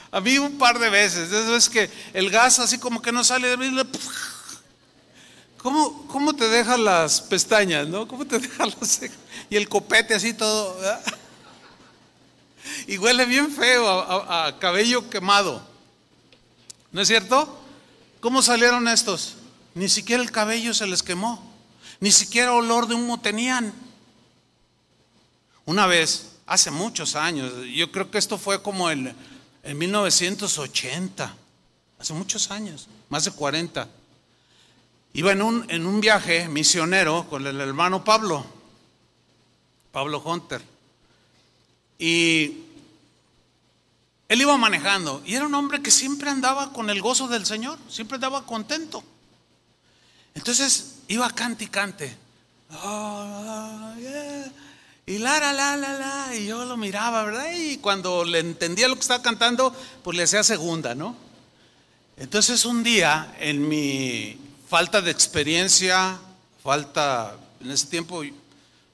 A 0.10 0.20
mí 0.20 0.38
un 0.38 0.58
par 0.58 0.80
de 0.80 0.90
veces. 0.90 1.32
Es 1.32 1.70
que 1.70 1.92
el 2.14 2.32
gas 2.32 2.60
así 2.60 2.80
como 2.80 3.02
que 3.02 3.12
no 3.12 3.24
sale 3.24 3.50
de 3.50 3.58
mí. 3.58 3.84
¿Cómo, 5.58 6.08
¿Cómo 6.08 6.34
te 6.34 6.48
dejan 6.48 6.86
las 6.86 7.22
pestañas, 7.22 7.88
no? 7.88 8.08
¿Cómo 8.08 8.26
te 8.26 8.40
dejan 8.40 8.74
las 8.80 9.02
Y 9.50 9.56
el 9.56 9.70
copete 9.70 10.16
así 10.16 10.34
todo. 10.34 10.78
Y 12.86 12.98
huele 12.98 13.26
bien 13.26 13.50
feo 13.50 13.88
a 13.88 14.60
cabello 14.60 15.10
quemado. 15.10 15.66
¿No 16.92 17.02
es 17.02 17.08
cierto? 17.08 17.58
¿Cómo 18.20 18.42
salieron 18.42 18.90
estos? 18.90 19.36
Ni 19.74 19.88
siquiera 19.88 20.22
el 20.22 20.32
cabello 20.32 20.74
se 20.74 20.86
les 20.86 21.02
quemó. 21.02 21.47
Ni 22.00 22.12
siquiera 22.12 22.54
olor 22.54 22.88
de 22.88 22.96
humo 22.96 23.20
tenían. 23.20 23.74
Una 25.66 25.86
vez, 25.88 26.38
hace 26.46 26.72
muchos 26.72 27.16
años, 27.16 27.52
yo 27.74 27.92
creo 27.92 28.10
que 28.10 28.18
esto 28.18 28.38
fue 28.38 28.62
como 28.62 28.90
en, 28.90 29.16
en 29.64 29.78
1980, 29.78 31.36
hace 32.00 32.14
muchos 32.14 32.52
años, 32.52 32.88
más 33.10 33.26
de 33.26 33.32
40. 33.32 33.88
Iba 35.14 35.32
en 35.32 35.42
un, 35.42 35.66
en 35.70 35.86
un 35.86 36.00
viaje 36.00 36.48
misionero 36.48 37.28
con 37.30 37.46
el 37.46 37.60
hermano 37.60 38.04
Pablo, 38.04 38.46
Pablo 39.92 40.22
Hunter. 40.24 40.62
Y 41.98 42.64
él 44.30 44.42
iba 44.42 44.58
manejando 44.58 45.22
y 45.26 45.36
era 45.36 45.46
un 45.46 45.56
hombre 45.56 45.82
que 45.82 45.92
siempre 45.92 46.30
andaba 46.30 46.72
con 46.74 46.90
el 46.90 47.02
gozo 47.02 47.28
del 47.28 47.46
Señor, 47.46 47.80
siempre 47.90 48.16
andaba 48.16 48.46
contento. 48.46 49.04
Entonces 50.38 50.98
iba 51.08 51.28
cante 51.32 51.64
y 51.64 51.68
cante. 51.68 52.16
Y 55.08 55.18
la, 55.18 55.40
la, 55.40 55.52
la, 55.52 55.76
la, 55.76 55.94
la. 55.94 56.36
Y 56.36 56.46
yo 56.46 56.64
lo 56.64 56.78
miraba, 56.78 57.24
¿verdad? 57.24 57.52
Y 57.56 57.78
cuando 57.78 58.24
le 58.24 58.38
entendía 58.40 58.88
lo 58.88 58.94
que 58.94 59.02
estaba 59.02 59.24
cantando, 59.24 59.76
pues 60.04 60.16
le 60.16 60.24
hacía 60.24 60.44
segunda, 60.44 60.94
¿no? 60.94 61.16
Entonces 62.18 62.66
un 62.66 62.84
día, 62.84 63.36
en 63.40 63.68
mi 63.68 64.40
falta 64.70 65.02
de 65.02 65.10
experiencia, 65.10 66.20
falta, 66.64 67.36
en 67.60 67.72
ese 67.72 67.88
tiempo, 67.88 68.22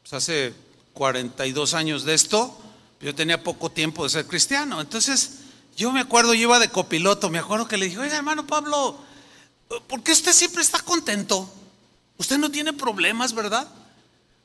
pues 0.01 0.13
hace 0.13 0.53
42 0.93 1.73
años 1.73 2.05
de 2.05 2.13
esto, 2.13 2.57
yo 3.01 3.13
tenía 3.13 3.43
poco 3.43 3.69
tiempo 3.69 4.05
de 4.05 4.11
ser 4.11 4.27
cristiano. 4.27 4.79
Entonces, 4.79 5.39
yo 5.75 5.91
me 5.91 5.99
acuerdo, 5.99 6.33
yo 6.33 6.43
iba 6.43 6.59
de 6.59 6.69
copiloto, 6.69 7.29
me 7.29 7.39
acuerdo 7.39 7.67
que 7.67 7.75
le 7.75 7.87
dije, 7.87 7.99
oiga, 7.99 8.15
hermano 8.15 8.47
Pablo, 8.47 8.97
¿por 9.87 10.03
qué 10.03 10.11
usted 10.11 10.33
siempre 10.33 10.61
está 10.61 10.79
contento? 10.79 11.51
Usted 12.17 12.37
no 12.37 12.49
tiene 12.51 12.73
problemas, 12.73 13.33
¿verdad? 13.33 13.67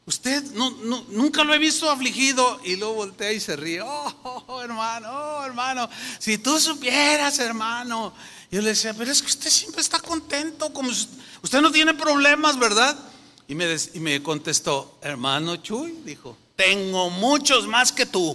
Usted 0.06 0.42
no, 0.52 0.70
nunca 1.10 1.44
lo 1.44 1.52
he 1.52 1.58
visto 1.58 1.90
afligido 1.90 2.60
y 2.64 2.76
luego 2.76 2.94
voltea 2.94 3.30
y 3.30 3.40
se 3.40 3.56
ríe. 3.56 3.82
Oh, 3.82 4.60
hermano, 4.62 5.08
oh, 5.10 5.44
hermano, 5.44 5.88
si 6.18 6.38
tú 6.38 6.58
supieras, 6.58 7.38
hermano. 7.38 8.14
Yo 8.50 8.62
le 8.62 8.70
decía, 8.70 8.94
pero 8.94 9.12
es 9.12 9.20
que 9.20 9.28
usted 9.28 9.50
siempre 9.50 9.82
está 9.82 10.00
contento, 10.00 10.72
como 10.72 10.88
usted 10.88 11.60
no 11.60 11.70
tiene 11.70 11.92
problemas, 11.92 12.58
¿verdad? 12.58 12.98
Y 13.46 13.54
me, 13.54 13.66
y 13.92 14.00
me 14.00 14.22
contestó, 14.22 14.98
hermano 15.02 15.56
Chuy, 15.56 15.92
dijo, 16.04 16.36
tengo 16.56 17.10
muchos 17.10 17.66
más 17.66 17.92
que 17.92 18.06
tú. 18.06 18.34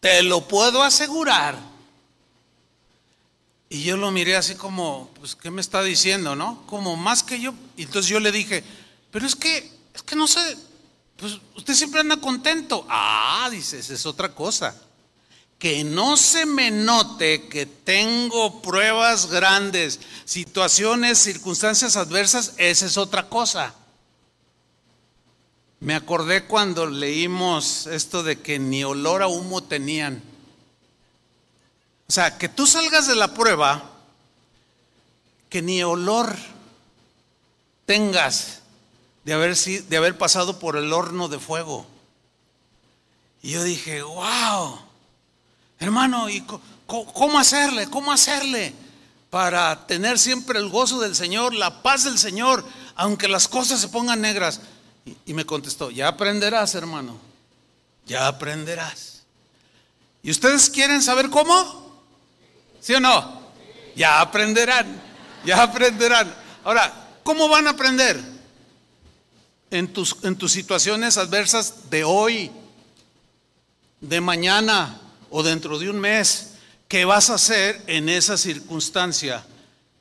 Te 0.00 0.22
lo 0.22 0.46
puedo 0.46 0.82
asegurar. 0.82 1.58
Y 3.68 3.82
yo 3.82 3.96
lo 3.96 4.10
miré 4.10 4.36
así 4.36 4.54
como, 4.54 5.10
pues, 5.18 5.34
¿qué 5.34 5.50
me 5.50 5.60
está 5.60 5.82
diciendo, 5.82 6.36
no? 6.36 6.64
Como 6.66 6.96
más 6.96 7.22
que 7.22 7.40
yo. 7.40 7.54
Y 7.76 7.84
entonces 7.84 8.10
yo 8.10 8.20
le 8.20 8.30
dije, 8.30 8.62
pero 9.10 9.26
es 9.26 9.34
que, 9.34 9.70
es 9.94 10.02
que 10.02 10.16
no 10.16 10.26
sé, 10.26 10.56
pues 11.16 11.38
usted 11.56 11.74
siempre 11.74 12.00
anda 12.00 12.16
contento. 12.16 12.86
Ah, 12.88 13.48
dice, 13.50 13.78
esa 13.78 13.94
es 13.94 14.06
otra 14.06 14.34
cosa. 14.34 14.80
Que 15.58 15.82
no 15.84 16.16
se 16.16 16.46
me 16.46 16.70
note 16.70 17.48
que 17.48 17.64
tengo 17.64 18.60
pruebas 18.60 19.30
grandes, 19.30 20.00
situaciones, 20.24 21.18
circunstancias 21.18 21.96
adversas, 21.96 22.54
esa 22.58 22.86
es 22.86 22.98
otra 22.98 23.28
cosa. 23.28 23.74
Me 25.80 25.94
acordé 25.94 26.44
cuando 26.44 26.86
leímos 26.86 27.86
esto 27.86 28.22
de 28.22 28.40
que 28.40 28.58
ni 28.58 28.84
olor 28.84 29.22
a 29.22 29.26
humo 29.26 29.62
tenían. 29.62 30.22
O 32.14 32.20
sea, 32.22 32.38
que 32.38 32.48
tú 32.48 32.64
salgas 32.64 33.08
de 33.08 33.16
la 33.16 33.34
prueba, 33.34 33.82
que 35.48 35.60
ni 35.62 35.82
olor 35.82 36.32
tengas 37.86 38.60
de 39.24 39.32
haber, 39.32 39.56
de 39.56 39.96
haber 39.96 40.16
pasado 40.16 40.60
por 40.60 40.76
el 40.76 40.92
horno 40.92 41.26
de 41.26 41.40
fuego. 41.40 41.84
Y 43.42 43.50
yo 43.50 43.64
dije, 43.64 44.00
wow, 44.02 44.78
hermano, 45.80 46.30
¿y 46.30 46.46
cómo 46.86 47.36
hacerle? 47.36 47.90
¿Cómo 47.90 48.12
hacerle? 48.12 48.72
Para 49.28 49.84
tener 49.88 50.16
siempre 50.16 50.60
el 50.60 50.68
gozo 50.68 51.00
del 51.00 51.16
Señor, 51.16 51.52
la 51.52 51.82
paz 51.82 52.04
del 52.04 52.16
Señor, 52.16 52.64
aunque 52.94 53.26
las 53.26 53.48
cosas 53.48 53.80
se 53.80 53.88
pongan 53.88 54.20
negras. 54.20 54.60
Y, 55.26 55.34
me 55.34 55.44
contestó, 55.44 55.90
ya 55.90 56.06
aprenderás, 56.06 56.76
hermano, 56.76 57.18
ya 58.06 58.28
aprenderás. 58.28 59.24
¿Y 60.22 60.30
ustedes 60.30 60.70
quieren 60.70 61.02
saber 61.02 61.28
cómo? 61.28 61.83
¿Sí 62.84 62.92
o 62.92 63.00
no? 63.00 63.40
Ya 63.96 64.20
aprenderán, 64.20 65.00
ya 65.42 65.62
aprenderán. 65.62 66.34
Ahora, 66.64 66.92
¿cómo 67.22 67.48
van 67.48 67.66
a 67.66 67.70
aprender? 67.70 68.20
En 69.70 69.90
tus, 69.90 70.16
en 70.22 70.36
tus 70.36 70.52
situaciones 70.52 71.16
adversas 71.16 71.88
de 71.88 72.04
hoy, 72.04 72.50
de 74.02 74.20
mañana 74.20 75.00
o 75.30 75.42
dentro 75.42 75.78
de 75.78 75.88
un 75.88 75.98
mes. 75.98 76.56
¿Qué 76.86 77.06
vas 77.06 77.30
a 77.30 77.36
hacer 77.36 77.82
en 77.86 78.10
esa 78.10 78.36
circunstancia 78.36 79.46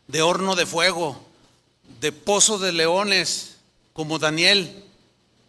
de 0.07 0.21
horno 0.21 0.55
de 0.55 0.65
fuego, 0.65 1.25
de 2.01 2.11
pozo 2.11 2.59
de 2.59 2.73
leones, 2.73 3.55
como 3.93 4.19
Daniel? 4.19 4.83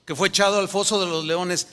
que 0.05 0.15
fue 0.15 0.29
echado 0.29 0.61
al 0.61 0.69
foso 0.69 1.01
de 1.01 1.07
los 1.07 1.25
leones, 1.25 1.67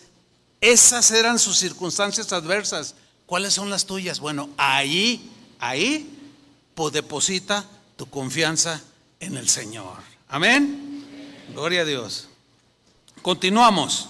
esas 0.60 1.12
eran 1.12 1.38
sus 1.38 1.58
circunstancias 1.58 2.32
adversas. 2.34 2.96
¿Cuáles 3.26 3.54
son 3.54 3.70
las 3.70 3.86
tuyas? 3.86 4.20
Bueno, 4.20 4.50
ahí, 4.58 5.30
ahí, 5.62 6.20
pues 6.76 6.92
deposita 6.92 7.66
tu 7.96 8.10
confianza 8.10 8.82
en 9.22 9.38
el 9.38 9.48
Señor. 9.48 9.96
Amén. 10.28 11.06
Gloria 11.54 11.82
a 11.82 11.86
Dios. 11.86 12.28
Continuamos. 13.22 14.10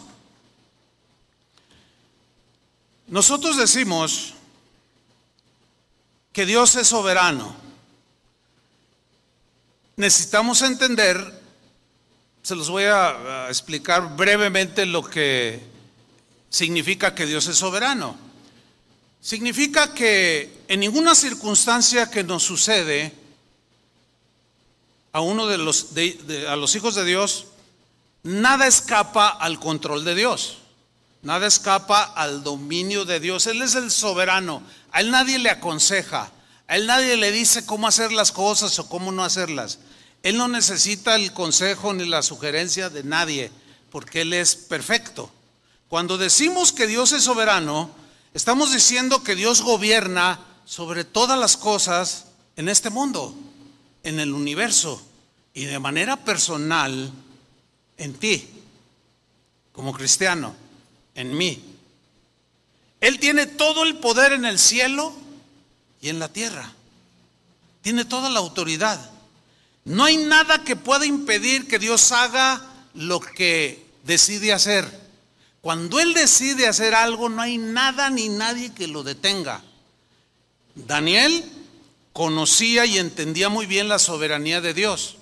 Nosotros 3.06 3.58
decimos 3.58 4.34
que 6.34 6.48
Dios 6.48 6.76
es 6.78 6.88
soberano. 6.88 7.56
Necesitamos 9.98 10.64
entender 10.64 11.42
se 12.44 12.56
los 12.56 12.70
voy 12.70 12.86
a, 12.86 13.48
explicar 13.50 14.16
brevemente 14.16 14.86
lo 14.86 15.04
que 15.04 15.60
significa 16.50 17.14
que 17.14 17.26
Dios 17.26 17.48
es 17.48 17.58
soberano. 17.58 18.18
Significa 19.22 19.94
que 19.94 20.64
en 20.68 20.80
ninguna 20.80 21.14
circunstancia 21.14 22.10
que 22.10 22.24
nos 22.24 22.44
sucede 22.44 23.14
a 25.14 25.22
uno 25.22 25.46
de 25.48 25.58
los, 25.58 25.90
a 26.50 26.56
los 26.56 26.76
hijos 26.76 26.96
de 26.96 27.06
Dios, 27.06 27.46
nada 28.24 28.68
escapa 28.68 29.28
al 29.28 29.60
control 29.60 30.04
de 30.04 30.16
Dios. 30.16 30.58
Nada 31.22 31.46
escapa 31.46 32.02
al 32.02 32.44
dominio 32.44 33.06
de 33.06 33.20
Dios. 33.20 33.46
Él 33.46 33.62
es 33.62 33.76
el 33.76 33.92
soberano. 33.92 34.64
A 34.92 35.02
él 35.02 35.12
nadie 35.12 35.38
le 35.38 35.52
aconseja. 35.52 36.32
A 36.68 36.76
él 36.76 36.88
nadie 36.88 37.16
le 37.16 37.32
dice 37.32 37.66
cómo 37.66 37.88
hacer 37.88 38.12
las 38.12 38.32
cosas 38.32 38.80
o 38.80 38.90
cómo 38.90 39.12
no 39.12 39.24
hacerlas. 39.24 39.78
Él 40.24 40.38
no 40.38 40.48
necesita 40.48 41.16
el 41.16 41.34
consejo 41.34 41.94
ni 41.94 42.06
la 42.06 42.22
sugerencia 42.22 42.90
de 42.90 43.04
nadie, 43.04 43.52
porque 43.90 44.22
Él 44.22 44.34
es 44.34 44.56
perfecto. 44.56 45.32
Cuando 45.90 46.18
decimos 46.18 46.72
que 46.72 46.88
Dios 46.88 47.12
es 47.12 47.24
soberano, 47.24 47.90
estamos 48.34 48.72
diciendo 48.74 49.24
que 49.24 49.36
Dios 49.36 49.62
gobierna 49.62 50.40
sobre 50.66 51.04
todas 51.04 51.38
las 51.38 51.58
cosas 51.58 52.26
en 52.56 52.70
este 52.70 52.90
mundo, 52.90 53.36
en 54.04 54.20
el 54.20 54.34
universo 54.34 55.02
y 55.54 55.66
de 55.66 55.80
manera 55.80 56.18
personal 56.18 57.12
en 57.98 58.14
ti, 58.14 58.48
como 59.72 59.94
cristiano 59.94 60.56
en 61.16 61.36
mí. 61.36 61.62
Él 63.00 63.20
tiene 63.20 63.48
todo 63.48 63.84
el 63.84 63.98
poder 63.98 64.34
en 64.34 64.46
el 64.46 64.60
cielo 64.60 65.14
y 66.02 66.10
en 66.10 66.20
la 66.20 66.32
tierra. 66.32 66.72
Tiene 67.82 68.06
toda 68.06 68.30
la 68.30 68.40
autoridad. 68.40 69.10
No 69.86 70.04
hay 70.04 70.18
nada 70.18 70.64
que 70.64 70.76
pueda 70.76 71.06
impedir 71.06 71.68
que 71.68 71.80
Dios 71.80 72.12
haga 72.12 72.62
lo 72.94 73.20
que 73.20 73.84
decide 74.04 74.54
hacer. 74.54 75.01
Cuando 75.62 76.00
Él 76.00 76.14
decide 76.14 76.68
hacer 76.68 76.96
algo, 76.96 77.30
no 77.30 77.42
hay 77.42 77.58
nada 77.58 78.10
ni 78.10 78.30
nadie 78.30 78.74
que 78.74 78.88
lo 78.88 79.04
detenga. 79.04 79.62
Daniel 80.74 81.46
conocía 82.14 82.86
y 82.86 82.98
entendía 82.98 83.50
muy 83.50 83.68
bien 83.68 83.88
la 83.88 84.00
soberanía 84.00 84.60
de 84.60 84.74
Dios. 84.74 85.18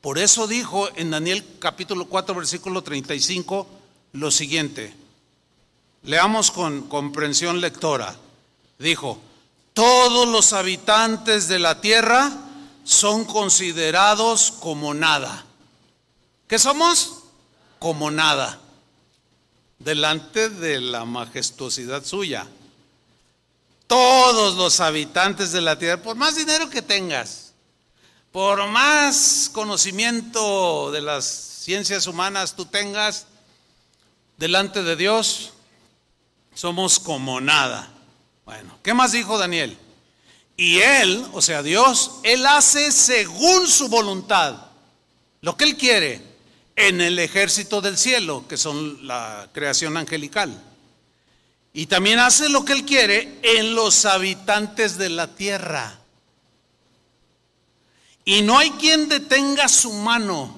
Por 0.00 0.18
eso 0.18 0.46
dijo 0.46 0.88
en 0.96 1.10
Daniel 1.10 1.44
capítulo 1.58 2.06
4, 2.06 2.34
versículo 2.34 2.82
35 2.82 3.66
lo 4.12 4.30
siguiente. 4.30 4.94
Leamos 6.04 6.50
con 6.50 6.82
comprensión 6.82 7.60
lectora. 7.60 8.14
Dijo, 8.78 9.18
todos 9.72 10.28
los 10.28 10.52
habitantes 10.52 11.48
de 11.48 11.58
la 11.58 11.80
tierra 11.80 12.30
son 12.84 13.24
considerados 13.24 14.52
como 14.52 14.94
nada. 14.94 15.46
¿Qué 16.46 16.58
somos? 16.58 17.24
Como 17.78 18.10
nada. 18.10 18.60
Delante 19.84 20.48
de 20.48 20.80
la 20.80 21.04
majestuosidad 21.04 22.04
suya. 22.04 22.46
Todos 23.86 24.56
los 24.56 24.80
habitantes 24.80 25.52
de 25.52 25.60
la 25.60 25.78
tierra, 25.78 26.02
por 26.02 26.16
más 26.16 26.36
dinero 26.36 26.70
que 26.70 26.80
tengas, 26.80 27.52
por 28.32 28.66
más 28.68 29.50
conocimiento 29.52 30.90
de 30.90 31.02
las 31.02 31.26
ciencias 31.26 32.06
humanas 32.06 32.56
tú 32.56 32.64
tengas, 32.64 33.26
delante 34.38 34.82
de 34.82 34.96
Dios, 34.96 35.52
somos 36.54 36.98
como 36.98 37.42
nada. 37.42 37.92
Bueno, 38.46 38.78
¿qué 38.82 38.94
más 38.94 39.12
dijo 39.12 39.36
Daniel? 39.36 39.76
Y 40.56 40.78
Él, 40.78 41.26
o 41.32 41.42
sea, 41.42 41.62
Dios, 41.62 42.12
Él 42.22 42.46
hace 42.46 42.90
según 42.90 43.66
su 43.68 43.88
voluntad 43.88 44.56
lo 45.42 45.58
que 45.58 45.64
Él 45.64 45.76
quiere 45.76 46.33
en 46.76 47.00
el 47.00 47.18
ejército 47.18 47.80
del 47.80 47.96
cielo, 47.96 48.44
que 48.48 48.56
son 48.56 49.06
la 49.06 49.48
creación 49.52 49.96
angelical. 49.96 50.60
Y 51.72 51.86
también 51.86 52.20
hace 52.20 52.48
lo 52.48 52.64
que 52.64 52.72
Él 52.72 52.84
quiere 52.84 53.38
en 53.42 53.74
los 53.74 54.04
habitantes 54.04 54.96
de 54.96 55.08
la 55.08 55.34
tierra. 55.34 55.98
Y 58.24 58.42
no 58.42 58.58
hay 58.58 58.70
quien 58.70 59.08
detenga 59.08 59.68
su 59.68 59.92
mano. 59.92 60.56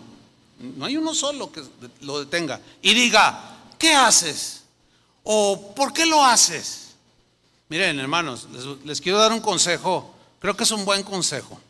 No 0.59 0.85
hay 0.85 0.97
uno 0.97 1.15
solo 1.15 1.51
que 1.51 1.63
lo 2.03 2.21
detenga. 2.21 2.61
Y 2.83 2.95
diga, 2.95 3.59
¿qué 3.79 3.95
haces? 3.95 4.63
¿O 5.25 5.75
por 5.75 5.93
qué 5.93 6.07
lo 6.07 6.25
haces? 6.25 6.87
Miren, 7.69 7.99
hermanos, 7.99 8.47
les, 8.85 9.01
quiero 9.01 9.19
dar 9.19 9.33
un 9.33 9.41
consejo. 9.41 10.15
Creo 10.39 10.57
que 10.57 10.65
es 10.65 10.71
un 10.71 10.85
buen 10.85 11.03
consejo. 11.03 11.61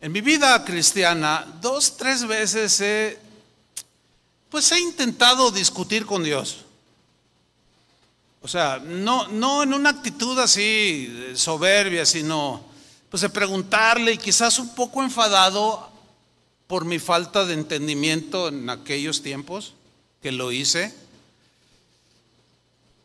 En 0.00 0.12
mi 0.12 0.20
vida 0.20 0.62
cristiana, 0.64 1.46
dos, 1.62 1.96
tres 1.96 2.26
veces 2.26 2.80
he, 2.80 3.18
pues 4.54 4.70
he 4.70 4.78
intentado 4.78 5.50
discutir 5.50 6.06
con 6.06 6.22
Dios. 6.22 6.58
O 8.40 8.46
sea, 8.46 8.78
no, 8.78 9.26
no 9.26 9.64
en 9.64 9.74
una 9.74 9.90
actitud 9.90 10.38
así 10.38 11.12
soberbia, 11.34 12.06
sino 12.06 12.64
pues 13.10 13.22
de 13.22 13.30
preguntarle 13.30 14.12
y 14.12 14.16
quizás 14.16 14.60
un 14.60 14.72
poco 14.76 15.02
enfadado 15.02 15.90
por 16.68 16.84
mi 16.84 17.00
falta 17.00 17.44
de 17.44 17.54
entendimiento 17.54 18.46
en 18.46 18.70
aquellos 18.70 19.22
tiempos 19.22 19.74
que 20.22 20.30
lo 20.30 20.52
hice. 20.52 20.94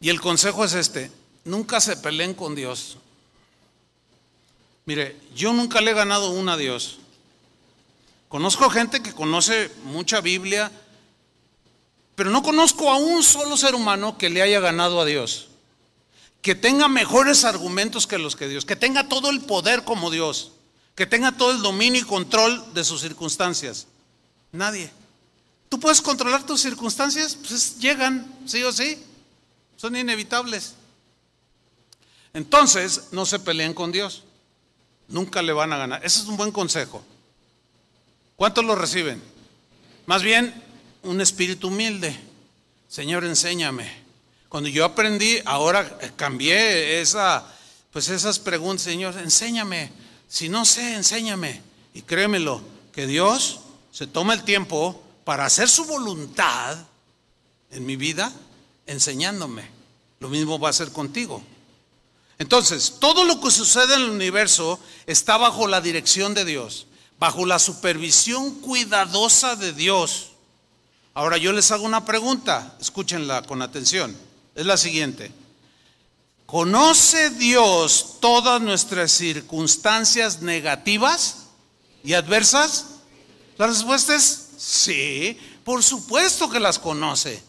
Y 0.02 0.10
el 0.10 0.22
consejo 0.22 0.64
es 0.64 0.76
este, 0.76 1.12
nunca 1.45 1.82
se 1.82 1.97
peleen 1.97 2.36
con 2.36 2.54
Dios. 2.54 2.97
Mire, 4.86 5.18
yo 5.36 5.52
nunca 5.52 5.82
le 5.82 5.89
he 5.89 5.95
ganado 5.95 6.30
una 6.30 6.54
a 6.54 6.58
Dios. 6.58 7.00
Conozco 8.28 8.70
gente 8.70 9.02
que 9.02 9.14
conoce 9.14 9.72
mucha 9.86 10.22
Biblia, 10.22 10.72
pero 12.20 12.32
no 12.32 12.43
conozco 12.43 12.91
a 12.91 12.97
un 12.97 13.24
solo 13.24 13.55
ser 13.55 13.76
humano 13.76 14.17
que 14.17 14.30
le 14.30 14.41
haya 14.41 14.59
ganado 14.59 14.99
a 14.99 15.05
Dios. 15.05 15.47
Que 16.41 16.53
tenga 16.53 16.89
mejores 16.89 17.45
argumentos 17.45 18.07
que 18.07 18.17
los 18.17 18.36
que 18.36 18.49
Dios, 18.49 18.65
que 18.65 18.76
tenga 18.76 19.07
todo 19.07 19.30
el 19.30 19.39
poder 19.39 19.86
como 19.86 20.11
Dios, 20.11 20.51
que 20.95 21.05
tenga 21.05 21.32
todo 21.38 21.51
el 21.51 21.61
dominio 21.61 22.01
y 22.01 22.03
control 22.03 22.74
de 22.74 22.84
sus 22.84 22.99
circunstancias. 22.99 23.88
Nadie. 24.51 24.91
¿Tú 25.70 25.80
puedes 25.80 26.01
controlar 26.01 26.45
tus 26.45 26.59
circunstancias? 26.59 27.36
Pues 27.36 27.80
llegan, 27.80 28.30
sí 28.45 28.63
o 28.63 28.74
sí 28.74 29.01
son 29.78 29.95
inevitables. 29.95 30.74
Entonces, 32.34 33.13
no 33.13 33.26
se 33.26 33.39
peleen 33.39 33.74
con 33.74 33.93
Dios. 33.93 34.26
Nunca 35.07 35.41
le 35.41 35.53
van 35.53 35.72
a 35.72 35.78
ganar. 35.78 36.05
Ese 36.05 36.20
es 36.20 36.28
un 36.28 36.36
buen 36.36 36.51
consejo. 36.51 37.01
¿Cuántos 38.36 38.65
lo 38.65 38.76
reciben? 38.76 39.24
Más 40.05 40.22
bien, 40.22 40.67
un 41.04 41.22
espíritu 41.22 41.68
humilde. 41.68 42.18
Señor, 42.88 43.24
enséñame. 43.24 43.91
Cuando 44.50 44.70
yo 44.70 44.84
aprendí, 44.84 45.39
ahora 45.45 46.00
cambié 46.16 47.02
esa, 47.02 47.45
pues 47.91 48.10
esas 48.10 48.39
preguntas, 48.39 48.84
Señor, 48.84 49.18
enséñame. 49.18 49.91
Si 50.28 50.50
no 50.50 50.66
sé, 50.66 50.95
enséñame. 50.95 51.62
Y 51.93 52.02
créemelo, 52.02 52.62
que 52.91 53.08
Dios 53.08 53.60
se 53.91 54.08
toma 54.08 54.34
el 54.34 54.43
tiempo 54.43 55.04
para 55.24 55.45
hacer 55.45 55.70
su 55.70 55.86
voluntad 55.86 56.78
en 57.72 57.86
mi 57.86 57.95
vida 57.95 58.34
enseñándome. 58.88 59.70
Lo 60.20 60.30
mismo 60.30 60.60
va 60.60 60.70
a 60.70 60.74
ser 60.74 60.91
contigo. 60.91 61.43
Entonces, 62.39 62.95
todo 63.00 63.26
lo 63.26 63.39
que 63.39 63.52
sucede 63.52 63.95
en 63.95 64.02
el 64.02 64.10
universo 64.10 64.80
está 65.06 65.38
bajo 65.38 65.68
la 65.68 65.82
dirección 65.82 66.34
de 66.34 66.45
Dios, 66.45 66.88
bajo 67.20 67.45
la 67.45 67.60
supervisión 67.60 68.56
cuidadosa 68.62 69.56
de 69.56 69.74
Dios. 69.74 70.28
Ahora 71.20 71.36
yo 71.36 71.51
les 71.51 71.70
hago 71.72 71.84
una 71.84 72.05
pregunta, 72.05 72.78
escúchenla 72.80 73.41
con 73.41 73.61
atención. 73.61 74.15
Es 74.55 74.65
la 74.65 74.78
siguiente. 74.78 75.34
¿Conoce 76.45 77.30
Dios 77.32 78.22
todas 78.22 78.61
nuestras 78.61 79.11
circunstancias 79.11 80.41
negativas 80.41 81.47
y 82.05 82.13
adversas? 82.13 82.86
La 83.57 83.67
respuesta 83.67 84.15
es 84.15 84.51
sí, 84.57 85.38
por 85.65 85.84
supuesto 85.84 86.49
que 86.49 86.61
las 86.61 86.80
conoce. 86.80 87.43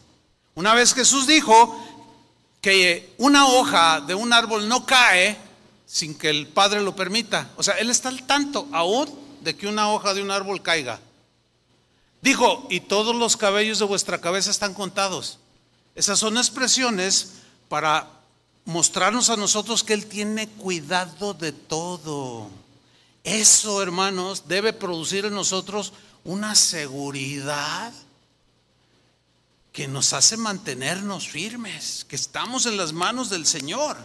Una 0.57 0.75
vez 0.75 0.93
Jesús 0.93 1.29
dijo 1.29 1.81
que 2.61 3.15
una 3.19 3.47
hoja 3.47 4.01
de 4.01 4.17
un 4.17 4.33
árbol 4.33 4.69
no 4.69 4.85
cae 4.85 5.39
sin 5.87 6.19
que 6.19 6.29
el 6.29 6.49
Padre 6.49 6.83
lo 6.83 6.97
permita. 6.97 7.49
O 7.57 7.63
sea, 7.63 7.75
Él 7.75 7.89
está 7.89 8.09
al 8.09 8.25
tanto 8.25 8.67
aún 8.73 9.09
de 9.43 9.55
que 9.55 9.69
una 9.69 9.93
hoja 9.93 10.13
de 10.13 10.23
un 10.23 10.33
árbol 10.33 10.61
caiga. 10.61 10.99
Dijo, 12.23 12.67
y 12.69 12.81
todos 12.81 13.17
los 13.17 13.37
cabellos 13.37 13.79
de 13.79 13.87
vuestra 13.87 14.21
cabeza 14.21 14.51
están 14.51 14.75
contados. 14.75 15.39
Esas 15.95 16.19
son 16.19 16.37
expresiones 16.37 17.33
para 17.69 18.09
mostrarnos 18.65 19.31
a 19.31 19.37
nosotros 19.37 19.83
que 19.83 19.95
Él 19.95 20.07
tiene 20.07 20.49
cuidado 20.49 21.35
de 21.35 21.53
todo. 21.53 22.49
Eso, 23.25 23.83
hermanos, 23.83 24.45
debe 24.49 24.73
producir 24.73 25.25
en 25.25 25.35
nosotros 25.35 25.93
una 26.25 26.55
seguridad 26.55 27.93
que 29.73 29.89
nos 29.89 30.13
hace 30.13 30.37
mantenernos 30.37 31.29
firmes, 31.29 32.05
que 32.09 32.17
estamos 32.17 32.67
en 32.67 32.77
las 32.77 32.93
manos 32.93 33.31
del 33.31 33.47
Señor. 33.47 33.97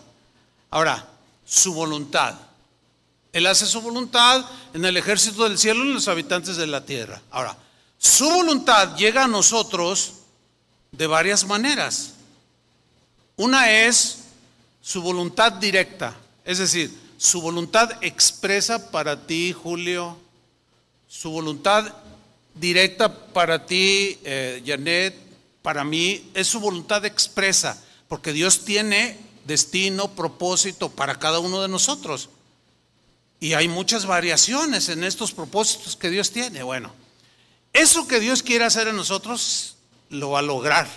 Ahora, 0.69 1.07
su 1.45 1.73
voluntad. 1.73 2.35
Él 3.33 3.47
hace 3.47 3.65
su 3.65 3.81
voluntad 3.81 4.45
en 4.73 4.85
el 4.85 4.95
ejército 4.95 5.43
del 5.43 5.57
cielo 5.57 5.83
y 5.83 5.87
en 5.89 5.93
los 5.95 6.07
habitantes 6.07 6.55
de 6.55 6.67
la 6.67 6.85
tierra. 6.85 7.21
Ahora, 7.31 7.57
su 8.05 8.29
voluntad 8.29 8.95
llega 8.95 9.23
a 9.23 9.27
nosotros 9.27 10.13
de 10.91 11.07
varias 11.07 11.43
maneras. 11.43 12.13
Una 13.35 13.71
es 13.71 14.19
su 14.79 15.01
voluntad 15.01 15.53
directa, 15.53 16.15
es 16.43 16.59
decir, 16.59 16.95
su 17.17 17.41
voluntad 17.41 17.91
expresa 18.01 18.91
para 18.91 19.25
ti, 19.25 19.53
Julio, 19.53 20.17
su 21.07 21.31
voluntad 21.31 21.95
directa 22.53 23.11
para 23.33 23.65
ti, 23.65 24.19
eh, 24.23 24.61
Janet, 24.63 25.15
para 25.63 25.83
mí 25.83 26.29
es 26.35 26.45
su 26.45 26.59
voluntad 26.59 27.05
expresa, 27.05 27.83
porque 28.07 28.33
Dios 28.33 28.65
tiene 28.65 29.17
destino, 29.45 30.11
propósito 30.11 30.91
para 30.91 31.17
cada 31.17 31.39
uno 31.39 31.59
de 31.59 31.69
nosotros. 31.69 32.29
Y 33.39 33.53
hay 33.53 33.67
muchas 33.67 34.05
variaciones 34.05 34.89
en 34.89 35.03
estos 35.03 35.31
propósitos 35.31 35.95
que 35.95 36.11
Dios 36.11 36.29
tiene. 36.29 36.61
Bueno, 36.61 36.93
eso 37.75 38.07
que 38.07 38.19
Dios 38.19 38.41
quiere 38.41 38.65
hacer 38.65 38.87
en 38.87 38.95
nosotros, 38.95 39.75
lo 40.09 40.31
va 40.31 40.39
a 40.39 40.41
lograr, 40.41 40.87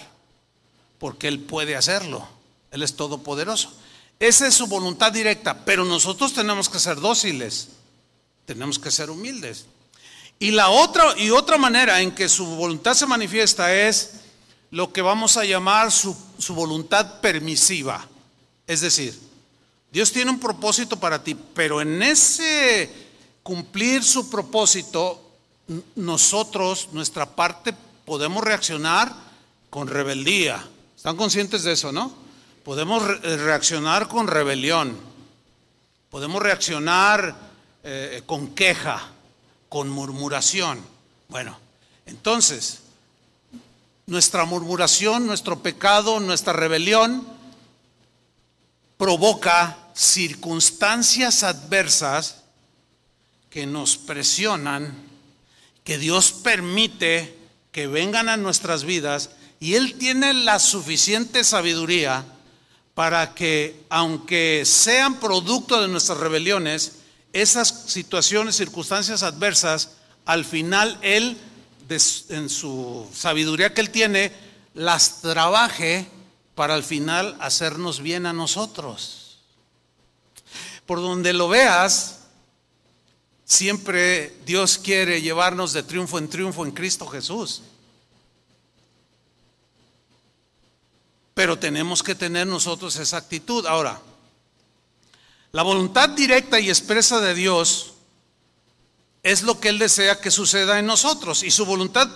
porque 0.98 1.28
Él 1.28 1.40
puede 1.40 1.76
hacerlo. 1.76 2.26
Él 2.70 2.82
es 2.82 2.94
todopoderoso. 2.94 3.72
Esa 4.20 4.46
es 4.46 4.54
su 4.54 4.66
voluntad 4.68 5.12
directa, 5.12 5.64
pero 5.64 5.84
nosotros 5.84 6.32
tenemos 6.32 6.68
que 6.68 6.78
ser 6.78 7.00
dóciles, 7.00 7.68
tenemos 8.46 8.78
que 8.78 8.90
ser 8.90 9.10
humildes. 9.10 9.66
Y 10.38 10.52
la 10.52 10.68
otra 10.68 11.18
y 11.18 11.30
otra 11.30 11.58
manera 11.58 12.00
en 12.00 12.12
que 12.14 12.28
su 12.28 12.46
voluntad 12.46 12.94
se 12.94 13.06
manifiesta 13.06 13.74
es 13.74 14.12
lo 14.70 14.92
que 14.92 15.02
vamos 15.02 15.36
a 15.36 15.44
llamar 15.44 15.90
su, 15.90 16.16
su 16.38 16.54
voluntad 16.54 17.20
permisiva. 17.20 18.06
Es 18.66 18.82
decir, 18.82 19.18
Dios 19.90 20.12
tiene 20.12 20.30
un 20.30 20.38
propósito 20.38 20.98
para 20.98 21.24
ti, 21.24 21.36
pero 21.54 21.80
en 21.80 22.02
ese 22.02 22.88
cumplir 23.42 24.04
su 24.04 24.30
propósito, 24.30 25.27
nosotros, 25.96 26.88
nuestra 26.92 27.26
parte, 27.26 27.74
podemos 28.04 28.42
reaccionar 28.42 29.14
con 29.70 29.88
rebeldía. 29.88 30.66
¿Están 30.96 31.16
conscientes 31.16 31.62
de 31.62 31.72
eso, 31.72 31.92
no? 31.92 32.12
Podemos 32.64 33.02
reaccionar 33.22 34.08
con 34.08 34.26
rebelión. 34.26 34.96
Podemos 36.10 36.42
reaccionar 36.42 37.36
eh, 37.82 38.22
con 38.26 38.54
queja, 38.54 39.10
con 39.68 39.88
murmuración. 39.88 40.80
Bueno, 41.28 41.58
entonces, 42.06 42.80
nuestra 44.06 44.46
murmuración, 44.46 45.26
nuestro 45.26 45.60
pecado, 45.60 46.18
nuestra 46.18 46.54
rebelión, 46.54 47.26
provoca 48.96 49.76
circunstancias 49.94 51.42
adversas 51.42 52.42
que 53.50 53.66
nos 53.66 53.96
presionan, 53.96 55.07
que 55.88 55.96
Dios 55.96 56.32
permite 56.32 57.34
que 57.72 57.86
vengan 57.86 58.28
a 58.28 58.36
nuestras 58.36 58.84
vidas 58.84 59.30
y 59.58 59.72
Él 59.72 59.94
tiene 59.94 60.34
la 60.34 60.58
suficiente 60.58 61.42
sabiduría 61.44 62.26
para 62.92 63.34
que, 63.34 63.86
aunque 63.88 64.64
sean 64.66 65.18
producto 65.18 65.80
de 65.80 65.88
nuestras 65.88 66.18
rebeliones, 66.18 66.96
esas 67.32 67.84
situaciones, 67.86 68.54
circunstancias 68.54 69.22
adversas, 69.22 69.92
al 70.26 70.44
final 70.44 70.98
Él, 71.00 71.38
en 72.28 72.50
su 72.50 73.08
sabiduría 73.14 73.72
que 73.72 73.80
Él 73.80 73.88
tiene, 73.88 74.30
las 74.74 75.22
trabaje 75.22 76.06
para 76.54 76.74
al 76.74 76.84
final 76.84 77.34
hacernos 77.40 78.02
bien 78.02 78.26
a 78.26 78.34
nosotros. 78.34 79.38
Por 80.84 81.00
donde 81.00 81.32
lo 81.32 81.48
veas, 81.48 82.17
siempre 83.48 84.36
Dios 84.44 84.78
quiere 84.78 85.22
llevarnos 85.22 85.72
de 85.72 85.82
triunfo 85.82 86.18
en 86.18 86.28
triunfo 86.28 86.64
en 86.64 86.70
Cristo 86.70 87.06
Jesús. 87.08 87.62
Pero 91.34 91.58
tenemos 91.58 92.02
que 92.02 92.14
tener 92.14 92.46
nosotros 92.46 92.96
esa 92.96 93.16
actitud. 93.16 93.64
Ahora, 93.66 94.00
la 95.52 95.62
voluntad 95.62 96.10
directa 96.10 96.60
y 96.60 96.68
expresa 96.68 97.20
de 97.20 97.34
Dios 97.34 97.94
es 99.22 99.42
lo 99.42 99.58
que 99.58 99.70
Él 99.70 99.78
desea 99.78 100.20
que 100.20 100.30
suceda 100.30 100.78
en 100.78 100.86
nosotros. 100.86 101.42
Y 101.42 101.50
su 101.50 101.64
voluntad 101.64 102.10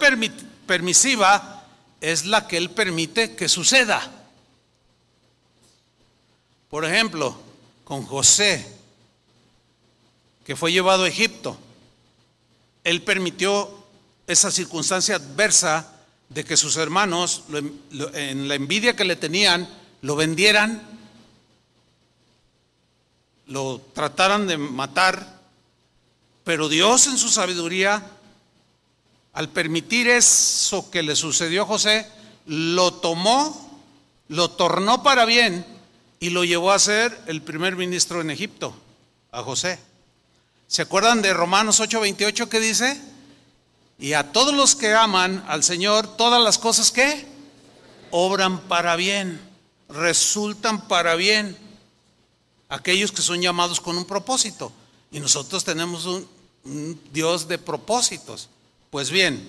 permisiva 0.67 1.67
es 2.01 2.27
la 2.27 2.47
que 2.47 2.59
Él 2.59 2.71
permite 2.71 3.35
que 3.35 3.49
suceda. 3.49 4.27
Por 6.69 6.85
ejemplo, 6.85 7.39
con 7.85 8.05
José, 8.05 8.82
que 10.45 10.57
fue 10.57 10.73
llevado 10.73 11.05
a 11.05 11.09
Egipto, 11.09 11.59
él 12.85 13.03
permitió 13.03 13.71
esa 14.27 14.51
circunstancia 14.51 15.17
adversa 15.17 15.93
de 16.29 16.45
que 16.45 16.57
sus 16.57 16.77
hermanos, 16.77 17.45
en 18.15 18.49
la 18.49 18.55
envidia 18.55 18.97
que 18.97 19.05
le 19.05 19.17
tenían, 19.17 19.69
lo 20.01 20.17
vendieran, 20.17 20.83
lo 23.47 23.81
trataran 23.93 24.47
de 24.47 24.57
matar, 24.57 25.41
pero 26.45 26.69
Dios 26.69 27.07
en 27.07 27.19
su 27.19 27.29
sabiduría, 27.29 28.03
al 29.33 29.49
permitir 29.51 30.09
eso 30.09 30.91
que 30.91 31.03
le 31.03 31.17
sucedió 31.17 31.63
a 31.63 31.67
José, 31.67 32.07
lo 32.47 32.95
tomó, 32.95 33.81
lo 34.29 34.51
tornó 34.51 35.03
para 35.03 35.25
bien 35.25 35.65
y 36.19 36.31
lo 36.31 36.45
llevó 36.45 36.73
a 36.73 36.79
ser 36.79 37.19
el 37.27 37.43
primer 37.43 37.77
ministro 37.77 38.21
en 38.21 38.31
Egipto, 38.31 38.75
a 39.31 39.43
José. 39.43 39.79
¿Se 40.73 40.81
acuerdan 40.81 41.21
de 41.21 41.35
Romanos 41.35 41.81
8:28 41.81 42.49
que 42.49 42.59
dice? 42.59 42.99
Y 43.99 44.15
a 44.15 44.33
todos 44.33 44.55
los 44.55 44.75
que 44.75 44.95
aman 44.95 45.45
al 45.47 45.63
Señor, 45.63 46.17
todas 46.17 46.43
las 46.43 46.57
cosas 46.57 46.91
que 46.91 47.27
obran 48.11 48.59
para 48.69 48.97
bien, 48.97 49.39
resultan 49.91 50.89
para 50.89 51.15
bien. 51.15 51.59
Aquellos 52.71 53.13
que 53.13 53.21
son 53.21 53.43
llamados 53.43 53.83
con 53.83 53.99
un 53.99 54.07
propósito. 54.07 54.73
Y 55.11 55.21
nosotros 55.21 55.63
tenemos 55.63 56.07
un, 56.07 56.27
un 56.65 56.99
Dios 57.13 57.47
de 57.49 57.59
propósitos. 57.59 58.49
Pues 58.89 59.11
bien, 59.11 59.47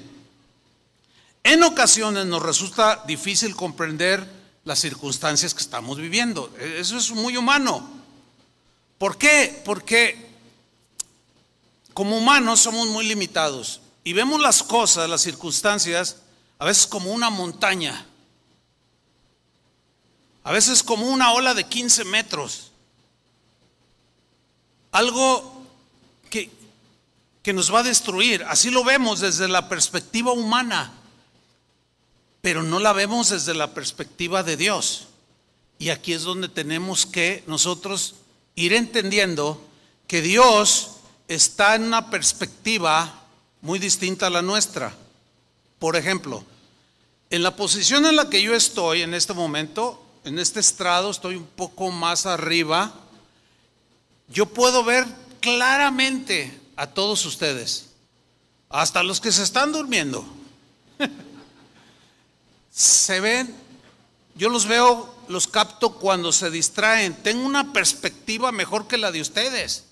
en 1.42 1.64
ocasiones 1.64 2.26
nos 2.26 2.44
resulta 2.44 3.02
difícil 3.08 3.56
comprender 3.56 4.28
las 4.66 4.80
circunstancias 4.80 5.54
que 5.54 5.62
estamos 5.62 5.98
viviendo. 6.00 6.54
Eso 6.60 6.98
es 6.98 7.12
muy 7.12 7.38
humano. 7.38 7.90
¿Por 8.98 9.18
qué? 9.18 9.62
Porque 9.64 10.23
como 11.94 12.18
humanos 12.18 12.60
somos 12.60 12.88
muy 12.88 13.06
limitados 13.06 13.82
y 14.04 14.14
vemos 14.14 14.41
las 14.41 14.64
cosas, 14.64 15.10
las 15.10 15.22
circunstancias, 15.22 16.18
a 16.60 16.66
veces 16.66 16.88
como 16.88 17.12
una 17.12 17.30
montaña, 17.30 18.06
a 20.44 20.52
veces 20.52 20.84
como 20.84 21.08
una 21.08 21.34
ola 21.34 21.54
de 21.54 21.64
15 21.66 22.06
metros, 22.06 22.72
algo 24.91 25.66
que, 26.30 26.50
que 27.41 27.54
nos 27.54 27.74
va 27.74 27.80
a 27.80 27.84
destruir. 27.84 28.44
Así 28.44 28.70
lo 28.70 28.84
vemos 28.84 29.20
desde 29.20 29.48
la 29.48 29.70
perspectiva 29.70 30.32
humana 30.34 30.94
pero 32.44 32.62
no 32.62 32.80
la 32.80 32.91
vemos 32.91 33.30
desde 33.30 33.54
la 33.54 33.74
perspectiva 33.74 34.44
de 34.44 34.58
Dios. 34.58 35.08
Y 35.80 35.91
aquí 35.91 36.12
es 36.12 36.24
donde 36.24 36.50
tenemos 36.50 37.06
que 37.06 37.41
nosotros 37.48 38.16
ir 38.56 38.74
entendiendo 38.74 39.66
que 40.08 40.22
Dios 40.22 40.93
está 41.34 41.76
en 41.76 41.84
una 41.84 42.10
perspectiva 42.10 43.24
muy 43.62 43.80
distinta 43.80 44.28
a 44.28 44.30
la 44.30 44.42
nuestra. 44.42 44.94
Por 45.80 45.96
ejemplo, 45.96 46.44
en 47.30 47.44
la 47.44 47.56
posición 47.56 48.06
en 48.06 48.16
la 48.16 48.30
que 48.30 48.42
yo 48.42 48.54
estoy 48.54 49.02
en 49.02 49.14
este 49.14 49.34
momento, 49.34 50.04
en 50.24 50.40
este 50.40 50.60
estrado, 50.60 51.10
estoy 51.10 51.36
un 51.36 51.46
poco 51.46 51.92
más 51.92 52.26
arriba, 52.26 52.94
yo 54.28 54.46
puedo 54.46 54.84
ver 54.84 55.06
claramente 55.40 56.60
a 56.76 56.88
todos 56.88 57.26
ustedes, 57.26 57.88
hasta 58.70 59.04
los 59.04 59.20
que 59.20 59.32
se 59.32 59.44
están 59.44 59.72
durmiendo. 59.72 60.26
se 62.72 63.20
ven, 63.20 63.56
yo 64.36 64.50
los 64.50 64.66
veo, 64.66 65.14
los 65.28 65.48
capto 65.48 65.94
cuando 65.94 66.32
se 66.32 66.50
distraen. 66.50 67.14
Tengo 67.16 67.46
una 67.46 67.74
perspectiva 67.74 68.52
mejor 68.52 68.88
que 68.88 68.98
la 68.98 69.12
de 69.12 69.22
ustedes. 69.22 69.86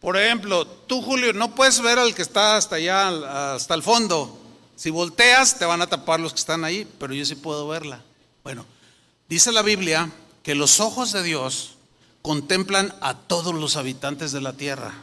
Por 0.00 0.16
ejemplo, 0.16 0.66
tú 0.66 1.02
Julio, 1.02 1.32
no 1.32 1.54
puedes 1.54 1.80
ver 1.80 1.98
al 1.98 2.14
que 2.14 2.22
está 2.22 2.56
hasta 2.56 2.76
allá, 2.76 3.54
hasta 3.54 3.74
el 3.74 3.82
fondo. 3.82 4.38
Si 4.76 4.90
volteas, 4.90 5.58
te 5.58 5.66
van 5.66 5.82
a 5.82 5.86
tapar 5.86 6.20
los 6.20 6.32
que 6.32 6.38
están 6.38 6.64
ahí, 6.64 6.88
pero 6.98 7.12
yo 7.12 7.24
sí 7.24 7.34
puedo 7.34 7.68
verla. 7.68 8.02
Bueno, 8.42 8.64
dice 9.28 9.52
la 9.52 9.62
Biblia 9.62 10.10
que 10.42 10.54
los 10.54 10.80
ojos 10.80 11.12
de 11.12 11.22
Dios 11.22 11.72
contemplan 12.22 12.94
a 13.00 13.14
todos 13.14 13.54
los 13.54 13.76
habitantes 13.76 14.32
de 14.32 14.40
la 14.40 14.54
tierra. 14.54 14.94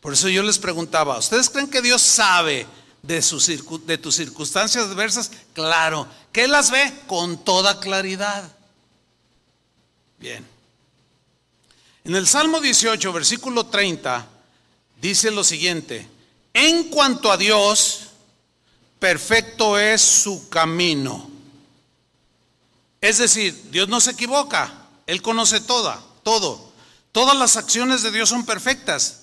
Por 0.00 0.12
eso 0.12 0.28
yo 0.28 0.42
les 0.42 0.58
preguntaba, 0.58 1.18
¿ustedes 1.18 1.48
creen 1.48 1.68
que 1.68 1.82
Dios 1.82 2.02
sabe 2.02 2.66
de, 3.02 3.22
de 3.86 3.98
tus 3.98 4.14
circunstancias 4.14 4.84
adversas, 4.84 5.30
claro, 5.54 6.06
que 6.32 6.46
las 6.48 6.70
ve 6.70 6.92
con 7.06 7.42
toda 7.44 7.80
claridad. 7.80 8.44
Bien. 10.18 10.46
En 12.04 12.14
el 12.14 12.26
Salmo 12.26 12.60
18, 12.60 13.12
versículo 13.12 13.66
30, 13.66 14.26
dice 15.00 15.30
lo 15.30 15.44
siguiente, 15.44 16.08
en 16.52 16.84
cuanto 16.84 17.30
a 17.30 17.36
Dios, 17.36 18.08
perfecto 18.98 19.78
es 19.78 20.00
su 20.00 20.48
camino. 20.48 21.30
Es 23.00 23.18
decir, 23.18 23.70
Dios 23.70 23.88
no 23.88 24.00
se 24.00 24.12
equivoca, 24.12 24.86
Él 25.06 25.22
conoce 25.22 25.60
toda, 25.60 26.02
todo. 26.22 26.70
Todas 27.12 27.36
las 27.36 27.56
acciones 27.56 28.02
de 28.02 28.10
Dios 28.10 28.28
son 28.28 28.46
perfectas 28.46 29.20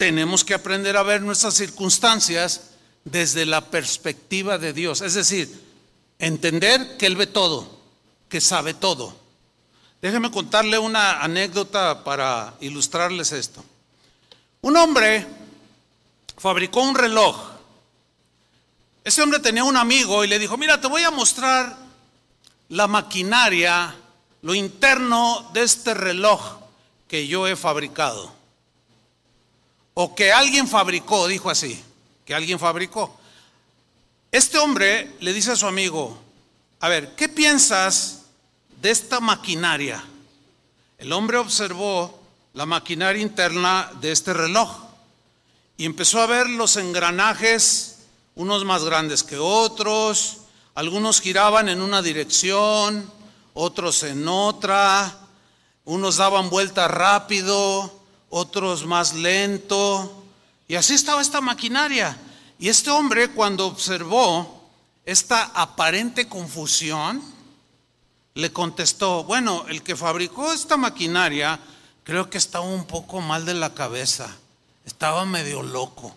tenemos 0.00 0.44
que 0.44 0.54
aprender 0.54 0.96
a 0.96 1.02
ver 1.02 1.20
nuestras 1.20 1.52
circunstancias 1.52 2.70
desde 3.04 3.44
la 3.44 3.66
perspectiva 3.66 4.56
de 4.56 4.72
Dios. 4.72 5.02
Es 5.02 5.12
decir, 5.12 5.62
entender 6.18 6.96
que 6.96 7.04
Él 7.04 7.16
ve 7.16 7.26
todo, 7.26 7.82
que 8.30 8.40
sabe 8.40 8.72
todo. 8.72 9.14
Déjenme 10.00 10.30
contarle 10.30 10.78
una 10.78 11.20
anécdota 11.20 12.02
para 12.04 12.54
ilustrarles 12.60 13.32
esto. 13.32 13.62
Un 14.62 14.76
hombre 14.76 15.26
fabricó 16.38 16.80
un 16.80 16.94
reloj. 16.94 17.36
Ese 19.04 19.22
hombre 19.22 19.40
tenía 19.40 19.64
un 19.64 19.76
amigo 19.76 20.24
y 20.24 20.28
le 20.28 20.38
dijo, 20.38 20.56
mira, 20.56 20.80
te 20.80 20.86
voy 20.86 21.02
a 21.02 21.10
mostrar 21.10 21.76
la 22.70 22.86
maquinaria, 22.86 23.94
lo 24.42 24.54
interno 24.54 25.50
de 25.52 25.62
este 25.64 25.92
reloj 25.92 26.40
que 27.06 27.26
yo 27.26 27.46
he 27.46 27.56
fabricado. 27.56 28.32
O 29.92 30.14
que 30.14 30.32
alguien 30.32 30.66
fabricó, 30.66 31.26
dijo 31.26 31.50
así, 31.50 31.82
que 32.24 32.34
alguien 32.34 32.58
fabricó. 32.58 33.18
Este 34.32 34.58
hombre 34.58 35.16
le 35.20 35.34
dice 35.34 35.52
a 35.52 35.56
su 35.56 35.66
amigo, 35.66 36.16
a 36.78 36.88
ver, 36.88 37.14
¿qué 37.16 37.28
piensas 37.28 38.19
de 38.80 38.90
esta 38.90 39.20
maquinaria? 39.20 40.02
El 40.98 41.12
hombre 41.12 41.38
observó 41.38 42.20
la 42.54 42.66
maquinaria 42.66 43.22
interna 43.22 43.90
de 44.00 44.12
este 44.12 44.32
reloj 44.32 44.70
y 45.76 45.84
empezó 45.84 46.20
a 46.20 46.26
ver 46.26 46.48
los 46.48 46.76
engranajes, 46.76 47.98
unos 48.34 48.64
más 48.64 48.84
grandes 48.84 49.22
que 49.22 49.38
otros, 49.38 50.38
algunos 50.74 51.20
giraban 51.20 51.68
en 51.68 51.82
una 51.82 52.02
dirección, 52.02 53.10
otros 53.54 54.02
en 54.02 54.26
otra, 54.28 55.18
unos 55.84 56.16
daban 56.16 56.50
vuelta 56.50 56.88
rápido, 56.88 58.00
otros 58.30 58.86
más 58.86 59.14
lento, 59.14 60.24
y 60.68 60.76
así 60.76 60.94
estaba 60.94 61.20
esta 61.20 61.40
maquinaria. 61.40 62.16
Y 62.58 62.68
este 62.68 62.90
hombre 62.90 63.30
cuando 63.30 63.66
observó 63.66 64.68
esta 65.04 65.44
aparente 65.54 66.28
confusión, 66.28 67.22
le 68.34 68.52
contestó, 68.52 69.24
bueno, 69.24 69.64
el 69.68 69.82
que 69.82 69.96
fabricó 69.96 70.52
esta 70.52 70.76
maquinaria 70.76 71.58
creo 72.04 72.30
que 72.30 72.38
estaba 72.38 72.64
un 72.64 72.86
poco 72.86 73.20
mal 73.20 73.44
de 73.44 73.54
la 73.54 73.74
cabeza, 73.74 74.34
estaba 74.84 75.24
medio 75.24 75.62
loco. 75.62 76.14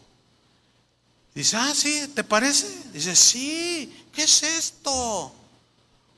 Dice, 1.33 1.57
ah, 1.57 1.73
sí, 1.73 2.07
¿te 2.13 2.23
parece? 2.23 2.67
Dice, 2.91 3.15
sí, 3.15 4.05
¿qué 4.13 4.23
es 4.23 4.43
esto? 4.43 5.33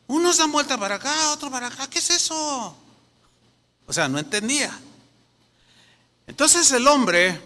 Unos 0.07 0.37
dan 0.37 0.51
vuelta 0.51 0.77
para 0.77 0.95
acá, 0.95 1.31
otro 1.31 1.49
para 1.49 1.67
acá, 1.67 1.89
¿qué 1.89 1.99
es 1.99 2.09
eso? 2.09 2.75
O 3.87 3.93
sea, 3.93 4.09
no 4.09 4.19
entendía. 4.19 4.77
Entonces 6.27 6.71
el 6.71 6.87
hombre 6.87 7.39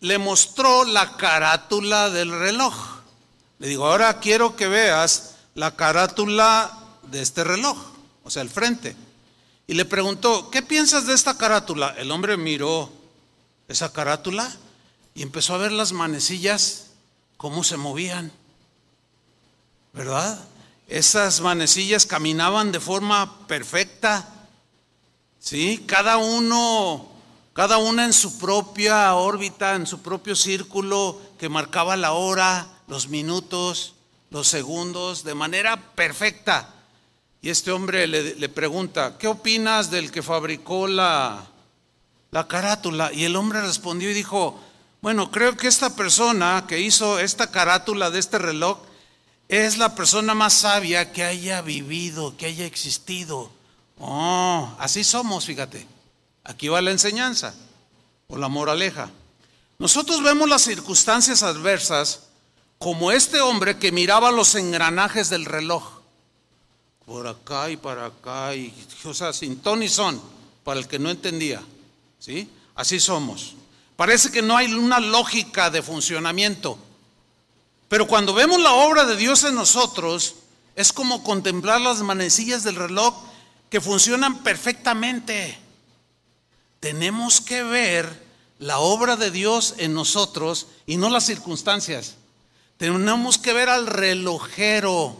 le 0.00 0.18
mostró 0.18 0.84
la 0.84 1.16
carátula 1.16 2.10
del 2.10 2.30
reloj. 2.30 2.74
Le 3.58 3.68
digo, 3.68 3.86
ahora 3.86 4.18
quiero 4.20 4.56
que 4.56 4.68
veas 4.68 5.31
la 5.54 5.76
carátula 5.76 6.78
de 7.10 7.22
este 7.22 7.44
reloj, 7.44 7.76
o 8.24 8.30
sea, 8.30 8.42
el 8.42 8.50
frente. 8.50 8.96
Y 9.66 9.74
le 9.74 9.84
preguntó, 9.84 10.50
¿qué 10.50 10.62
piensas 10.62 11.06
de 11.06 11.14
esta 11.14 11.36
carátula? 11.36 11.94
El 11.98 12.10
hombre 12.10 12.36
miró 12.36 12.90
esa 13.68 13.92
carátula 13.92 14.50
y 15.14 15.22
empezó 15.22 15.54
a 15.54 15.58
ver 15.58 15.72
las 15.72 15.92
manecillas, 15.92 16.86
cómo 17.36 17.64
se 17.64 17.76
movían. 17.76 18.32
¿Verdad? 19.92 20.38
Esas 20.88 21.40
manecillas 21.40 22.06
caminaban 22.06 22.72
de 22.72 22.80
forma 22.80 23.46
perfecta. 23.46 24.28
¿Sí? 25.38 25.84
Cada 25.86 26.16
uno 26.18 27.12
cada 27.52 27.76
una 27.76 28.06
en 28.06 28.14
su 28.14 28.38
propia 28.38 29.14
órbita, 29.14 29.74
en 29.74 29.86
su 29.86 30.00
propio 30.00 30.34
círculo 30.34 31.20
que 31.38 31.50
marcaba 31.50 31.96
la 31.96 32.12
hora, 32.12 32.66
los 32.86 33.08
minutos, 33.08 33.94
los 34.32 34.48
segundos, 34.48 35.24
de 35.24 35.34
manera 35.34 35.76
perfecta. 35.76 36.74
Y 37.42 37.50
este 37.50 37.70
hombre 37.70 38.06
le, 38.06 38.48
pregunta, 38.48 39.18
¿qué 39.18 39.28
opinas 39.28 39.90
del 39.90 40.10
que 40.10 40.22
fabricó 40.22 40.88
la, 40.88 41.46
la 42.30 42.48
carátula? 42.48 43.12
Y 43.12 43.24
el 43.24 43.36
hombre 43.36 43.60
respondió 43.60 44.10
y 44.10 44.14
dijo, 44.14 44.58
bueno, 45.02 45.30
creo 45.30 45.56
que 45.56 45.68
esta 45.68 45.94
persona 45.94 46.64
que 46.66 46.80
hizo 46.80 47.18
esta 47.18 47.50
carátula 47.50 48.10
de 48.10 48.20
este 48.20 48.38
reloj 48.38 48.78
es 49.48 49.76
la 49.76 49.94
persona 49.94 50.34
más 50.34 50.54
sabia 50.54 51.12
que 51.12 51.24
haya 51.24 51.60
vivido, 51.60 52.34
que 52.38 52.46
haya 52.46 52.64
existido. 52.64 53.50
Oh, 53.98 54.74
así 54.78 55.04
somos, 55.04 55.44
fíjate. 55.44 55.86
Aquí 56.44 56.68
va 56.68 56.80
la 56.80 56.90
enseñanza 56.90 57.54
o 58.28 58.38
la 58.38 58.48
moraleja. 58.48 59.10
Nosotros 59.78 60.22
vemos 60.22 60.48
las 60.48 60.62
circunstancias 60.62 61.42
adversas 61.42 62.28
como 62.82 63.12
este 63.12 63.40
hombre 63.40 63.78
que 63.78 63.92
miraba 63.92 64.32
los 64.32 64.56
engranajes 64.56 65.30
del 65.30 65.44
reloj. 65.44 65.84
Por 67.06 67.28
acá 67.28 67.70
y 67.70 67.76
para 67.76 68.06
acá, 68.06 68.56
y, 68.56 68.74
o 69.04 69.14
sea, 69.14 69.32
sin 69.32 69.60
ton 69.60 69.84
y 69.84 69.88
son, 69.88 70.20
para 70.64 70.80
el 70.80 70.88
que 70.88 70.98
no 70.98 71.08
entendía. 71.08 71.62
¿Sí? 72.18 72.50
Así 72.74 72.98
somos. 72.98 73.54
Parece 73.94 74.32
que 74.32 74.42
no 74.42 74.56
hay 74.56 74.74
una 74.74 74.98
lógica 74.98 75.70
de 75.70 75.80
funcionamiento. 75.80 76.76
Pero 77.88 78.08
cuando 78.08 78.34
vemos 78.34 78.60
la 78.60 78.72
obra 78.72 79.04
de 79.04 79.16
Dios 79.16 79.44
en 79.44 79.54
nosotros, 79.54 80.34
es 80.74 80.92
como 80.92 81.22
contemplar 81.22 81.80
las 81.80 82.02
manecillas 82.02 82.64
del 82.64 82.74
reloj 82.74 83.14
que 83.70 83.80
funcionan 83.80 84.42
perfectamente. 84.42 85.56
Tenemos 86.80 87.40
que 87.40 87.62
ver 87.62 88.26
la 88.58 88.80
obra 88.80 89.14
de 89.14 89.30
Dios 89.30 89.74
en 89.78 89.94
nosotros 89.94 90.66
y 90.84 90.96
no 90.96 91.10
las 91.10 91.26
circunstancias. 91.26 92.16
Tenemos 92.82 93.38
que 93.38 93.52
ver 93.52 93.68
al 93.68 93.86
relojero 93.86 95.16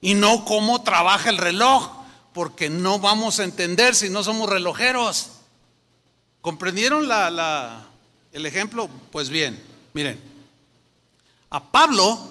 y 0.00 0.14
no 0.14 0.44
cómo 0.44 0.84
trabaja 0.84 1.28
el 1.28 1.36
reloj, 1.36 1.90
porque 2.32 2.70
no 2.70 3.00
vamos 3.00 3.40
a 3.40 3.42
entender 3.42 3.96
si 3.96 4.08
no 4.08 4.22
somos 4.22 4.48
relojeros. 4.48 5.30
¿Comprendieron 6.40 7.08
el 8.30 8.46
ejemplo? 8.46 8.88
Pues 9.10 9.28
bien, 9.28 9.60
miren, 9.92 10.20
a 11.50 11.72
Pablo 11.72 12.28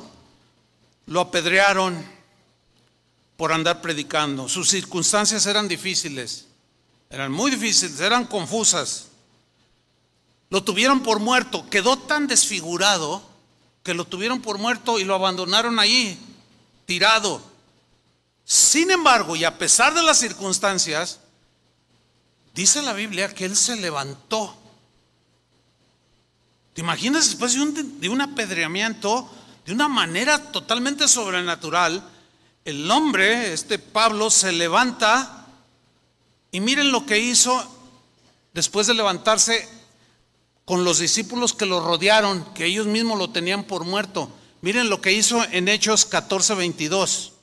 lo 1.08 1.20
apedrearon 1.20 2.02
por 3.36 3.52
andar 3.52 3.82
predicando. 3.82 4.48
Sus 4.48 4.70
circunstancias 4.70 5.46
eran 5.46 5.68
difíciles. 5.68 6.48
Eran 7.10 7.34
muy 7.34 7.52
difíciles, 7.52 8.00
eran 8.00 8.24
confusas. 8.24 9.10
Lo 10.50 10.64
tuvieron 10.64 11.04
por 11.04 11.20
muerto, 11.20 11.70
quedó 11.70 11.98
tan 11.98 12.28
desfigurado 12.28 13.30
que 13.84 13.94
lo 13.94 14.06
tuvieron 14.06 14.42
por 14.42 14.58
muerto 14.58 15.00
y 15.00 15.04
lo 15.04 15.16
abandonaron 15.16 15.80
allí, 15.80 16.18
tirado. 16.86 17.42
Sin 18.46 18.92
embargo, 18.92 19.36
y 19.36 19.44
a 19.44 19.58
pesar 19.58 19.94
de 19.94 20.04
las 20.04 20.20
circunstancias, 20.20 21.20
dice 22.54 22.82
la 22.82 22.94
Biblia 22.94 23.34
que 23.34 23.46
él 23.46 23.56
se 23.56 23.76
levantó. 23.76 24.56
¿Te 26.74 26.82
imaginas 26.82 27.28
después 27.28 27.54
de 27.54 27.62
un, 27.62 28.00
un 28.10 28.22
apedreamiento, 28.22 29.30
de 29.66 29.74
una 29.74 29.88
manera 29.88 30.52
totalmente 30.52 31.08
sobrenatural, 31.08 32.04
el 32.64 32.90
hombre, 32.92 33.54
este 33.54 33.80
Pablo, 33.80 34.30
se 34.30 34.52
levanta 34.52 35.48
y 36.52 36.60
miren 36.60 36.92
lo 36.92 37.06
que 37.06 37.20
hizo 37.20 37.66
después 38.54 38.88
de 38.88 38.94
levantarse 38.94 39.68
con 40.66 40.84
los 40.84 41.00
discípulos 41.00 41.54
que 41.54 41.66
lo 41.66 41.80
rodearon, 41.80 42.46
que 42.54 42.66
ellos 42.66 42.88
mismos 42.88 43.18
lo 43.18 43.30
tenían 43.30 43.64
por 43.64 43.84
muerto. 43.84 44.30
Miren 44.62 44.90
lo 44.90 45.02
que 45.02 45.12
hizo 45.12 45.44
en 45.52 45.68
Hechos 45.68 46.06
14, 46.06 46.56
22, 46.56 47.34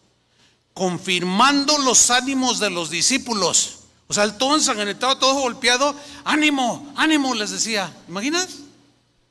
confirmando 0.73 1.79
los 1.79 2.11
ánimos 2.11 2.61
de 2.61 2.71
los 2.71 2.91
discípulos. 2.91 3.81
O 4.07 4.15
sea, 4.15 4.25
el 4.25 4.39
todo 4.39 4.55
ensangrentado, 4.55 5.19
todo 5.19 5.35
golpeado, 5.35 5.95
ánimo, 6.25 6.93
ánimo, 6.97 7.35
les 7.35 7.51
decía. 7.51 7.93
¿Imaginas? 8.09 8.49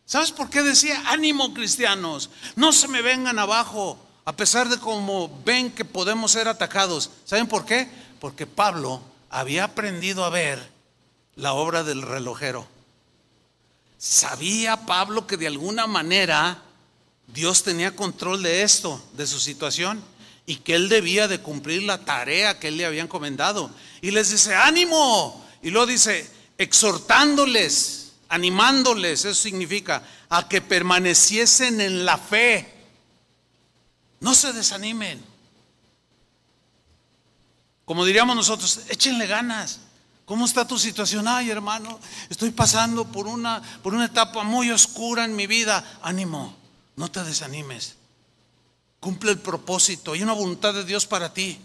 ¿Sabes 0.05 0.31
por 0.31 0.49
qué 0.49 0.61
decía 0.61 1.01
ánimo, 1.07 1.53
cristianos? 1.53 2.29
No 2.55 2.71
se 2.71 2.87
me 2.87 3.01
vengan 3.01 3.39
abajo, 3.39 3.97
a 4.25 4.33
pesar 4.35 4.69
de 4.69 4.77
cómo 4.77 5.41
ven 5.43 5.71
que 5.71 5.83
podemos 5.83 6.31
ser 6.31 6.47
atacados. 6.47 7.09
¿Saben 7.25 7.47
por 7.47 7.65
qué? 7.65 7.89
Porque 8.19 8.45
Pablo 8.45 9.01
había 9.29 9.63
aprendido 9.63 10.23
a 10.23 10.29
ver 10.29 10.71
la 11.35 11.53
obra 11.53 11.83
del 11.83 12.01
relojero. 12.01 12.67
Sabía 13.97 14.85
Pablo 14.85 15.25
que 15.25 15.37
de 15.37 15.47
alguna 15.47 15.87
manera 15.87 16.61
Dios 17.27 17.63
tenía 17.63 17.95
control 17.95 18.43
de 18.43 18.63
esto, 18.63 19.03
de 19.13 19.27
su 19.27 19.39
situación, 19.39 20.03
y 20.45 20.57
que 20.57 20.75
él 20.75 20.87
debía 20.87 21.27
de 21.27 21.39
cumplir 21.39 21.83
la 21.83 22.05
tarea 22.05 22.59
que 22.59 22.69
él 22.69 22.77
le 22.77 22.85
había 22.85 23.01
encomendado. 23.01 23.69
Y 24.01 24.11
les 24.11 24.31
dice, 24.31 24.55
ánimo. 24.55 25.45
Y 25.61 25.71
luego 25.71 25.87
dice, 25.87 26.29
exhortándoles, 26.57 28.13
animándoles, 28.29 29.25
eso 29.25 29.35
significa, 29.35 30.03
a 30.29 30.47
que 30.47 30.61
permaneciesen 30.61 31.81
en 31.81 32.05
la 32.05 32.17
fe. 32.17 32.73
No 34.19 34.33
se 34.33 34.53
desanimen. 34.53 35.23
Como 37.83 38.05
diríamos 38.05 38.35
nosotros, 38.35 38.81
échenle 38.89 39.27
ganas. 39.27 39.79
¿Cómo 40.27 40.43
está 40.43 40.67
tu 40.67 40.77
situación? 40.77 41.25
Ay, 41.25 41.49
hermano, 41.49 42.01
estoy 42.29 42.51
pasando 42.51 43.05
por 43.05 43.27
una, 43.27 43.61
por 43.81 43.93
una 43.93 44.03
etapa 44.03 44.43
muy 44.43 44.69
oscura 44.71 45.23
en 45.23 45.37
mi 45.37 45.47
vida. 45.47 45.99
Ánimo, 46.01 46.53
no 46.97 47.09
te 47.09 47.23
desanimes. 47.23 47.95
Cumple 48.99 49.31
el 49.31 49.39
propósito. 49.39 50.11
Hay 50.11 50.23
una 50.23 50.33
voluntad 50.33 50.73
de 50.73 50.83
Dios 50.83 51.05
para 51.05 51.33
ti. 51.33 51.57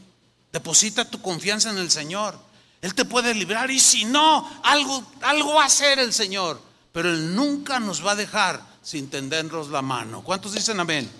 Deposita 0.52 1.04
tu 1.04 1.20
confianza 1.20 1.70
en 1.70 1.78
el 1.78 1.90
Señor. 1.90 2.38
Él 2.82 2.94
te 2.94 3.04
puede 3.04 3.34
librar 3.34 3.68
y 3.72 3.80
si 3.80 4.04
no, 4.04 4.48
algo, 4.62 5.04
algo 5.22 5.54
va 5.54 5.64
a 5.64 5.66
hacer 5.66 5.98
el 5.98 6.12
Señor. 6.12 6.62
Pero 6.92 7.10
Él 7.10 7.34
nunca 7.34 7.80
nos 7.80 8.06
va 8.06 8.12
a 8.12 8.16
dejar 8.16 8.64
sin 8.80 9.10
tendernos 9.10 9.70
la 9.70 9.82
mano. 9.82 10.22
¿Cuántos 10.22 10.52
dicen 10.52 10.78
amén? 10.78 11.10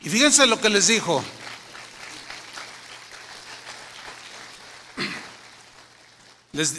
Y 0.00 0.08
fíjense 0.08 0.44
lo 0.44 0.60
que 0.60 0.70
les 0.70 0.88
dijo. 0.88 1.22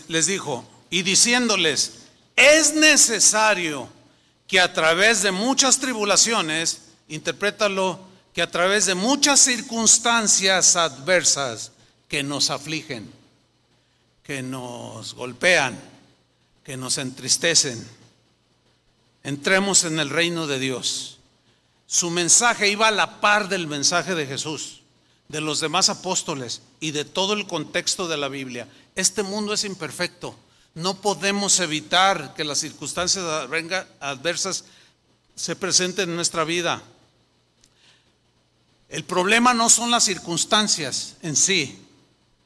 Les, 0.08 0.26
dijo, 0.26 0.66
y 0.90 1.04
diciéndoles, 1.04 1.94
es 2.36 2.74
necesario 2.74 3.88
que 4.48 4.60
a 4.60 4.74
través 4.74 5.22
de 5.22 5.32
muchas 5.32 5.80
tribulaciones, 5.80 6.82
interprétalo, 7.08 8.00
que 8.34 8.42
a 8.42 8.52
través 8.52 8.86
de 8.86 8.96
muchas 8.96 9.40
circunstancias 9.40 10.76
adversas 10.76 11.72
que 12.08 12.24
nos 12.24 12.50
afligen, 12.50 13.10
que 14.24 14.42
nos 14.42 15.14
golpean, 15.14 15.80
que 16.64 16.76
nos 16.76 16.98
entristecen, 16.98 17.88
entremos 19.24 19.86
en 19.86 20.00
el 20.00 20.10
reino 20.10 20.48
de 20.48 20.60
Dios. 20.60 21.20
Su 21.88 22.10
mensaje 22.10 22.70
iba 22.70 22.88
a 22.88 22.92
la 22.92 23.22
par 23.22 23.50
del 23.50 23.68
mensaje 23.68 24.14
de 24.14 24.26
Jesús, 24.28 24.82
de 25.28 25.42
los 25.42 25.60
demás 25.60 25.90
apóstoles 25.90 26.62
y 26.80 26.92
de 26.92 27.06
todo 27.06 27.34
el 27.34 27.48
contexto 27.48 28.08
de 28.08 28.18
la 28.18 28.28
Biblia. 28.28 28.68
Este 29.00 29.24
mundo 29.24 29.54
es 29.54 29.64
imperfecto. 29.64 30.36
No 30.76 30.96
podemos 30.96 31.62
evitar 31.62 32.34
que 32.34 32.44
las 32.44 32.58
circunstancias 32.58 33.24
adversas 34.02 34.66
se 35.38 35.56
presenten 35.56 36.10
en 36.10 36.18
nuestra 36.18 36.44
vida. 36.44 36.82
El 38.90 39.06
problema 39.06 39.54
no 39.54 39.70
son 39.70 39.90
las 39.90 40.04
circunstancias 40.04 41.16
en 41.22 41.38
sí, 41.38 41.82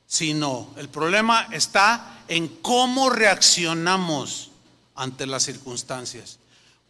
sino 0.05 0.69
el 0.77 0.89
problema 0.89 1.47
está 1.51 2.19
en 2.27 2.47
cómo 2.47 3.09
reaccionamos 3.09 4.51
ante 4.93 5.25
las 5.25 5.41
circunstancias. 5.41 6.37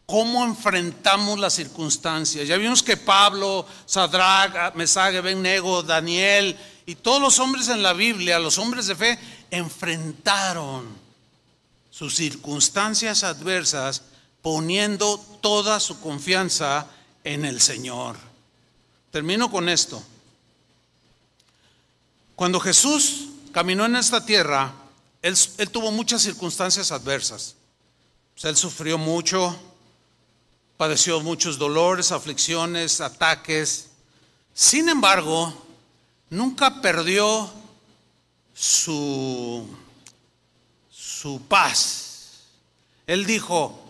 ¿Cómo 0.04 0.44
enfrentamos 0.44 1.38
las 1.38 1.54
circunstancias? 1.54 2.46
Ya 2.46 2.58
vimos 2.58 2.82
que 2.82 2.98
Pablo, 2.98 3.66
Sadrach, 3.86 4.74
Mesach, 4.74 5.22
Ben 5.22 5.40
Nego, 5.40 5.82
Daniel 5.82 6.54
y 6.84 6.96
todos 6.96 7.22
los 7.22 7.38
hombres 7.38 7.68
en 7.70 7.82
la 7.82 7.94
Biblia, 7.94 8.38
los 8.38 8.58
hombres 8.58 8.86
de 8.86 8.94
fe, 8.94 9.18
enfrentaron 9.56 10.86
sus 11.90 12.16
circunstancias 12.16 13.22
adversas 13.22 14.02
poniendo 14.42 15.18
toda 15.40 15.80
su 15.80 16.00
confianza 16.00 16.86
en 17.22 17.44
el 17.44 17.60
Señor. 17.60 18.16
Termino 19.10 19.50
con 19.50 19.68
esto. 19.68 20.02
Cuando 22.34 22.58
Jesús 22.58 23.28
caminó 23.52 23.86
en 23.86 23.96
esta 23.96 24.26
tierra, 24.26 24.74
él, 25.22 25.36
tuvo 25.70 25.92
muchas 25.92 26.22
circunstancias 26.22 26.90
adversas. 26.90 27.54
él 28.42 28.56
sufrió 28.56 28.98
mucho, 28.98 29.56
padeció 30.76 31.20
muchos 31.20 31.56
dolores, 31.56 32.10
aflicciones, 32.10 33.00
ataques. 33.00 33.90
Sin 34.52 34.88
embargo, 34.88 35.54
nunca 36.28 36.82
perdió 36.82 37.50
su, 38.54 39.68
su 40.90 41.42
paz. 41.48 42.46
Él 43.06 43.26
dijo, 43.26 43.84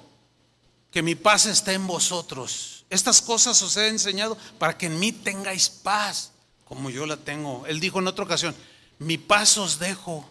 que 0.95 1.03
mi 1.03 1.17
paz 1.17 1.47
está 1.47 1.73
en 1.73 1.89
vosotros. 1.89 2.85
Estas 2.89 3.21
cosas 3.21 3.61
os 3.63 3.77
he 3.77 3.89
enseñado 3.89 4.39
para 4.61 4.79
que 4.79 4.87
en 4.87 4.97
mí 5.01 5.11
tengáis 5.11 5.69
paz, 5.69 6.31
como 6.65 6.89
yo 6.89 7.05
la 7.05 7.17
tengo. 7.17 7.67
Él 7.67 7.81
dijo 7.81 7.99
en 7.99 8.07
otra 8.07 8.25
ocasión, 8.25 8.55
mi 9.01 9.19
paz 9.19 9.59
os 9.59 9.81
dejo, 9.81 10.25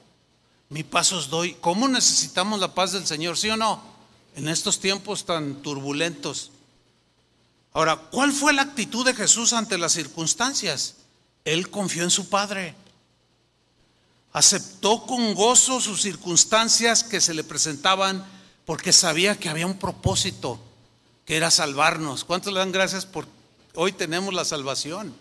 mi 0.70 0.84
paz 0.84 1.12
os 1.12 1.30
doy. 1.30 1.58
¿Cómo 1.60 1.90
necesitamos 1.90 2.62
la 2.62 2.74
paz 2.74 2.94
del 2.94 3.06
Señor? 3.06 3.38
¿Sí 3.38 3.50
o 3.50 3.58
no? 3.58 3.84
En 4.38 4.48
estos 4.48 4.80
tiempos 4.80 5.26
tan 5.26 5.56
turbulentos. 5.62 6.52
Ahora, 7.74 7.98
¿cuál 7.98 8.32
fue 8.32 8.54
la 8.54 8.62
actitud 8.62 9.06
de 9.06 9.14
Jesús 9.14 9.52
ante 9.52 9.78
las 9.78 9.92
circunstancias? 9.92 10.96
Él 11.44 11.70
confió 11.70 12.04
en 12.04 12.10
su 12.10 12.30
Padre 12.30 12.74
aceptó 14.34 15.06
con 15.06 15.36
gozo 15.36 15.80
sus 15.80 16.02
circunstancias 16.02 17.04
que 17.04 17.22
se 17.22 17.36
le 17.36 17.44
presentaban 17.44 18.26
porque 18.66 18.92
sabía 18.92 19.38
que 19.38 19.48
había 19.48 19.68
un 19.68 19.78
propósito, 19.78 20.60
que 21.26 21.38
era 21.38 21.52
salvarnos. 21.52 22.24
¿Cuántos 22.24 22.52
le 22.52 22.60
dan 22.60 22.72
gracias 22.72 23.06
por 23.06 23.28
hoy 23.76 23.92
tenemos 23.92 24.34
la 24.34 24.44
salvación? 24.44 25.16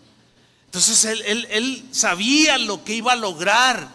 Entonces 0.65 1.05
él, 1.05 1.47
él 1.51 1.87
sabía 1.91 2.57
lo 2.57 2.83
que 2.83 2.95
iba 2.95 3.13
a 3.13 3.17
lograr 3.17 3.87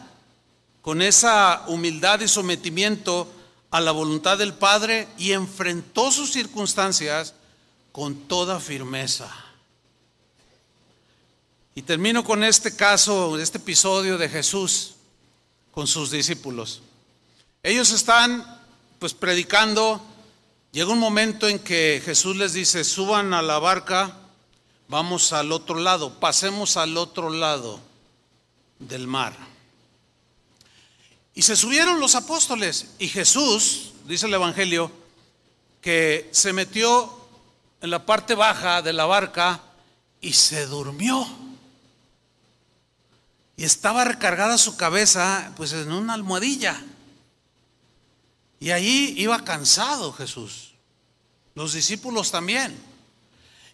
con 0.82 1.02
esa 1.02 1.64
humildad 1.66 2.20
y 2.20 2.28
sometimiento 2.28 3.30
a 3.70 3.80
la 3.80 3.90
voluntad 3.90 4.38
del 4.38 4.54
Padre 4.54 5.08
y 5.18 5.32
enfrentó 5.32 6.12
sus 6.12 6.30
circunstancias 6.30 7.34
con 7.90 8.14
toda 8.28 8.60
firmeza. 8.60 9.28
Y 11.74 11.82
termino 11.82 12.22
con 12.24 12.44
este 12.44 12.74
caso, 12.76 13.38
este 13.38 13.58
episodio 13.58 14.16
de 14.16 14.28
Jesús 14.28 14.94
con 15.78 15.86
sus 15.86 16.10
discípulos. 16.10 16.82
Ellos 17.62 17.92
están 17.92 18.44
pues 18.98 19.14
predicando. 19.14 20.04
Llega 20.72 20.90
un 20.90 20.98
momento 20.98 21.46
en 21.46 21.60
que 21.60 22.02
Jesús 22.04 22.34
les 22.34 22.52
dice, 22.52 22.82
suban 22.82 23.32
a 23.32 23.42
la 23.42 23.60
barca, 23.60 24.16
vamos 24.88 25.32
al 25.32 25.52
otro 25.52 25.78
lado, 25.78 26.18
pasemos 26.18 26.76
al 26.76 26.96
otro 26.96 27.30
lado 27.30 27.78
del 28.80 29.06
mar. 29.06 29.36
Y 31.32 31.42
se 31.42 31.54
subieron 31.54 32.00
los 32.00 32.16
apóstoles 32.16 32.86
y 32.98 33.06
Jesús, 33.06 33.92
dice 34.04 34.26
el 34.26 34.34
Evangelio, 34.34 34.90
que 35.80 36.28
se 36.32 36.52
metió 36.52 37.20
en 37.80 37.90
la 37.90 38.04
parte 38.04 38.34
baja 38.34 38.82
de 38.82 38.94
la 38.94 39.06
barca 39.06 39.62
y 40.20 40.32
se 40.32 40.66
durmió. 40.66 41.24
Y 43.58 43.64
estaba 43.64 44.04
recargada 44.04 44.56
su 44.56 44.76
cabeza 44.76 45.52
pues 45.56 45.72
en 45.72 45.90
una 45.90 46.14
almohadilla. 46.14 46.80
Y 48.60 48.70
ahí 48.70 49.14
iba 49.16 49.44
cansado 49.44 50.12
Jesús. 50.12 50.74
Los 51.56 51.72
discípulos 51.72 52.30
también. 52.30 52.78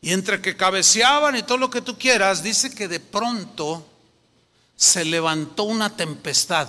Y 0.01 0.13
entre 0.13 0.41
que 0.41 0.57
cabeceaban 0.57 1.37
y 1.37 1.43
todo 1.43 1.59
lo 1.59 1.69
que 1.69 1.83
tú 1.83 1.99
quieras, 1.99 2.43
dice 2.43 2.75
que 2.75 2.89
de 2.89 2.99
pronto 2.99 3.87
se 4.75 5.05
levantó 5.05 5.65
una 5.65 5.95
tempestad 5.95 6.67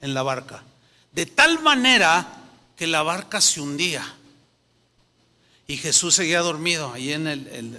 en 0.00 0.14
la 0.14 0.22
barca. 0.22 0.64
De 1.12 1.26
tal 1.26 1.60
manera 1.60 2.26
que 2.76 2.86
la 2.86 3.02
barca 3.02 3.42
se 3.42 3.60
hundía. 3.60 4.10
Y 5.66 5.76
Jesús 5.76 6.14
seguía 6.14 6.40
dormido 6.40 6.94
ahí 6.94 7.12
en 7.12 7.78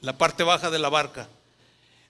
la 0.00 0.16
parte 0.16 0.42
baja 0.42 0.70
de 0.70 0.78
la 0.78 0.88
barca. 0.88 1.28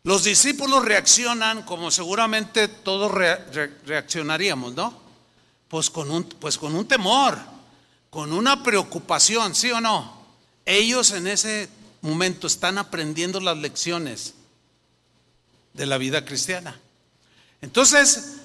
Los 0.02 0.24
discípulos 0.24 0.85
reaccionan 0.85 1.62
como 1.62 1.90
seguramente 1.90 2.68
todos 2.68 3.12
reaccionaríamos, 3.12 4.74
¿no? 4.74 4.98
Pues 5.68 5.90
con, 5.90 6.10
un, 6.10 6.24
pues 6.24 6.56
con 6.56 6.74
un 6.74 6.89
temor, 6.89 7.39
con 8.09 8.32
una 8.32 8.62
preocupación, 8.62 9.55
¿sí 9.55 9.70
o 9.70 9.81
no? 9.81 10.20
Ellos 10.64 11.10
en 11.10 11.27
ese 11.27 11.68
momento 12.01 12.47
están 12.47 12.78
aprendiendo 12.78 13.40
las 13.40 13.59
lecciones 13.59 14.35
de 15.74 15.86
la 15.86 15.98
vida 15.98 16.24
cristiana. 16.24 16.78
Entonces, 17.60 18.36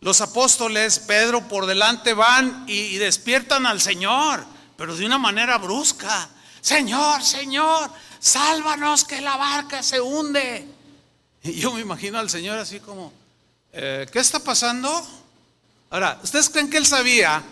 los 0.00 0.22
apóstoles, 0.22 0.98
Pedro 1.00 1.46
por 1.46 1.66
delante 1.66 2.14
van 2.14 2.64
y, 2.66 2.72
y 2.72 2.96
despiertan 2.96 3.66
al 3.66 3.82
Señor, 3.82 4.46
pero 4.78 4.96
de 4.96 5.04
una 5.04 5.18
manera 5.18 5.58
brusca. 5.58 6.30
Señor, 6.62 7.22
Señor, 7.22 7.90
sálvanos 8.18 9.04
que 9.04 9.20
la 9.20 9.36
barca 9.36 9.82
se 9.82 10.00
hunde. 10.00 10.75
Y 11.46 11.60
yo 11.60 11.72
me 11.72 11.80
imagino 11.80 12.18
al 12.18 12.28
Señor 12.28 12.58
así 12.58 12.80
como, 12.80 13.12
eh, 13.72 14.06
¿qué 14.10 14.18
está 14.18 14.40
pasando? 14.40 14.90
Ahora, 15.90 16.18
¿ustedes 16.22 16.50
creen 16.50 16.68
que 16.68 16.76
él 16.76 16.86
sabía 16.86 17.42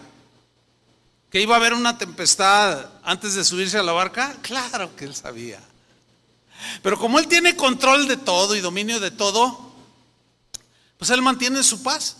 que 1.30 1.40
iba 1.40 1.54
a 1.54 1.58
haber 1.58 1.74
una 1.74 1.96
tempestad 1.96 2.86
antes 3.04 3.34
de 3.34 3.44
subirse 3.44 3.78
a 3.78 3.84
la 3.84 3.92
barca? 3.92 4.34
Claro 4.42 4.96
que 4.96 5.04
él 5.04 5.14
sabía. 5.14 5.60
Pero 6.82 6.98
como 6.98 7.20
él 7.20 7.28
tiene 7.28 7.54
control 7.54 8.08
de 8.08 8.16
todo 8.16 8.56
y 8.56 8.60
dominio 8.60 8.98
de 8.98 9.12
todo, 9.12 9.72
pues 10.98 11.10
él 11.10 11.22
mantiene 11.22 11.62
su 11.62 11.82
paz. 11.82 12.16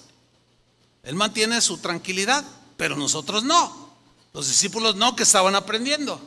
Él 1.02 1.16
mantiene 1.16 1.60
su 1.60 1.78
tranquilidad, 1.78 2.44
pero 2.76 2.96
nosotros 2.96 3.42
no. 3.42 3.90
Los 4.32 4.46
discípulos 4.46 4.94
no, 4.94 5.16
que 5.16 5.24
estaban 5.24 5.56
aprendiendo. 5.56 6.20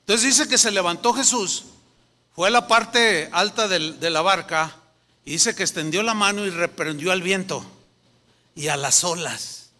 Entonces 0.00 0.36
dice 0.36 0.48
que 0.48 0.58
se 0.58 0.70
levantó 0.70 1.14
Jesús, 1.14 1.64
fue 2.34 2.48
a 2.48 2.50
la 2.50 2.66
parte 2.66 3.30
alta 3.32 3.68
de 3.68 4.10
la 4.10 4.20
barca 4.20 4.81
y 5.24 5.32
dice 5.32 5.54
que 5.54 5.62
extendió 5.62 6.02
la 6.02 6.14
mano 6.14 6.44
y 6.44 6.50
reprendió 6.50 7.12
al 7.12 7.22
viento 7.22 7.64
y 8.54 8.68
a 8.68 8.76
las 8.76 9.04
olas 9.04 9.70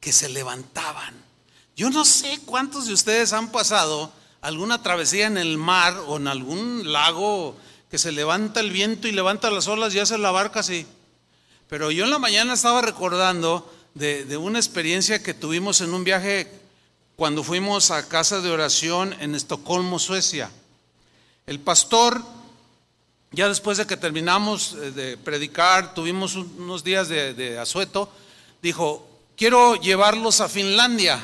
que 0.00 0.12
se 0.12 0.28
levantaban. 0.28 1.14
Yo 1.76 1.90
no 1.90 2.04
sé 2.04 2.40
cuántos 2.46 2.86
de 2.86 2.94
ustedes 2.94 3.32
han 3.32 3.50
pasado 3.50 4.12
alguna 4.40 4.82
travesía 4.82 5.26
en 5.26 5.38
el 5.38 5.58
mar 5.58 5.96
o 6.06 6.18
en 6.18 6.28
algún 6.28 6.92
lago 6.92 7.56
que 7.90 7.98
se 7.98 8.12
levanta 8.12 8.60
el 8.60 8.70
viento 8.70 9.08
y 9.08 9.12
levanta 9.12 9.50
las 9.50 9.66
olas 9.68 9.94
y 9.94 9.98
hace 9.98 10.18
la 10.18 10.30
barca 10.30 10.60
así. 10.60 10.86
Pero 11.68 11.90
yo 11.90 12.04
en 12.04 12.10
la 12.10 12.18
mañana 12.18 12.54
estaba 12.54 12.82
recordando 12.82 13.72
de, 13.94 14.24
de 14.24 14.36
una 14.36 14.58
experiencia 14.58 15.22
que 15.22 15.34
tuvimos 15.34 15.80
en 15.80 15.94
un 15.94 16.04
viaje 16.04 16.50
cuando 17.16 17.42
fuimos 17.42 17.90
a 17.90 18.08
casa 18.08 18.40
de 18.40 18.50
oración 18.50 19.14
en 19.20 19.34
Estocolmo, 19.34 19.98
Suecia. 19.98 20.50
El 21.46 21.60
pastor, 21.60 22.22
ya 23.34 23.48
después 23.48 23.78
de 23.78 23.86
que 23.86 23.96
terminamos 23.96 24.74
eh, 24.74 24.90
de 24.90 25.16
predicar, 25.16 25.94
tuvimos 25.94 26.36
unos 26.36 26.84
días 26.84 27.08
de, 27.08 27.58
asueto, 27.58 28.10
dijo, 28.62 29.08
quiero 29.36 29.76
llevarlos 29.76 30.40
a 30.40 30.48
Finlandia, 30.48 31.20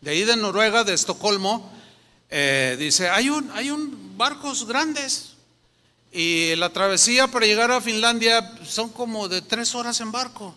de 0.00 0.10
ahí 0.10 0.24
de 0.24 0.36
Noruega, 0.36 0.84
de 0.84 0.94
Estocolmo. 0.94 1.72
Eh, 2.30 2.76
dice, 2.78 3.08
hay 3.08 3.30
un, 3.30 3.50
hay 3.52 3.70
un 3.70 4.16
barcos 4.16 4.66
grandes 4.66 5.32
y 6.12 6.54
la 6.56 6.70
travesía 6.70 7.28
para 7.28 7.46
llegar 7.46 7.70
a 7.70 7.80
Finlandia 7.80 8.58
son 8.64 8.90
como 8.90 9.28
de 9.28 9.42
tres 9.42 9.74
horas 9.74 10.00
en 10.00 10.12
barco 10.12 10.54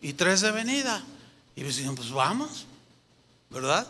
y 0.00 0.12
tres 0.12 0.40
de 0.40 0.52
venida. 0.52 1.04
Y 1.56 1.62
decían, 1.62 1.94
pues 1.94 2.10
vamos, 2.10 2.66
¿verdad? 3.50 3.86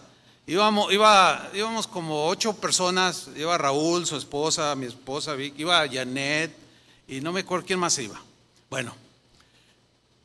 Íbamos, 0.49 0.91
iba, 0.95 1.51
íbamos 1.53 1.87
como 1.87 2.27
ocho 2.27 2.55
personas, 2.55 3.29
iba 3.37 3.59
Raúl, 3.59 4.07
su 4.07 4.17
esposa, 4.17 4.75
mi 4.77 4.87
esposa 4.87 5.35
Vic, 5.35 5.53
iba 5.59 5.87
Janet 5.87 6.57
y 7.07 7.21
no 7.21 7.33
me 7.33 7.41
acuerdo 7.41 7.67
quién 7.67 7.79
más 7.79 7.99
iba. 7.99 8.19
Bueno, 8.71 8.97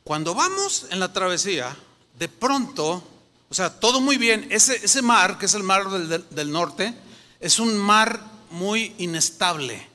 cuando 0.02 0.34
vamos 0.34 0.86
en 0.90 0.98
la 0.98 1.12
travesía, 1.12 1.76
de 2.18 2.30
pronto, 2.30 3.04
o 3.50 3.54
sea, 3.54 3.68
todo 3.78 4.00
muy 4.00 4.16
bien, 4.16 4.46
ese, 4.50 4.82
ese 4.82 5.02
mar, 5.02 5.36
que 5.36 5.44
es 5.44 5.52
el 5.52 5.62
mar 5.62 5.90
del, 5.90 6.24
del 6.30 6.50
norte, 6.50 6.94
es 7.38 7.58
un 7.58 7.76
mar 7.76 8.18
muy 8.50 8.94
inestable, 8.96 9.86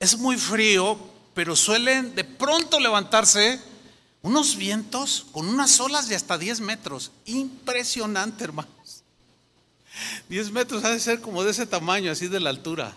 es 0.00 0.18
muy 0.18 0.36
frío, 0.36 0.98
pero 1.32 1.56
suelen 1.56 2.14
de 2.14 2.24
pronto 2.24 2.78
levantarse 2.78 3.58
unos 4.20 4.56
vientos 4.56 5.24
con 5.32 5.48
unas 5.48 5.80
olas 5.80 6.08
de 6.08 6.14
hasta 6.14 6.36
10 6.36 6.60
metros. 6.60 7.10
Impresionante, 7.24 8.44
hermano. 8.44 8.73
10 10.28 10.52
metros 10.52 10.84
ha 10.84 10.90
de 10.90 11.00
ser 11.00 11.20
como 11.20 11.44
de 11.44 11.50
ese 11.50 11.66
tamaño, 11.66 12.10
así 12.10 12.28
de 12.28 12.40
la 12.40 12.50
altura. 12.50 12.94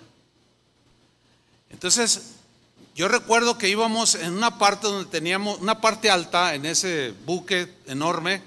Entonces, 1.70 2.22
yo 2.96 3.08
recuerdo 3.08 3.58
que 3.58 3.70
íbamos 3.70 4.16
en 4.16 4.34
una 4.34 4.58
parte 4.58 4.88
donde 4.88 5.10
teníamos 5.10 5.60
una 5.60 5.82
parte 5.82 6.10
alta 6.10 6.56
en 6.56 6.66
ese 6.66 7.14
buque 7.26 7.72
enorme 7.86 8.42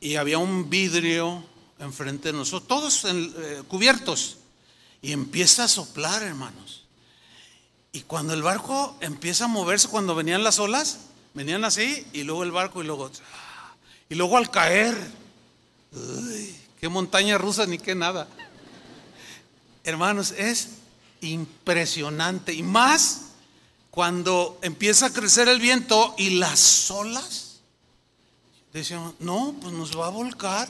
y 0.00 0.16
había 0.16 0.38
un 0.38 0.70
vidrio 0.70 1.44
enfrente 1.78 2.30
de 2.30 2.38
nosotros, 2.38 2.68
todos 2.68 3.04
eh, 3.04 3.62
cubiertos. 3.68 4.38
Y 5.02 5.12
empieza 5.12 5.64
a 5.64 5.68
soplar, 5.68 6.22
hermanos. 6.22 6.84
Y 7.92 8.02
cuando 8.02 8.34
el 8.34 8.42
barco 8.42 8.96
empieza 9.00 9.44
a 9.44 9.48
moverse, 9.48 9.88
cuando 9.88 10.14
venían 10.14 10.44
las 10.44 10.58
olas, 10.58 10.98
venían 11.34 11.64
así, 11.64 12.06
y 12.12 12.22
luego 12.22 12.42
el 12.42 12.52
barco, 12.52 12.82
y 12.82 12.86
luego, 12.86 13.10
y 14.08 14.14
luego 14.14 14.36
al 14.36 14.50
caer, 14.50 14.96
uy, 15.92 16.54
qué 16.80 16.88
montaña 16.88 17.38
rusa 17.38 17.66
ni 17.66 17.78
qué 17.78 17.94
nada. 17.94 18.28
Hermanos, 19.84 20.32
es 20.36 20.68
impresionante. 21.20 22.52
Y 22.52 22.62
más 22.62 23.22
cuando 23.90 24.58
empieza 24.62 25.06
a 25.06 25.12
crecer 25.12 25.48
el 25.48 25.60
viento 25.60 26.14
y 26.18 26.30
las 26.30 26.90
olas. 26.90 27.60
Decíamos, 28.72 29.14
no, 29.20 29.54
pues 29.60 29.72
nos 29.72 29.98
va 29.98 30.06
a 30.06 30.10
volcar. 30.10 30.68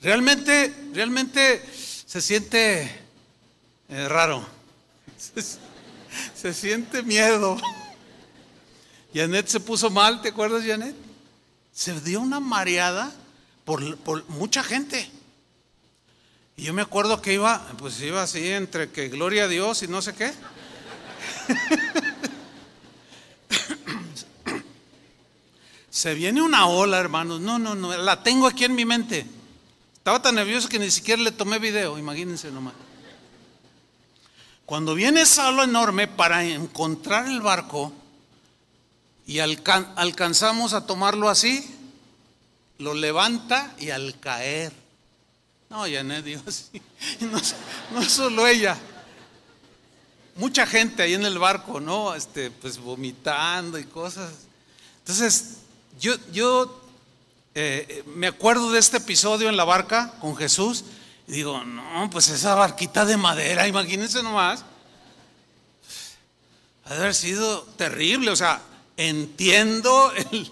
Realmente, 0.00 0.72
realmente 0.92 1.64
se 2.06 2.20
siente 2.20 2.82
eh, 3.88 4.08
raro. 4.08 4.46
Se, 5.16 5.42
se 6.34 6.54
siente 6.54 7.02
miedo. 7.02 7.56
Janet 9.14 9.48
se 9.48 9.60
puso 9.60 9.90
mal, 9.90 10.22
¿te 10.22 10.28
acuerdas, 10.28 10.64
Janet? 10.64 10.94
Se 11.72 12.00
dio 12.00 12.20
una 12.20 12.38
mareada 12.38 13.12
por, 13.64 14.28
mucha 14.28 14.62
gente. 14.62 15.10
Y 16.56 16.64
yo 16.64 16.74
me 16.74 16.82
acuerdo 16.82 17.22
que 17.22 17.32
iba, 17.34 17.66
pues 17.78 18.00
iba 18.00 18.22
así 18.22 18.50
entre 18.50 18.90
que 18.90 19.08
gloria 19.08 19.44
a 19.44 19.48
Dios 19.48 19.82
y 19.82 19.88
no 19.88 20.02
sé 20.02 20.14
qué. 20.14 20.32
Se 25.90 26.14
viene 26.14 26.42
una 26.42 26.66
ola, 26.66 26.98
hermanos. 26.98 27.40
No, 27.40 27.58
no, 27.58 27.74
no, 27.74 27.96
la 27.96 28.22
tengo 28.22 28.46
aquí 28.46 28.64
en 28.64 28.74
mi 28.74 28.84
mente. 28.84 29.26
Estaba 29.94 30.20
tan 30.20 30.34
nervioso 30.34 30.68
que 30.68 30.78
ni 30.78 30.90
siquiera 30.90 31.22
le 31.22 31.30
tomé 31.32 31.58
video, 31.58 31.98
imagínense 31.98 32.50
nomás. 32.50 32.74
Cuando 34.66 34.94
viene 34.94 35.20
esa 35.20 35.48
ola 35.48 35.64
enorme 35.64 36.08
para 36.08 36.44
encontrar 36.44 37.28
el 37.28 37.40
barco 37.40 37.92
y 39.26 39.38
alcanzamos 39.38 40.72
a 40.72 40.86
tomarlo 40.86 41.28
así, 41.28 41.72
lo 42.82 42.94
levanta 42.94 43.74
y 43.78 43.90
al 43.90 44.18
caer. 44.18 44.72
No, 45.70 45.84
Janet 45.90 46.24
dijo 46.24 46.42
así. 46.46 46.82
No, 47.92 48.02
solo 48.08 48.46
ella. 48.46 48.76
Mucha 50.36 50.66
gente 50.66 51.02
ahí 51.02 51.14
en 51.14 51.24
el 51.24 51.38
barco, 51.38 51.80
¿no? 51.80 52.14
Este, 52.14 52.50
pues 52.50 52.78
vomitando 52.78 53.78
y 53.78 53.84
cosas. 53.84 54.32
Entonces, 54.98 55.58
yo, 56.00 56.14
yo 56.32 56.82
eh, 57.54 58.02
me 58.14 58.26
acuerdo 58.26 58.70
de 58.72 58.78
este 58.78 58.98
episodio 58.98 59.48
en 59.48 59.56
la 59.56 59.64
barca 59.64 60.14
con 60.20 60.36
Jesús 60.36 60.84
y 61.28 61.32
digo, 61.32 61.62
no, 61.64 62.08
pues 62.10 62.28
esa 62.28 62.54
barquita 62.54 63.04
de 63.04 63.16
madera, 63.16 63.68
imagínense 63.68 64.22
nomás. 64.22 64.64
Ha 66.84 66.94
de 66.94 67.00
haber 67.00 67.14
sido 67.14 67.62
terrible, 67.76 68.30
o 68.30 68.36
sea, 68.36 68.60
entiendo 68.96 70.12
el, 70.12 70.50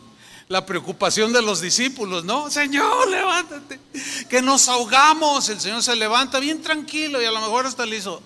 la 0.50 0.66
preocupación 0.66 1.32
de 1.32 1.42
los 1.42 1.60
discípulos, 1.60 2.24
¿no? 2.24 2.50
Señor, 2.50 3.08
levántate, 3.08 3.78
que 4.28 4.42
nos 4.42 4.68
ahogamos. 4.68 5.48
El 5.48 5.60
Señor 5.60 5.80
se 5.80 5.94
levanta 5.94 6.40
bien 6.40 6.60
tranquilo 6.60 7.22
y 7.22 7.24
a 7.24 7.30
lo 7.30 7.40
mejor 7.40 7.66
hasta 7.66 7.86
le 7.86 7.98
hizo. 7.98 8.20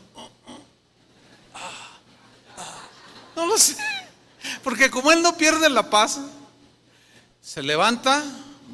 No 3.37 3.45
lo 3.45 3.59
sé, 3.59 3.77
porque 4.63 4.91
como 4.91 5.13
Él 5.13 5.21
no 5.21 5.37
pierde 5.37 5.69
la 5.69 5.91
paz, 5.91 6.19
se 7.43 7.63
levanta, 7.63 8.25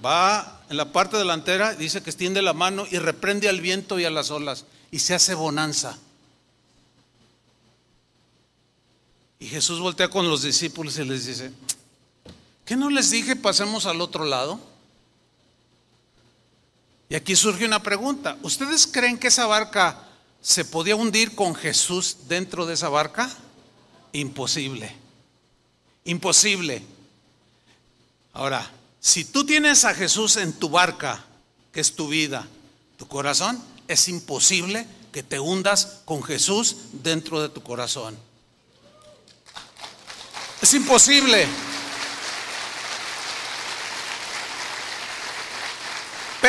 va 0.05 0.63
en 0.69 0.77
la 0.77 0.93
parte 0.93 1.17
delantera, 1.17 1.75
dice 1.75 2.05
que 2.05 2.11
extiende 2.11 2.43
la 2.43 2.53
mano 2.53 2.87
y 2.89 2.99
reprende 2.99 3.49
al 3.49 3.61
viento 3.61 3.99
y 3.99 4.05
a 4.05 4.11
las 4.11 4.31
olas 4.31 4.65
y 4.93 5.01
se 5.01 5.13
hace 5.13 5.35
bonanza. 5.35 5.99
Y 9.41 9.47
Jesús 9.47 9.81
voltea 9.81 10.09
con 10.09 10.29
los 10.31 10.43
discípulos 10.43 10.97
y 10.99 11.05
les 11.05 11.27
dice, 11.27 11.51
¿Qué 12.71 12.77
no 12.77 12.89
les 12.89 13.11
dije 13.11 13.35
pasemos 13.35 13.85
al 13.85 14.01
otro 14.01 14.25
lado? 14.25 14.61
Y 17.09 17.17
aquí 17.17 17.35
surge 17.35 17.65
una 17.65 17.83
pregunta. 17.83 18.39
¿Ustedes 18.45 18.87
creen 18.87 19.19
que 19.19 19.27
esa 19.27 19.47
barca 19.47 20.05
se 20.41 20.65
podía 20.65 20.95
hundir 20.95 21.35
con 21.35 21.57
Jesús 21.57 22.29
dentro 22.29 22.67
de 22.67 22.75
esa 22.75 22.89
barca? 22.89 23.29
Imposible. 24.13 24.95
Imposible. 26.05 26.81
Ahora, 28.35 28.71
si 29.01 29.25
tú 29.25 29.45
tienes 29.45 29.85
a 29.85 29.93
Jesús 29.93 30.37
en 30.37 30.53
tu 30.53 30.71
barca, 30.71 31.25
que 31.73 31.81
es 31.81 31.97
tu 31.97 32.07
vida, 32.07 32.47
tu 32.99 33.09
corazón, 33.09 33.61
es 33.89 34.07
imposible 34.07 34.87
que 35.11 35.25
te 35.25 35.41
hundas 35.41 36.03
con 36.05 36.23
Jesús 36.23 36.77
dentro 36.93 37.43
de 37.43 37.49
tu 37.49 37.65
corazón. 37.65 38.17
Es 40.63 40.73
imposible. 40.73 41.49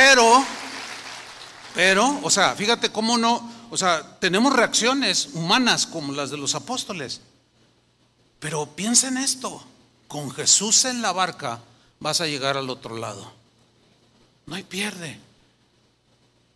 Pero, 0.03 0.43
pero, 1.75 2.19
o 2.23 2.29
sea, 2.31 2.55
fíjate 2.55 2.91
cómo 2.91 3.19
no, 3.19 3.67
o 3.69 3.77
sea, 3.77 4.17
tenemos 4.19 4.51
reacciones 4.51 5.29
humanas 5.33 5.85
como 5.85 6.11
las 6.11 6.31
de 6.31 6.37
los 6.37 6.55
apóstoles. 6.55 7.21
Pero 8.39 8.65
piensa 8.75 9.09
en 9.09 9.17
esto, 9.17 9.63
con 10.07 10.31
Jesús 10.31 10.85
en 10.85 11.03
la 11.03 11.11
barca 11.11 11.59
vas 11.99 12.19
a 12.19 12.25
llegar 12.25 12.57
al 12.57 12.71
otro 12.71 12.97
lado. 12.97 13.31
No 14.47 14.55
hay 14.55 14.63
pierde. 14.63 15.19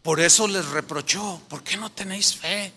Por 0.01 0.21
eso 0.21 0.47
les 0.47 0.65
reprochó, 0.69 1.39
¿por 1.47 1.61
qué 1.63 1.77
no 1.77 1.91
tenéis 1.91 2.35
fe? 2.35 2.73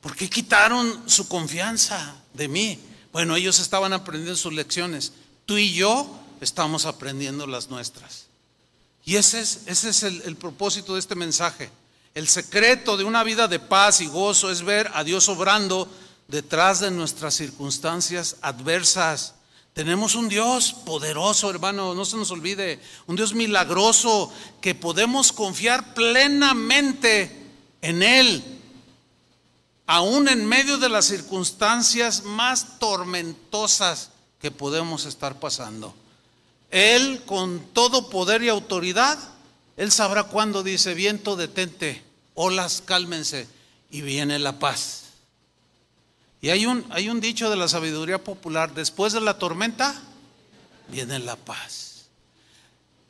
¿Por 0.00 0.16
qué 0.16 0.30
quitaron 0.30 1.10
su 1.10 1.28
confianza 1.28 2.16
de 2.32 2.48
mí? 2.48 2.80
Bueno, 3.12 3.36
ellos 3.36 3.58
estaban 3.58 3.92
aprendiendo 3.92 4.34
sus 4.34 4.54
lecciones. 4.54 5.12
Tú 5.44 5.58
y 5.58 5.74
yo 5.74 6.08
estamos 6.40 6.86
aprendiendo 6.86 7.46
las 7.46 7.68
nuestras. 7.68 8.25
Y 9.06 9.14
ese 9.16 9.40
es, 9.40 10.02
el, 10.02 10.20
el 10.22 10.36
propósito 10.36 10.94
de 10.94 11.00
este 11.00 11.14
mensaje. 11.14 11.70
El 12.12 12.26
secreto 12.26 12.96
de 12.96 13.04
una 13.04 13.22
vida 13.22 13.46
de 13.46 13.60
paz 13.60 14.00
y 14.00 14.06
gozo 14.08 14.50
es 14.50 14.62
ver 14.62 14.90
a 14.94 15.04
Dios 15.04 15.28
obrando 15.28 15.88
detrás 16.26 16.80
de 16.80 16.90
nuestras 16.90 17.34
circunstancias 17.34 18.36
adversas, 18.42 19.34
Tenemos 19.74 20.14
un 20.14 20.28
Dios 20.28 20.72
poderoso, 20.72 21.50
hermano, 21.50 21.94
no 21.94 22.06
se 22.06 22.16
nos 22.16 22.30
olvide, 22.30 22.80
un 23.06 23.14
Dios 23.14 23.34
milagroso 23.34 24.32
que 24.60 24.74
podemos 24.74 25.32
confiar 25.32 25.92
plenamente 25.92 27.30
en 27.82 28.02
Él, 28.02 28.42
aún 29.86 30.28
en 30.28 30.46
medio 30.46 30.78
de 30.78 30.88
las 30.88 31.04
circunstancias 31.04 32.24
más 32.24 32.78
tormentosas 32.78 34.10
que 34.40 34.50
podemos 34.50 35.04
estar 35.04 35.38
pasando. 35.38 35.94
Él, 36.70 37.22
con 37.26 37.60
todo 37.72 38.10
poder 38.10 38.42
y 38.42 38.48
autoridad, 38.48 39.18
Él 39.76 39.92
sabrá 39.92 40.24
cuándo 40.24 40.62
dice, 40.62 40.94
viento, 40.94 41.36
detente, 41.36 42.02
olas, 42.34 42.82
cálmense, 42.84 43.48
y 43.90 44.02
viene 44.02 44.38
la 44.38 44.58
paz. 44.58 45.04
Y 46.40 46.50
hay 46.50 46.66
un, 46.66 46.84
hay 46.90 47.08
un 47.08 47.20
dicho 47.20 47.50
de 47.50 47.56
la 47.56 47.68
sabiduría 47.68 48.22
popular, 48.22 48.74
después 48.74 49.12
de 49.12 49.20
la 49.20 49.38
tormenta 49.38 49.94
viene 50.88 51.18
la 51.18 51.36
paz. 51.36 52.06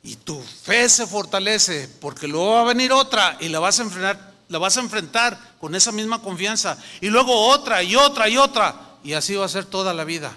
Y 0.03 0.15
tu 0.15 0.41
fe 0.41 0.87
se 0.87 1.05
fortalece 1.05 1.89
porque 1.99 2.27
luego 2.27 2.53
va 2.53 2.61
a 2.61 2.65
venir 2.73 2.91
otra 2.93 3.37
y 3.41 3.49
la 3.49 3.59
vas 3.59 3.79
a 3.79 3.83
enfrentar, 3.83 4.33
la 4.47 4.57
vas 4.57 4.77
a 4.77 4.79
enfrentar 4.79 5.55
con 5.59 5.75
esa 5.75 5.91
misma 5.91 6.21
confianza. 6.21 6.77
Y 7.01 7.07
luego 7.09 7.47
otra 7.49 7.83
y 7.83 7.95
otra 7.95 8.29
y 8.29 8.37
otra. 8.37 8.97
Y 9.03 9.13
así 9.13 9.35
va 9.35 9.45
a 9.45 9.49
ser 9.49 9.65
toda 9.65 9.93
la 9.93 10.05
vida 10.05 10.35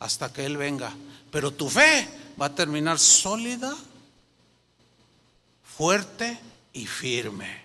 hasta 0.00 0.32
que 0.32 0.44
Él 0.44 0.56
venga. 0.56 0.92
Pero 1.34 1.50
tu 1.50 1.68
fe 1.68 2.08
va 2.40 2.46
a 2.46 2.54
terminar 2.54 2.96
sólida, 2.96 3.74
fuerte 5.76 6.38
y 6.72 6.86
firme. 6.86 7.64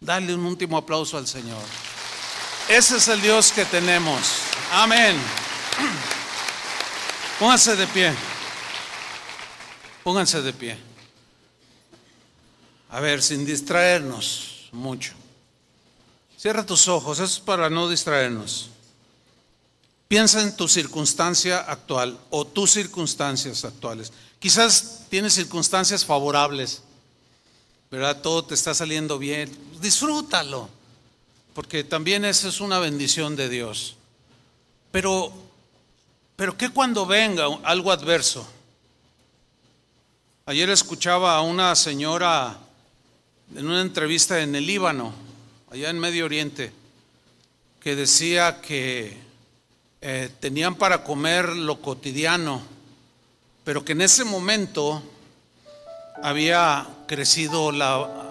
Dale 0.00 0.34
un 0.34 0.46
último 0.46 0.78
aplauso 0.78 1.18
al 1.18 1.26
Señor. 1.26 1.62
Ese 2.66 2.96
es 2.96 3.08
el 3.08 3.20
Dios 3.20 3.52
que 3.52 3.66
tenemos. 3.66 4.22
Amén. 4.72 5.18
Pónganse 7.38 7.76
de 7.76 7.86
pie. 7.88 8.14
Pónganse 10.02 10.40
de 10.40 10.54
pie. 10.54 10.78
A 12.88 13.00
ver, 13.00 13.22
sin 13.22 13.44
distraernos 13.44 14.70
mucho. 14.72 15.12
Cierra 16.38 16.64
tus 16.64 16.88
ojos, 16.88 17.18
eso 17.18 17.34
es 17.34 17.38
para 17.38 17.68
no 17.68 17.86
distraernos. 17.86 18.70
Piensa 20.10 20.42
en 20.42 20.56
tu 20.56 20.66
circunstancia 20.66 21.58
actual 21.60 22.18
o 22.30 22.44
tus 22.44 22.72
circunstancias 22.72 23.64
actuales. 23.64 24.12
Quizás 24.40 25.06
tienes 25.08 25.34
circunstancias 25.34 26.04
favorables, 26.04 26.82
¿verdad? 27.92 28.20
Todo 28.20 28.44
te 28.44 28.54
está 28.54 28.74
saliendo 28.74 29.20
bien. 29.20 29.56
Disfrútalo 29.80 30.68
porque 31.54 31.84
también 31.84 32.24
esa 32.24 32.48
es 32.48 32.60
una 32.60 32.80
bendición 32.80 33.36
de 33.36 33.48
Dios. 33.48 33.94
Pero, 34.90 35.32
pero 36.34 36.58
¿qué 36.58 36.70
cuando 36.70 37.06
venga 37.06 37.44
algo 37.62 37.92
adverso? 37.92 38.44
Ayer 40.44 40.70
escuchaba 40.70 41.36
a 41.36 41.42
una 41.42 41.76
señora 41.76 42.58
en 43.54 43.64
una 43.64 43.80
entrevista 43.80 44.40
en 44.40 44.56
el 44.56 44.66
Líbano, 44.66 45.14
allá 45.70 45.88
en 45.88 46.00
Medio 46.00 46.24
Oriente, 46.24 46.72
que 47.78 47.94
decía 47.94 48.60
que 48.60 49.29
eh, 50.02 50.30
tenían 50.40 50.76
para 50.76 51.04
comer 51.04 51.48
lo 51.50 51.82
cotidiano, 51.82 52.62
pero 53.64 53.84
que 53.84 53.92
en 53.92 54.00
ese 54.00 54.24
momento 54.24 55.02
había 56.22 56.86
crecido 57.06 57.70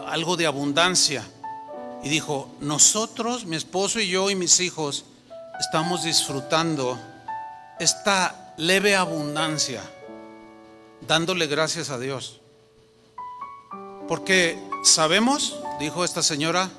algo 0.07 0.35
de 0.35 0.47
abundancia 0.47 1.23
y 2.03 2.09
dijo, 2.09 2.49
nosotros, 2.59 3.45
mi 3.45 3.55
esposo 3.55 3.99
y 3.99 4.07
yo 4.09 4.29
y 4.29 4.35
mis 4.35 4.59
hijos, 4.59 5.05
estamos 5.59 6.03
disfrutando 6.03 6.97
esta 7.79 8.53
leve 8.57 8.95
abundancia, 8.95 9.83
dándole 11.07 11.47
gracias 11.47 11.89
a 11.89 11.99
Dios. 11.99 12.39
Porque 14.07 14.57
sabemos, 14.83 15.59
dijo 15.79 16.03
esta 16.03 16.23
señora, 16.23 16.71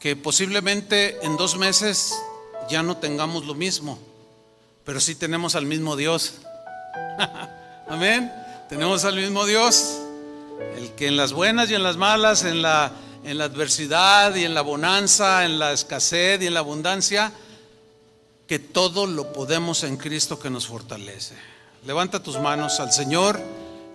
que 0.00 0.16
posiblemente 0.16 1.24
en 1.24 1.36
dos 1.36 1.56
meses 1.56 2.14
ya 2.68 2.82
no 2.82 2.96
tengamos 2.96 3.44
lo 3.44 3.54
mismo, 3.54 3.98
pero 4.84 5.00
sí 5.00 5.14
tenemos 5.14 5.54
al 5.54 5.66
mismo 5.66 5.96
Dios. 5.96 6.34
Amén. 7.88 8.32
Tenemos 8.68 9.04
al 9.04 9.16
mismo 9.16 9.44
Dios, 9.44 9.98
el 10.76 10.90
que 10.92 11.06
en 11.06 11.16
las 11.16 11.32
buenas 11.32 11.70
y 11.70 11.74
en 11.74 11.82
las 11.82 11.96
malas, 11.96 12.44
en 12.44 12.62
la 12.62 12.92
en 13.24 13.38
la 13.38 13.44
adversidad 13.44 14.34
y 14.34 14.44
en 14.44 14.54
la 14.54 14.60
bonanza, 14.60 15.44
en 15.44 15.58
la 15.58 15.72
escasez 15.72 16.42
y 16.42 16.46
en 16.46 16.54
la 16.54 16.60
abundancia, 16.60 17.32
que 18.46 18.58
todo 18.58 19.06
lo 19.06 19.32
podemos 19.32 19.82
en 19.82 19.96
Cristo 19.96 20.38
que 20.38 20.50
nos 20.50 20.66
fortalece. 20.66 21.34
Levanta 21.86 22.22
tus 22.22 22.38
manos 22.38 22.80
al 22.80 22.92
Señor 22.92 23.40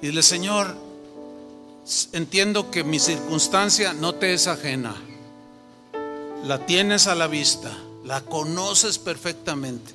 y 0.02 0.07
dile, 0.07 0.24
Señor, 0.24 0.76
entiendo 2.11 2.72
que 2.72 2.84
mi 2.84 2.99
circunstancia 2.99 3.94
no 3.94 4.16
te 4.16 4.34
es 4.34 4.48
ajena. 4.48 4.95
La 6.44 6.66
tienes 6.66 7.06
a 7.07 7.14
la 7.14 7.28
vista, 7.28 7.72
la 8.03 8.22
conoces 8.22 8.98
perfectamente. 8.98 9.94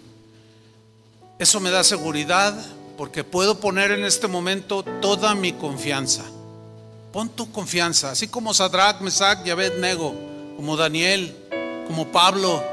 Eso 1.45 1.61
me 1.61 1.71
da 1.71 1.85
seguridad 1.85 2.55
porque 2.97 3.23
puedo 3.23 3.61
poner 3.61 3.91
en 3.91 4.03
este 4.03 4.29
momento 4.29 4.83
toda 5.03 5.35
mi 5.35 5.53
confianza. 5.53 6.23
Pon 7.12 7.29
tu 7.29 7.53
confianza, 7.53 8.12
así 8.12 8.29
como 8.29 8.55
Sadrach, 8.55 9.03
Mesach 9.03 9.47
y 9.47 9.51
Abednego, 9.51 10.15
como 10.57 10.75
Daniel, 10.75 11.37
como 11.87 12.07
Pablo, 12.09 12.65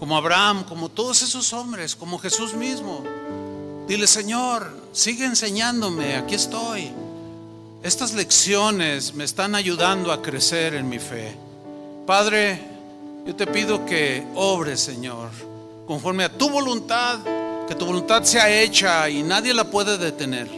como 0.00 0.16
Abraham, 0.16 0.64
como 0.64 0.88
todos 0.88 1.22
esos 1.22 1.52
hombres, 1.52 1.94
como 1.94 2.18
Jesús 2.18 2.54
mismo. 2.54 3.04
Dile, 3.86 4.08
Señor, 4.08 4.68
sigue 4.92 5.24
enseñándome, 5.24 6.16
aquí 6.16 6.34
estoy. 6.34 6.90
Estas 7.84 8.14
lecciones 8.14 9.14
me 9.14 9.22
están 9.22 9.54
ayudando 9.54 10.10
a 10.10 10.20
crecer 10.20 10.74
en 10.74 10.88
mi 10.88 10.98
fe. 10.98 11.36
Padre, 12.04 12.60
yo 13.24 13.36
te 13.36 13.46
pido 13.46 13.86
que 13.86 14.26
obres, 14.34 14.80
Señor, 14.80 15.30
conforme 15.86 16.24
a 16.24 16.36
tu 16.36 16.50
voluntad, 16.50 17.20
que 17.70 17.76
tu 17.76 17.86
voluntad 17.86 18.24
sea 18.24 18.50
hecha 18.50 19.08
y 19.08 19.22
nadie 19.22 19.54
la 19.54 19.62
puede 19.62 19.96
detener. 19.96 20.48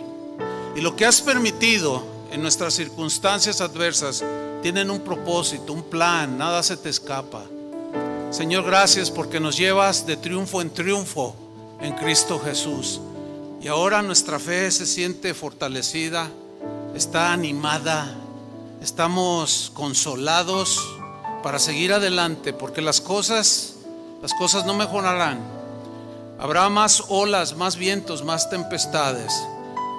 Y 0.75 0.81
lo 0.81 0.97
que 0.97 1.05
has 1.05 1.21
permitido 1.21 2.03
en 2.31 2.41
nuestras 2.41 2.73
circunstancias 2.73 3.61
adversas 3.61 4.25
tienen 4.63 4.91
un 4.91 5.01
propósito, 5.01 5.75
un 5.75 5.83
plan, 5.83 6.39
nada 6.39 6.63
se 6.63 6.79
te 6.79 6.89
escapa. 6.89 7.45
Señor, 8.31 8.65
gracias 8.65 9.11
porque 9.11 9.41
nos 9.41 9.59
llevas 9.59 10.07
de 10.07 10.17
triunfo 10.17 10.63
en 10.63 10.71
triunfo 10.71 11.37
en 11.83 11.93
Cristo 11.97 12.41
Jesús. 12.43 12.99
Y 13.61 13.69
ahora 13.69 14.01
nuestra 14.01 14.39
fe 14.39 14.71
se 14.71 14.87
siente 14.87 15.35
fortalecida, 15.35 16.31
está 16.95 17.35
animada, 17.35 18.11
estamos 18.81 19.71
consolados 19.75 20.81
para 21.43 21.59
seguir 21.59 21.93
adelante, 21.93 22.55
porque 22.55 22.81
las 22.81 23.03
cosas, 23.03 23.75
las 24.23 24.33
cosas 24.33 24.65
no 24.65 24.73
mejorarán. 24.73 25.62
Habrá 26.39 26.69
más 26.69 27.05
olas, 27.09 27.57
más 27.57 27.77
vientos, 27.77 28.25
más 28.25 28.51
tempestades. 28.51 29.33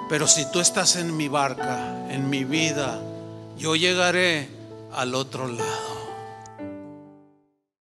Pero 0.08 0.26
si 0.26 0.50
tú 0.50 0.60
estás 0.60 0.96
en 0.96 1.16
mi 1.16 1.28
barca, 1.28 2.06
en 2.10 2.28
mi 2.28 2.44
vida, 2.44 3.00
yo 3.56 3.76
llegaré 3.76 4.48
al 4.92 5.14
otro 5.14 5.48
lado. 5.48 5.93